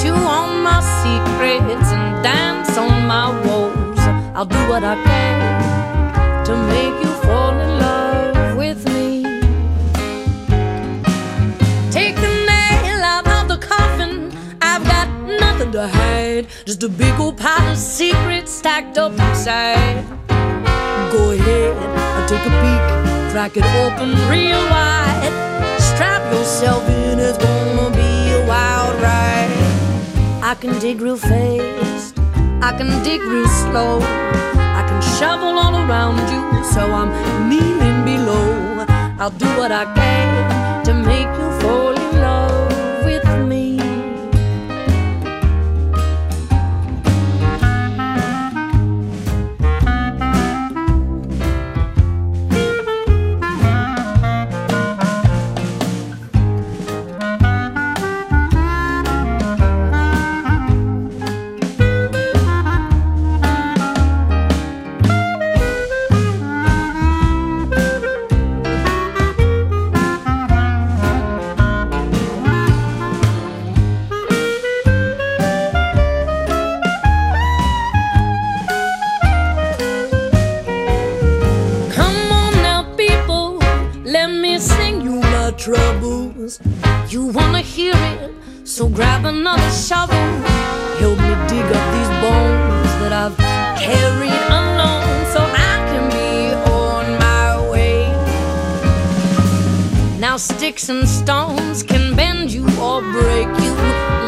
chew 0.00 0.14
on 0.14 0.62
my 0.62 0.80
secrets 1.02 1.88
and 1.90 2.22
dance 2.22 2.78
on 2.78 3.06
my 3.08 3.30
woes. 3.44 3.98
I'll 4.36 4.44
do 4.44 4.62
what 4.68 4.84
I 4.84 4.94
can 5.02 6.44
to 6.44 6.56
make 6.74 6.96
you 7.02 7.12
fall 7.24 7.58
in 7.58 7.70
love 7.80 8.56
with 8.56 8.86
me. 8.94 9.24
Take 11.90 12.14
the 12.24 12.32
nail 12.50 13.00
out 13.02 13.26
of 13.26 13.48
the 13.48 13.58
coffin. 13.58 14.30
I've 14.62 14.84
got 14.84 15.08
nothing 15.40 15.72
to 15.72 15.88
hide, 15.88 16.46
just 16.66 16.84
a 16.84 16.88
big 16.88 17.18
old 17.18 17.36
pile 17.36 17.72
of 17.72 17.78
secrets 17.78 18.52
stacked 18.52 18.96
up 18.96 19.12
inside. 19.12 20.04
Go 21.10 21.32
ahead 21.32 21.76
and 22.16 22.28
take 22.28 22.46
a 22.46 22.52
peek, 22.62 22.83
crack 23.34 23.56
it 23.56 23.64
open 23.82 24.10
real 24.30 24.62
wide. 24.70 25.34
Strap 25.80 26.22
yourself 26.32 26.88
in, 26.88 27.18
it's 27.18 27.36
gonna 27.36 27.90
be 27.90 28.30
a 28.30 28.46
wild 28.46 28.94
ride. 29.02 29.50
I 30.40 30.54
can 30.54 30.78
dig 30.78 31.00
real 31.00 31.16
fast, 31.16 32.16
I 32.62 32.70
can 32.78 33.02
dig 33.02 33.20
real 33.22 33.48
slow. 33.48 33.98
I 34.80 34.82
can 34.88 35.00
shovel 35.18 35.58
all 35.58 35.74
around 35.84 36.22
you, 36.32 36.42
so 36.74 36.82
I'm 37.00 37.10
kneeling 37.48 38.04
below. 38.04 38.86
I'll 39.18 39.36
do 39.44 39.50
what 39.58 39.72
I 39.72 39.84
can 39.96 40.84
to 40.84 40.94
make 40.94 41.26
you 41.40 41.43
another 89.44 89.70
shovel. 89.72 90.16
Help 91.00 91.18
me 91.18 91.34
dig 91.52 91.68
up 91.76 91.86
these 91.94 92.12
bones 92.24 92.92
that 93.00 93.12
I've 93.12 93.36
carried 93.76 94.44
alone 94.48 95.20
so 95.34 95.40
I 95.44 95.74
can 95.90 96.04
be 96.16 96.54
on 96.72 97.04
my 97.18 97.50
way. 97.70 98.08
Now, 100.18 100.38
sticks 100.38 100.88
and 100.88 101.06
stones 101.06 101.82
can 101.82 102.16
bend 102.16 102.54
you 102.54 102.64
or 102.80 103.02
break 103.02 103.48
you. 103.64 103.74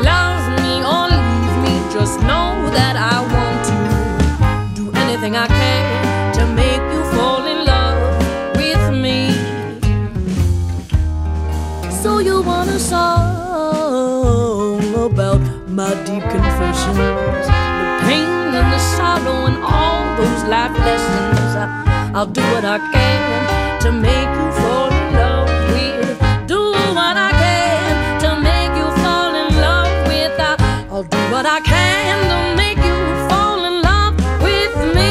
Love 0.04 0.44
me 0.60 0.84
or 0.92 1.08
leave 1.08 1.56
me, 1.64 1.74
just 1.94 2.20
know 2.20 2.52
that 2.76 2.96
I 2.96 3.22
want 3.22 3.35
life 20.48 20.76
lessons. 20.78 21.56
I'll 22.14 22.26
do 22.26 22.40
what 22.52 22.64
I 22.64 22.78
can 22.92 23.80
to 23.82 23.92
make 23.92 24.30
you 24.38 24.52
fall 24.62 24.90
in 24.90 25.14
love 25.14 25.48
with. 25.72 26.18
Do 26.46 26.60
what 26.98 27.16
I 27.16 27.30
can 27.42 28.20
to 28.24 28.40
make 28.40 28.72
you 28.80 28.88
fall 29.02 29.34
in 29.34 29.48
love 29.66 30.08
with. 30.08 30.38
I'll 30.90 31.02
do 31.02 31.18
what 31.32 31.46
I 31.46 31.60
can 31.60 32.16
to 32.32 32.38
make 32.56 32.78
you 32.78 32.98
fall 33.28 33.64
in 33.64 33.82
love 33.82 34.14
with 34.46 34.76
me. 34.96 35.10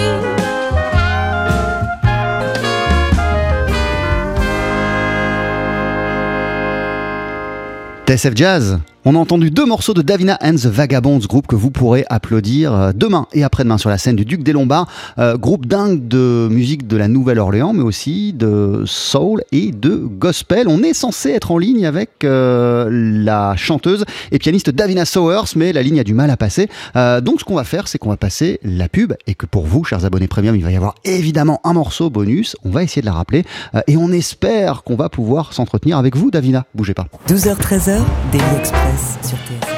TSF 8.06 8.34
Jazz, 8.34 8.78
on 9.06 9.16
a 9.16 9.20
entendu 9.20 9.52
deux 9.52 9.66
morceaux 9.66 9.94
de 9.94 10.02
Davina 10.02 10.38
and 10.42 10.56
the 10.56 10.66
Vagabonds, 10.66 11.20
groupe 11.20 11.46
que 11.46 11.56
vous 11.56 11.70
pourrez 11.70 12.06
applaudir 12.10 12.74
euh, 12.74 12.92
demain 12.94 13.28
et 13.34 13.44
après-demain 13.44 13.78
sur 13.78 13.90
la 13.90 14.00
scène 14.00 14.16
du 14.16 14.26
Duc 14.26 14.44
des 14.44 14.52
Lombards. 14.52 14.88
Euh, 15.20 15.38
groupe 15.38 15.68
dingue 15.68 16.08
de 16.08 16.48
musique 16.50 16.88
de 16.88 16.98
la 16.98 17.08
Nouvelle-Orléans, 17.08 17.74
mais 17.74 17.84
aussi 17.84 18.34
de 18.34 18.84
soul 18.86 19.44
et 19.52 19.72
de 19.72 19.96
gospel. 19.96 20.68
On 20.68 20.82
est 20.82 20.94
censé 20.94 21.30
être 21.30 21.52
en 21.52 21.60
ligne 21.60 21.86
avec 21.86 22.24
euh, 22.24 22.90
la 22.92 23.56
chanteuse 23.56 24.06
et 24.32 24.40
pianiste 24.40 24.72
Davina 24.72 25.06
Sowers, 25.06 25.54
mais 25.56 25.72
la 25.72 25.84
ligne 25.84 26.00
a 26.00 26.04
du 26.04 26.14
mal 26.14 26.32
à 26.32 26.38
passer. 26.38 26.68
Euh, 26.96 27.22
donc 27.22 27.40
ce 27.40 27.46
qu'on 27.46 27.56
va 27.56 27.64
faire, 27.64 27.88
c'est 27.88 27.98
qu'on 27.98 28.10
va 28.10 28.18
passer 28.18 28.60
la 28.64 28.90
pub 28.90 29.14
et 29.28 29.36
que 29.36 29.46
pour 29.46 29.66
vous, 29.66 29.84
chers 29.84 30.04
abonnés 30.06 30.28
premium, 30.28 30.56
il 30.56 30.64
va 30.64 30.72
y 30.72 30.76
avoir 30.76 30.96
évidemment 31.04 31.62
un 31.64 31.74
morceau 31.74 32.10
bonus. 32.10 32.56
On 32.66 32.72
va 32.72 32.82
essayer 32.82 33.02
de 33.02 33.08
la 33.08 33.14
rappeler 33.14 33.44
euh, 33.76 33.82
et 33.88 33.98
on 33.98 34.12
espère 34.12 34.84
qu'on 34.84 34.96
va 34.96 35.10
pouvoir 35.10 35.54
s'entretenir 35.54 35.98
avec 35.98 36.16
vous, 36.16 36.32
Davina. 36.32 36.66
Bougez 36.74 36.94
pas. 36.94 37.08
12h-13h, 37.28 38.02
Daily 38.32 38.56
Express 38.58 38.95
sur 38.98 39.38
TSF. 39.38 39.75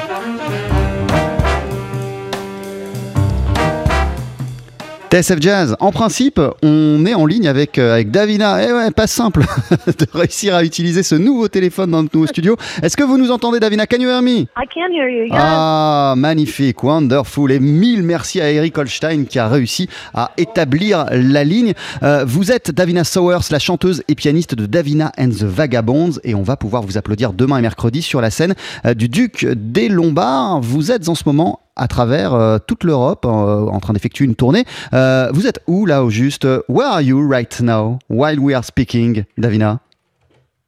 TSF 5.10 5.40
Jazz, 5.40 5.76
en 5.80 5.90
principe, 5.90 6.38
on 6.62 7.06
est 7.06 7.14
en 7.14 7.24
ligne 7.24 7.48
avec, 7.48 7.78
euh, 7.78 7.94
avec 7.94 8.10
Davina. 8.10 8.62
Eh 8.62 8.72
ouais, 8.72 8.90
pas 8.90 9.06
simple 9.06 9.40
de 9.86 10.06
réussir 10.12 10.54
à 10.54 10.62
utiliser 10.62 11.02
ce 11.02 11.14
nouveau 11.14 11.48
téléphone 11.48 11.90
dans 11.90 12.02
notre 12.02 12.14
nouveau 12.14 12.26
studio. 12.26 12.56
Est-ce 12.82 12.94
que 12.94 13.04
vous 13.04 13.16
nous 13.16 13.30
entendez, 13.30 13.58
Davina? 13.58 13.86
Can 13.86 14.00
you 14.00 14.10
hear 14.10 14.20
me? 14.20 14.40
I 14.40 14.66
can 14.68 14.92
hear 14.92 15.08
you. 15.08 15.24
Yes. 15.24 15.32
Ah, 15.34 16.14
magnifique, 16.14 16.82
wonderful. 16.82 17.50
Et 17.52 17.58
mille 17.58 18.02
merci 18.02 18.42
à 18.42 18.50
Eric 18.50 18.76
Holstein 18.76 19.24
qui 19.24 19.38
a 19.38 19.48
réussi 19.48 19.88
à 20.12 20.32
établir 20.36 21.06
la 21.10 21.42
ligne. 21.42 21.72
Euh, 22.02 22.26
vous 22.26 22.52
êtes 22.52 22.70
Davina 22.70 23.02
Sowers, 23.04 23.48
la 23.50 23.58
chanteuse 23.58 24.02
et 24.08 24.14
pianiste 24.14 24.54
de 24.54 24.66
Davina 24.66 25.10
and 25.18 25.30
the 25.30 25.44
Vagabonds. 25.44 26.18
Et 26.22 26.34
on 26.34 26.42
va 26.42 26.56
pouvoir 26.56 26.82
vous 26.82 26.98
applaudir 26.98 27.32
demain 27.32 27.56
et 27.56 27.62
mercredi 27.62 28.02
sur 28.02 28.20
la 28.20 28.28
scène 28.28 28.54
euh, 28.84 28.92
du 28.92 29.08
Duc 29.08 29.46
des 29.46 29.88
Lombards. 29.88 30.60
Vous 30.60 30.92
êtes 30.92 31.08
en 31.08 31.14
ce 31.14 31.22
moment 31.24 31.60
à 31.78 31.88
travers 31.88 32.34
euh, 32.34 32.58
toute 32.58 32.84
l'Europe 32.84 33.24
euh, 33.24 33.66
en 33.66 33.80
train 33.80 33.92
d'effectuer 33.92 34.24
une 34.24 34.34
tournée. 34.34 34.64
Euh, 34.92 35.30
vous 35.32 35.46
êtes 35.46 35.60
où 35.66 35.86
là 35.86 36.04
au 36.04 36.10
juste? 36.10 36.46
Where 36.68 36.88
are 36.88 37.00
you 37.00 37.26
right 37.26 37.60
now 37.60 37.98
while 38.10 38.38
we 38.38 38.54
are 38.54 38.64
speaking, 38.64 39.24
Davina? 39.38 39.80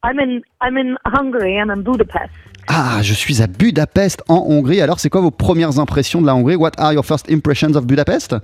I'm 0.02 0.18
in 0.18 0.40
I'm 0.62 0.78
in 0.78 0.96
Hungary. 1.04 1.58
I'm 1.58 1.70
in 1.70 1.82
Budapest. 1.82 2.30
Ah, 2.68 3.02
je 3.02 3.12
suis 3.12 3.42
à 3.42 3.46
Budapest 3.46 4.22
en 4.28 4.46
Hongrie. 4.48 4.80
Alors, 4.80 5.00
c'est 5.00 5.10
quoi 5.10 5.20
vos 5.20 5.30
premières 5.30 5.78
impressions 5.78 6.20
de 6.20 6.26
la 6.26 6.34
Hongrie? 6.34 6.56
What 6.56 6.72
are 6.78 6.92
your 6.92 7.04
first 7.04 7.30
impressions 7.30 7.74
of 7.74 7.84
Budapest? 7.84 8.36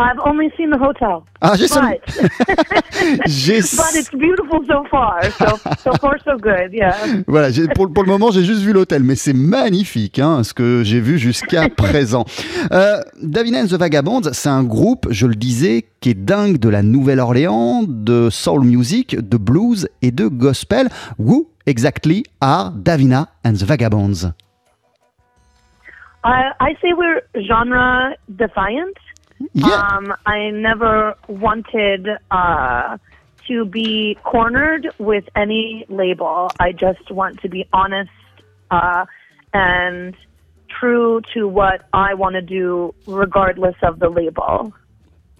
I've 0.00 0.20
only 0.24 0.48
seen 0.56 0.70
the 0.70 0.78
hotel. 0.78 1.24
Ah, 1.40 1.56
j'ai 1.56 1.66
seul- 1.66 1.82
but, 1.82 2.00
J'ai 3.26 3.60
but 3.76 3.94
it's 3.96 4.10
beautiful 4.10 4.60
so 4.68 4.84
far. 4.88 5.24
So 5.32 5.56
so 5.82 5.92
far 6.00 6.18
so 6.24 6.36
good. 6.38 6.72
Yeah. 6.72 6.94
Voilà, 7.26 7.48
pour, 7.74 7.92
pour 7.92 8.04
le 8.04 8.08
moment, 8.08 8.30
j'ai 8.30 8.44
juste 8.44 8.62
vu 8.62 8.72
l'hôtel, 8.72 9.02
mais 9.02 9.16
c'est 9.16 9.32
magnifique 9.32 10.20
hein, 10.20 10.44
ce 10.44 10.54
que 10.54 10.82
j'ai 10.84 11.00
vu 11.00 11.18
jusqu'à 11.18 11.68
présent. 11.76 12.24
Euh, 12.70 13.00
Davina 13.20 13.62
and 13.62 13.66
the 13.66 13.74
Vagabonds, 13.74 14.32
c'est 14.32 14.48
un 14.48 14.62
groupe, 14.62 15.08
je 15.10 15.26
le 15.26 15.34
disais, 15.34 15.86
qui 15.98 16.10
est 16.10 16.14
dingue 16.14 16.58
de 16.58 16.68
la 16.68 16.82
Nouvelle-Orléans, 16.84 17.82
de 17.88 18.30
soul 18.30 18.64
music, 18.64 19.16
de 19.18 19.36
blues 19.36 19.88
et 20.02 20.12
de 20.12 20.28
gospel. 20.28 20.88
Who 21.18 21.48
exactly 21.66 22.22
are 22.40 22.70
Davina 22.72 23.26
and 23.44 23.54
the 23.54 23.64
Vagabonds? 23.64 24.32
I 26.24 26.50
I 26.60 26.74
say 26.82 26.92
we're 26.92 27.20
genre 27.34 28.14
defiant. 28.28 28.94
Yeah. 29.52 29.66
Um, 29.66 30.14
I 30.26 30.50
never 30.50 31.14
wanted 31.28 32.08
uh, 32.30 32.98
to 33.46 33.64
be 33.64 34.16
cornered 34.24 34.88
with 34.98 35.24
any 35.34 35.86
label. 35.88 36.50
I 36.58 36.72
just 36.72 37.10
want 37.10 37.40
to 37.40 37.48
be 37.48 37.66
honest 37.72 38.10
uh, 38.70 39.06
and 39.52 40.14
true 40.68 41.22
to 41.34 41.48
what 41.48 41.86
I 41.92 42.14
want 42.14 42.34
to 42.34 42.42
do, 42.42 42.94
regardless 43.06 43.76
of 43.82 43.98
the 43.98 44.08
label. 44.08 44.72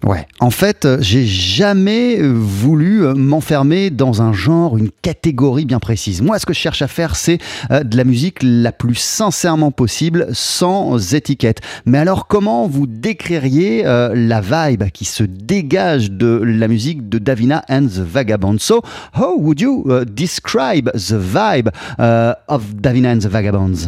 Ouais, 0.05 0.25
en 0.39 0.49
fait, 0.49 0.85
euh, 0.85 0.97
j'ai 1.01 1.25
jamais 1.25 2.17
euh, 2.17 2.31
voulu 2.31 3.03
euh, 3.03 3.13
m'enfermer 3.13 3.89
dans 3.89 4.21
un 4.21 4.31
genre, 4.31 4.77
une 4.77 4.91
catégorie 4.91 5.65
bien 5.65 5.79
précise. 5.79 6.21
Moi, 6.21 6.39
ce 6.39 6.45
que 6.45 6.53
je 6.53 6.59
cherche 6.59 6.81
à 6.81 6.87
faire, 6.87 7.17
c'est 7.17 7.37
de 7.69 7.97
la 7.97 8.05
musique 8.05 8.39
la 8.41 8.71
plus 8.71 8.95
sincèrement 8.95 9.71
possible, 9.71 10.27
sans 10.31 11.13
étiquette. 11.13 11.59
Mais 11.85 11.97
alors, 11.97 12.27
comment 12.27 12.65
vous 12.67 12.87
décririez 12.87 13.83
la 13.83 14.41
vibe 14.41 14.89
qui 14.91 15.05
se 15.05 15.23
dégage 15.23 16.11
de 16.11 16.41
la 16.43 16.67
musique 16.67 17.09
de 17.09 17.19
Davina 17.19 17.63
and 17.69 17.87
the 17.87 17.99
Vagabonds? 17.99 18.59
So, 18.59 18.81
how 19.13 19.37
would 19.37 19.59
you 19.59 19.83
uh, 19.89 20.05
describe 20.05 20.91
the 20.93 21.17
vibe 21.17 21.69
uh, 21.99 22.35
of 22.47 22.75
Davina 22.75 23.11
and 23.11 23.19
the 23.19 23.29
Vagabonds? 23.29 23.87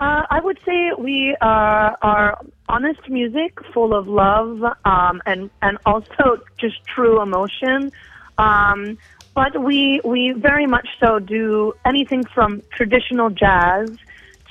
Uh, 0.00 0.22
I 0.30 0.40
would 0.42 0.58
say 0.66 0.92
we 0.98 1.36
uh, 1.40 1.92
are 2.02 2.38
honest 2.68 3.08
music, 3.08 3.58
full 3.72 3.94
of 3.94 4.08
love, 4.08 4.62
um, 4.84 5.22
and 5.26 5.50
and 5.62 5.78
also 5.86 6.38
just 6.58 6.76
true 6.86 7.20
emotion. 7.20 7.92
Um, 8.38 8.98
but 9.34 9.62
we 9.62 10.00
we 10.04 10.32
very 10.32 10.66
much 10.66 10.88
so 11.00 11.18
do 11.18 11.74
anything 11.84 12.24
from 12.34 12.62
traditional 12.70 13.30
jazz 13.30 13.90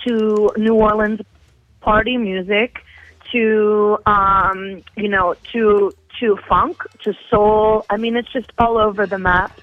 to 0.05 0.51
New 0.57 0.76
Orleans 0.76 1.22
party 1.82 2.18
music 2.18 2.78
to 3.32 3.97
um, 4.05 4.84
you 4.95 5.09
know 5.09 5.36
to 5.53 5.93
to 6.20 6.38
funk 6.47 6.84
to 7.03 7.13
soul. 7.30 7.86
I 7.89 7.97
mean, 7.97 8.16
it's 8.16 8.32
just 8.32 8.51
all 8.57 8.78
over 8.78 9.05
the 9.05 9.18
map. 9.18 9.59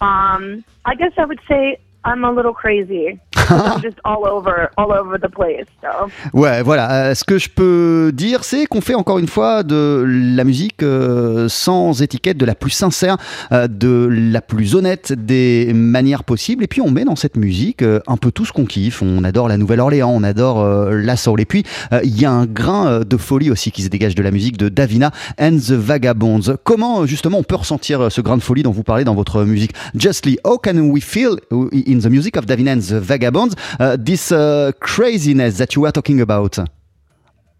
Um, 0.00 0.64
I 0.84 0.94
guess 0.94 1.12
I 1.16 1.24
would 1.24 1.40
say 1.48 1.78
I'm 2.04 2.24
a 2.24 2.30
little 2.30 2.54
crazy. 2.54 3.20
I'm 3.50 3.82
just 3.82 3.98
all 4.04 4.26
over, 4.26 4.70
all 4.76 4.92
over 4.92 5.18
the 5.18 5.28
place. 5.28 5.66
So. 5.80 5.88
Ouais, 6.32 6.62
voilà. 6.62 7.10
Euh, 7.10 7.14
ce 7.14 7.24
que 7.24 7.38
je 7.38 7.48
peux 7.48 8.10
dire, 8.12 8.44
c'est 8.44 8.66
qu'on 8.66 8.80
fait 8.80 8.94
encore 8.94 9.18
une 9.18 9.28
fois 9.28 9.62
de 9.62 10.04
la 10.06 10.44
musique 10.44 10.82
euh, 10.82 11.48
sans 11.48 12.02
étiquette, 12.02 12.36
de 12.36 12.44
la 12.44 12.54
plus 12.54 12.70
sincère, 12.70 13.16
euh, 13.52 13.68
de 13.68 14.08
la 14.10 14.40
plus 14.40 14.74
honnête 14.74 15.12
des 15.12 15.72
manières 15.74 16.24
possibles. 16.24 16.64
Et 16.64 16.66
puis 16.66 16.80
on 16.80 16.90
met 16.90 17.04
dans 17.04 17.16
cette 17.16 17.36
musique 17.36 17.82
un 17.82 18.16
peu 18.16 18.30
tout 18.30 18.44
ce 18.44 18.52
qu'on 18.52 18.64
kiffe. 18.64 19.02
On 19.02 19.24
adore 19.24 19.48
la 19.48 19.56
Nouvelle-Orléans, 19.56 20.10
on 20.12 20.22
adore 20.22 20.64
la 20.90 21.16
soul. 21.16 21.40
Et 21.40 21.44
puis 21.44 21.64
il 22.02 22.20
y 22.20 22.24
a 22.24 22.30
un 22.30 22.46
grain 22.46 23.00
de 23.00 23.16
folie 23.16 23.50
aussi 23.50 23.70
qui 23.70 23.82
se 23.82 23.88
dégage 23.88 24.14
de 24.14 24.22
la 24.22 24.30
musique 24.30 24.56
de 24.56 24.68
Davina 24.68 25.10
and 25.40 25.56
the 25.56 25.72
Vagabonds. 25.72 26.56
Comment 26.64 27.06
justement 27.06 27.38
on 27.38 27.42
peut 27.42 27.56
ressentir 27.56 28.10
ce 28.10 28.20
grain 28.20 28.36
de 28.36 28.42
folie 28.42 28.62
dont 28.62 28.70
vous 28.72 28.82
parlez 28.82 29.04
dans 29.04 29.14
votre 29.14 29.44
musique? 29.44 29.72
Justly, 29.94 30.38
how 30.44 30.58
can 30.58 30.78
we 30.78 31.02
feel 31.02 31.36
in 31.52 31.98
the 31.98 32.10
music 32.10 32.36
of 32.36 32.46
Davina 32.46 32.72
and 32.72 32.80
the 32.80 33.00
Vagabonds? 33.00 33.35
Uh, 33.36 33.96
this 33.98 34.32
uh, 34.32 34.72
craziness 34.80 35.58
that 35.58 35.74
you 35.74 35.82
were 35.82 35.92
talking 35.92 36.20
about? 36.20 36.56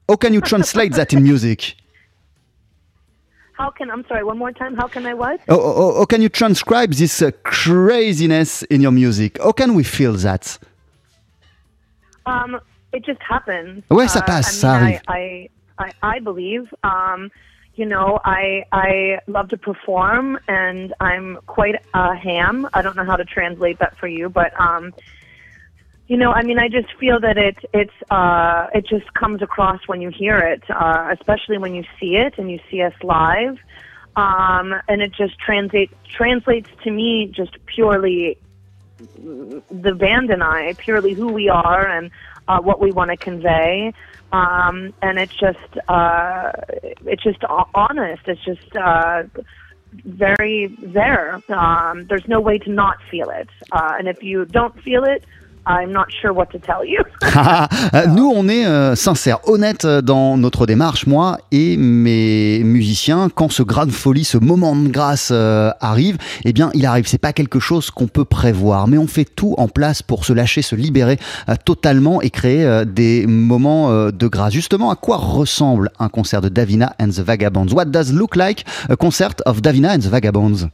How 0.08 0.16
can 0.16 0.32
you 0.34 0.40
translate 0.40 0.92
that 0.94 1.12
in 1.12 1.22
music? 1.22 1.74
How 3.58 3.70
can 3.70 3.90
I'm 3.90 4.04
sorry? 4.08 4.22
One 4.22 4.38
more 4.38 4.52
time. 4.52 4.76
How 4.76 4.86
can 4.88 5.06
I 5.06 5.14
what? 5.14 5.40
How, 5.48 5.58
how, 5.60 5.94
how 5.98 6.04
can 6.04 6.20
you 6.20 6.28
transcribe 6.28 6.92
this 6.92 7.22
uh, 7.22 7.30
craziness 7.42 8.62
in 8.64 8.80
your 8.82 8.92
music? 8.92 9.38
How 9.42 9.52
can 9.52 9.74
we 9.74 9.82
feel 9.82 10.12
that? 10.26 10.58
Um, 12.26 12.60
it 12.92 13.04
just 13.04 13.20
happens. 13.22 13.82
Ça 13.88 14.20
Uh, 14.20 14.26
passe, 14.26 14.64
I 14.64 14.80
mean. 14.84 15.00
I, 15.08 15.48
I, 15.78 15.84
I, 16.02 16.16
I 16.16 16.20
believe. 16.20 16.64
Um, 16.84 17.30
you 17.76 17.86
know, 17.86 18.18
I 18.24 18.64
I 18.72 19.18
love 19.26 19.48
to 19.48 19.56
perform, 19.58 20.38
and 20.48 20.92
I'm 21.00 21.38
quite 21.46 21.76
a 21.94 22.14
ham. 22.14 22.66
I 22.74 22.80
don't 22.82 22.96
know 22.96 23.04
how 23.04 23.16
to 23.16 23.24
translate 23.24 23.78
that 23.78 23.96
for 23.98 24.08
you, 24.08 24.28
but 24.30 24.50
um, 24.60 24.92
you 26.08 26.16
know, 26.16 26.30
I 26.32 26.42
mean, 26.42 26.58
I 26.58 26.68
just 26.68 26.88
feel 26.98 27.18
that 27.20 27.36
it 27.36 27.56
it's 27.72 28.10
uh, 28.10 28.66
it 28.74 28.86
just 28.86 29.12
comes 29.14 29.42
across 29.42 29.80
when 29.86 30.00
you 30.00 30.10
hear 30.10 30.38
it, 30.38 30.62
uh, 30.70 31.08
especially 31.12 31.58
when 31.58 31.74
you 31.74 31.84
see 31.98 32.16
it 32.16 32.34
and 32.38 32.50
you 32.50 32.60
see 32.70 32.82
us 32.82 32.94
live, 33.02 33.58
um, 34.14 34.74
and 34.88 35.02
it 35.02 35.12
just 35.12 35.38
translate 35.38 35.90
translates 36.16 36.68
to 36.84 36.90
me 36.90 37.32
just 37.34 37.56
purely 37.66 38.38
the 39.18 39.94
band 39.94 40.30
and 40.30 40.42
I, 40.42 40.74
purely 40.78 41.14
who 41.14 41.32
we 41.32 41.48
are 41.48 41.86
and 41.86 42.10
uh, 42.48 42.60
what 42.60 42.80
we 42.80 42.92
want 42.92 43.10
to 43.10 43.16
convey. 43.16 43.92
Um, 44.32 44.92
and 45.02 45.18
it's 45.18 45.34
just, 45.38 45.88
uh, 45.88 46.52
it's 47.04 47.22
just 47.22 47.42
honest. 47.74 48.22
It's 48.26 48.44
just 48.44 48.76
uh, 48.76 49.24
very 50.04 50.74
there. 50.78 51.42
Um, 51.48 52.06
there's 52.08 52.26
no 52.26 52.40
way 52.40 52.58
to 52.58 52.70
not 52.70 52.96
feel 53.10 53.30
it. 53.30 53.48
Uh, 53.70 53.94
and 53.98 54.08
if 54.08 54.22
you 54.22 54.44
don't 54.44 54.80
feel 54.82 55.04
it, 55.04 55.24
I'm 55.68 55.90
not 55.90 56.06
sure 56.22 56.32
what 56.32 56.46
to 56.52 56.58
tell 56.58 56.84
you. 56.84 57.02
Euh, 57.94 58.06
Nous, 58.14 58.32
on 58.32 58.48
est 58.48 58.66
euh, 58.66 58.94
sincères, 58.94 59.40
honnêtes 59.48 59.84
euh, 59.84 60.00
dans 60.00 60.36
notre 60.36 60.64
démarche, 60.64 61.06
moi 61.06 61.38
et 61.50 61.76
mes 61.76 62.62
musiciens. 62.62 63.28
Quand 63.34 63.50
ce 63.50 63.64
grain 63.64 63.84
de 63.84 63.90
folie, 63.90 64.22
ce 64.22 64.38
moment 64.38 64.76
de 64.76 64.88
grâce 64.88 65.30
euh, 65.32 65.72
arrive, 65.80 66.18
eh 66.44 66.52
bien, 66.52 66.70
il 66.74 66.86
arrive. 66.86 67.08
C'est 67.08 67.18
pas 67.18 67.32
quelque 67.32 67.58
chose 67.58 67.90
qu'on 67.90 68.06
peut 68.06 68.24
prévoir, 68.24 68.86
mais 68.86 68.96
on 68.96 69.08
fait 69.08 69.24
tout 69.24 69.56
en 69.58 69.66
place 69.66 70.02
pour 70.02 70.24
se 70.24 70.32
lâcher, 70.32 70.62
se 70.62 70.76
libérer 70.76 71.18
euh, 71.48 71.54
totalement 71.64 72.22
et 72.22 72.30
créer 72.30 72.84
des 72.86 73.26
moments 73.26 74.10
de 74.10 74.26
grâce. 74.28 74.52
Justement, 74.52 74.90
à 74.90 74.96
quoi 74.96 75.16
ressemble 75.16 75.90
un 75.98 76.08
concert 76.08 76.40
de 76.40 76.48
Davina 76.48 76.94
and 77.00 77.08
the 77.08 77.20
Vagabonds? 77.20 77.74
What 77.74 77.86
does 77.86 78.12
look 78.12 78.36
like 78.36 78.64
a 78.88 78.96
concert 78.96 79.42
of 79.46 79.62
Davina 79.62 79.94
and 79.94 80.00
the 80.00 80.08
Vagabonds? 80.08 80.68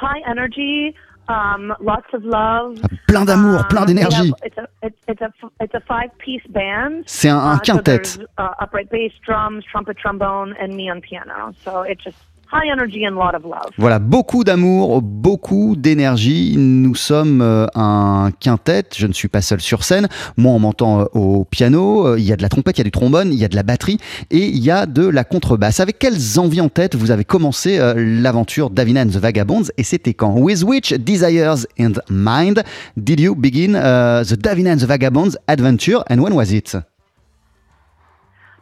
High 0.00 0.22
energy, 0.28 0.94
um, 1.28 1.74
lots 1.80 2.06
of 2.12 2.24
love. 2.24 2.76
Plein 3.08 3.24
d'amour, 3.24 3.64
plein 3.68 3.82
Um, 3.82 3.86
we 3.86 3.94
d'énergie. 3.94 4.26
have- 4.26 4.34
It's 4.44 4.58
a 4.58 4.68
it's, 4.82 4.98
it's 5.08 5.20
a 5.20 5.32
it's 5.60 5.74
a 5.74 5.80
five 5.80 6.10
piece 6.18 6.46
band. 6.48 7.04
C'est 7.06 7.28
un- 7.30 7.38
un 7.38 7.54
Uh, 7.54 7.58
so 7.64 7.72
quintet. 7.74 7.84
there's, 7.84 8.18
uh, 8.38 8.54
upright 8.60 8.90
bass, 8.90 9.12
drums, 9.24 9.64
trumpet, 9.70 9.96
trombone, 9.98 10.54
and 10.60 10.74
me 10.74 10.90
on 10.90 11.00
piano. 11.00 11.52
So 11.64 11.82
it's 11.82 12.02
just 12.04 12.18
high 12.52 12.68
energy 12.70 13.04
and 13.06 13.16
a 13.16 13.24
lot 13.24 13.34
of 13.34 13.44
love. 13.44 13.72
Voilà, 13.78 13.98
beaucoup 13.98 14.44
d'amour, 14.44 15.00
beaucoup 15.02 15.74
d'énergie. 15.76 16.54
Nous 16.58 16.94
sommes 16.94 17.40
euh, 17.40 17.66
un 17.74 18.30
quintet. 18.38 18.84
Je 18.94 19.06
ne 19.06 19.12
suis 19.12 19.28
pas 19.28 19.40
seul 19.40 19.60
sur 19.60 19.84
scène. 19.84 20.08
Moi, 20.36 20.52
on 20.52 20.58
m'entend 20.58 21.00
euh, 21.00 21.04
au 21.14 21.44
piano. 21.44 22.06
Euh, 22.06 22.18
Il 22.18 22.24
y 22.24 22.32
a 22.32 22.36
de 22.36 22.42
la 22.42 22.48
trompette, 22.48 22.78
il 22.78 22.80
y 22.80 22.82
a 22.82 22.84
du 22.84 22.90
trombone, 22.90 23.32
il 23.32 23.38
y 23.38 23.44
a 23.44 23.48
de 23.48 23.56
la 23.56 23.62
batterie 23.62 23.98
et 24.30 24.46
il 24.46 24.62
y 24.62 24.70
a 24.70 24.86
de 24.86 25.06
la 25.06 25.24
contrebasse. 25.24 25.80
Avec 25.80 25.98
quelles 25.98 26.38
envies 26.38 26.60
en 26.60 26.68
tête 26.68 26.94
vous 26.94 27.10
avez 27.10 27.24
commencé 27.24 27.78
l'aventure 27.96 28.70
Davina 28.70 29.02
and 29.02 29.08
the 29.08 29.16
Vagabonds 29.16 29.70
et 29.76 29.82
c'était 29.82 30.14
quand? 30.14 30.34
With 30.36 30.62
which 30.62 30.92
desires 30.92 31.66
in 31.78 31.92
mind 32.10 32.62
did 32.96 33.20
you 33.20 33.34
begin 33.34 33.74
uh, 33.74 34.22
the 34.24 34.36
Davina 34.36 34.72
and 34.72 34.78
the 34.78 34.86
Vagabonds 34.86 35.38
adventure 35.48 36.02
and 36.10 36.18
when 36.18 36.34
was 36.34 36.52
it? 36.52 36.76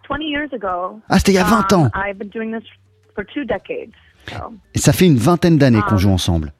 20 0.04 0.24
years 0.24 0.52
ago. 0.52 1.00
Ah, 1.08 1.18
c'était 1.18 1.32
il 1.32 1.36
y 1.36 1.38
a 1.38 1.44
20 1.44 1.72
um, 1.72 1.80
ans. 1.80 1.90
I've 1.94 2.18
been 2.18 2.30
doing 2.30 2.52
this 2.52 2.64
for 3.14 3.24
two 3.24 3.44
decades. 3.44 3.94
So 4.28 4.54
Et 4.74 4.78
ça 4.78 4.92
fait 4.92 5.06
une 5.06 5.16
vingtaine 5.16 5.58
d'années 5.58 5.80
qu'on 5.88 5.96
Ah. 5.96 5.98
joue 5.98 6.10
ensemble. 6.10 6.52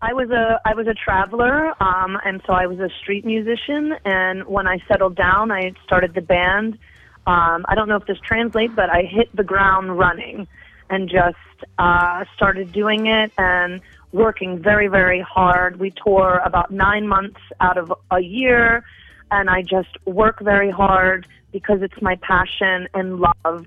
I 0.00 0.12
was 0.12 0.30
a 0.30 0.60
I 0.64 0.74
was 0.74 0.86
a 0.86 0.94
traveler, 0.94 1.74
um, 1.80 2.18
and 2.24 2.40
so 2.46 2.52
I 2.52 2.66
was 2.66 2.78
a 2.78 2.88
street 3.00 3.24
musician. 3.24 3.96
And 4.04 4.44
when 4.46 4.66
I 4.68 4.78
settled 4.86 5.16
down, 5.16 5.50
I 5.50 5.72
started 5.84 6.14
the 6.14 6.20
band. 6.20 6.78
Um, 7.26 7.64
I 7.68 7.74
don't 7.74 7.88
know 7.88 7.96
if 7.96 8.06
this 8.06 8.20
translates, 8.20 8.72
but 8.76 8.90
I 8.90 9.02
hit 9.02 9.28
the 9.34 9.42
ground 9.42 9.98
running 9.98 10.46
and 10.88 11.08
just 11.08 11.36
uh, 11.78 12.24
started 12.36 12.70
doing 12.72 13.06
it 13.08 13.32
and 13.38 13.80
working 14.12 14.58
very, 14.62 14.86
very 14.88 15.20
hard. 15.20 15.78
We 15.80 15.90
tour 16.04 16.40
about 16.44 16.70
nine 16.70 17.06
months 17.08 17.40
out 17.60 17.76
of 17.76 17.92
a 18.12 18.20
year, 18.20 18.84
and 19.32 19.50
I 19.50 19.62
just 19.62 19.90
work 20.06 20.40
very 20.40 20.70
hard 20.70 21.26
because 21.52 21.82
it's 21.82 22.00
my 22.00 22.16
passion 22.22 22.86
and 22.94 23.18
love 23.18 23.66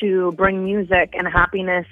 to 0.00 0.32
bring 0.32 0.64
music 0.64 1.14
and 1.16 1.26
happiness 1.26 1.86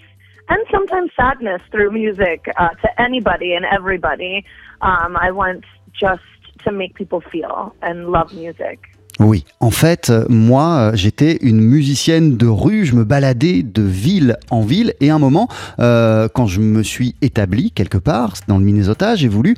and 0.48 0.66
sometimes 0.70 1.10
sadness 1.16 1.62
through 1.70 1.92
music 1.92 2.46
uh, 2.58 2.70
to 2.70 3.00
anybody 3.00 3.54
and 3.54 3.64
everybody. 3.64 4.44
Um, 4.80 5.16
I 5.16 5.30
want 5.30 5.64
just 5.92 6.22
to 6.64 6.72
make 6.72 6.94
people 6.94 7.20
feel 7.20 7.74
and 7.82 8.08
love 8.08 8.34
music. 8.34 8.89
Oui, 9.20 9.44
en 9.60 9.70
fait, 9.70 10.08
euh, 10.08 10.24
moi, 10.30 10.76
euh, 10.78 10.90
j'étais 10.94 11.36
une 11.42 11.60
musicienne 11.60 12.38
de 12.38 12.46
rue, 12.46 12.86
je 12.86 12.94
me 12.94 13.04
baladais 13.04 13.62
de 13.62 13.82
ville 13.82 14.38
en 14.48 14.62
ville, 14.62 14.94
et 15.02 15.10
à 15.10 15.14
un 15.14 15.18
moment, 15.18 15.46
euh, 15.78 16.26
quand 16.32 16.46
je 16.46 16.60
me 16.60 16.82
suis 16.82 17.16
établi 17.20 17.70
quelque 17.70 17.98
part 17.98 18.32
dans 18.48 18.56
le 18.56 18.64
Minnesota, 18.64 19.16
j'ai 19.16 19.28
voulu 19.28 19.56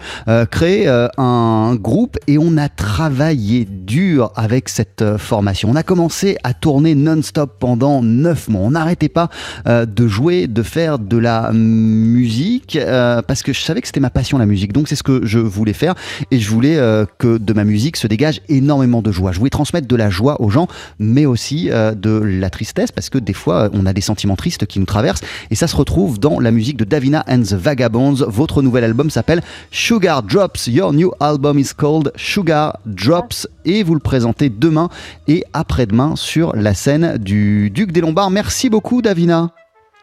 créer 0.51 0.89
un 1.17 1.77
groupe, 1.77 2.19
et 2.27 2.39
on 2.39 2.57
a 2.57 2.69
travaillé 2.69 3.65
dur 3.65 4.33
avec 4.35 4.69
cette 4.69 5.17
formation. 5.17 5.71
On 5.71 5.77
a 5.77 5.85
commencé 5.85 6.37
à 6.43 6.55
tourner 6.55 6.97
non-stop 6.97 7.59
pendant 7.61 8.03
neuf 8.03 8.49
mois. 8.49 8.63
On 8.63 8.73
n'arrêtait 8.73 9.09
pas 9.09 9.29
de 9.67 10.09
jouer, 10.09 10.49
de 10.49 10.63
faire 10.63 10.99
de 10.99 11.19
la 11.19 11.53
musique, 11.53 12.79
parce 13.27 13.43
que 13.43 13.53
je 13.53 13.61
savais 13.61 13.81
que 13.81 13.87
c'était 13.87 14.01
ma 14.01 14.11
passion 14.11 14.39
la 14.39 14.47
musique. 14.47 14.73
Donc 14.73 14.89
c'est 14.89 14.97
ce 14.97 15.03
que 15.03 15.25
je 15.25 15.39
voulais 15.39 15.73
faire, 15.73 15.95
et 16.31 16.41
je 16.41 16.51
voulais 16.51 16.77
que 17.19 17.39
de 17.39 17.53
ma 17.53 17.65
musique 17.65 17.97
se 17.97 18.07
dégage 18.07 18.41
énormément 18.49 19.03
de 19.03 19.13
joie. 19.13 19.33
Transmettre 19.53 19.87
de 19.87 19.95
la 19.95 20.11
joie 20.11 20.41
aux 20.43 20.51
gens, 20.51 20.67
mais 20.99 21.27
aussi 21.27 21.71
euh, 21.71 21.95
de 21.95 22.11
la 22.11 22.51
tristesse, 22.51 22.91
parce 22.91 23.09
que 23.09 23.19
des 23.19 23.33
fois, 23.33 23.71
on 23.73 23.87
a 23.87 23.93
des 23.93 24.01
sentiments 24.01 24.35
tristes 24.35 24.67
qui 24.67 24.81
nous 24.81 24.87
traversent, 24.87 25.23
et 25.51 25.55
ça 25.55 25.69
se 25.69 25.77
retrouve 25.77 26.19
dans 26.19 26.41
la 26.41 26.51
musique 26.51 26.77
de 26.77 26.85
Davina 26.85 27.25
and 27.29 27.43
the 27.43 27.55
Vagabonds. 27.55 28.25
Votre 28.27 28.63
nouvel 28.63 28.83
album 28.83 29.11
s'appelle 29.11 29.43
Sugar 29.71 30.25
Drops. 30.25 30.67
Your 30.67 30.93
new 30.93 31.13
album 31.21 31.59
is 31.59 31.71
called 31.77 32.13
Sugar 32.17 32.79
Drops, 32.87 33.47
et 33.65 33.85
vous 33.85 33.95
le 33.95 34.01
présentez 34.01 34.49
demain 34.49 34.89
et 35.29 35.45
après-demain 35.53 36.17
sur 36.17 36.57
la 36.57 36.75
scène 36.75 37.19
du 37.19 37.71
Duc 37.71 37.93
des 37.93 38.01
Lombards. 38.01 38.31
Merci 38.31 38.71
beaucoup, 38.71 39.03
Davina. 39.03 39.51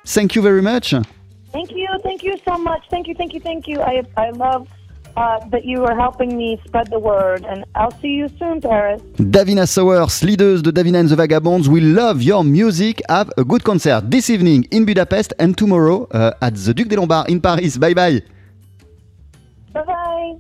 Thank 0.06 0.36
you 0.36 0.41
very 0.41 0.62
much. 0.62 0.95
Thank 1.52 1.72
you, 1.72 1.88
thank 2.04 2.24
you 2.24 2.34
so 2.47 2.58
much. 2.64 2.84
Thank 2.89 3.08
you, 3.08 3.16
thank 3.16 3.34
you, 3.34 3.41
thank 3.41 3.68
you. 3.68 3.80
I 3.82 4.32
love 4.38 4.68
uh, 5.20 5.39
that 5.49 5.65
you 5.65 5.84
are 5.84 5.95
helping 5.95 6.38
me 6.38 6.59
spread 6.65 6.89
the 6.89 6.99
word, 6.99 7.45
and 7.45 7.65
I'll 7.76 7.91
see 7.99 8.13
you 8.20 8.30
soon, 8.39 8.61
Paris. 8.61 9.01
Davina 9.17 9.67
Sowers, 9.67 10.24
leaders 10.24 10.61
de 10.61 10.72
Davina 10.72 10.99
and 10.99 11.09
the 11.09 11.15
Vagabonds, 11.15 11.67
we 11.67 11.82
love 11.82 12.22
your 12.22 12.43
music. 12.43 13.01
Have 13.09 13.30
a 13.38 13.43
good 13.43 13.63
concert 13.63 14.09
this 14.09 14.30
evening 14.30 14.65
in 14.72 14.86
Budapest 14.86 15.34
and 15.38 15.57
tomorrow 15.57 16.07
uh, 16.11 16.32
at 16.41 16.55
the 16.55 16.74
Duc 16.74 16.88
des 16.88 16.95
Lombards 16.95 17.30
in 17.30 17.41
Paris. 17.41 17.78
Bye 17.78 17.93
bye. 17.93 18.22
Bye 19.74 19.84
bye. 19.84 20.36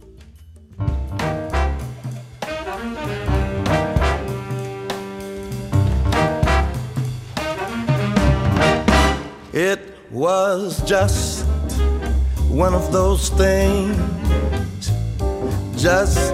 It 9.51 9.79
was 10.11 10.81
just 10.87 11.38
one 12.49 12.73
of 12.73 12.91
those 12.91 13.29
things, 13.29 13.95
just 15.81 16.33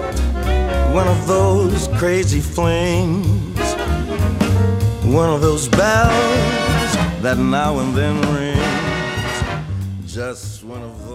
one 0.92 1.06
of 1.06 1.26
those 1.26 1.88
crazy 1.98 2.40
flings, 2.40 3.58
one 5.04 5.28
of 5.28 5.40
those 5.42 5.68
bells 5.68 6.92
that 7.22 7.36
now 7.38 7.78
and 7.78 7.94
then 7.94 8.16
rings, 8.34 10.12
just 10.12 10.64
one 10.64 10.82
of. 10.82 11.05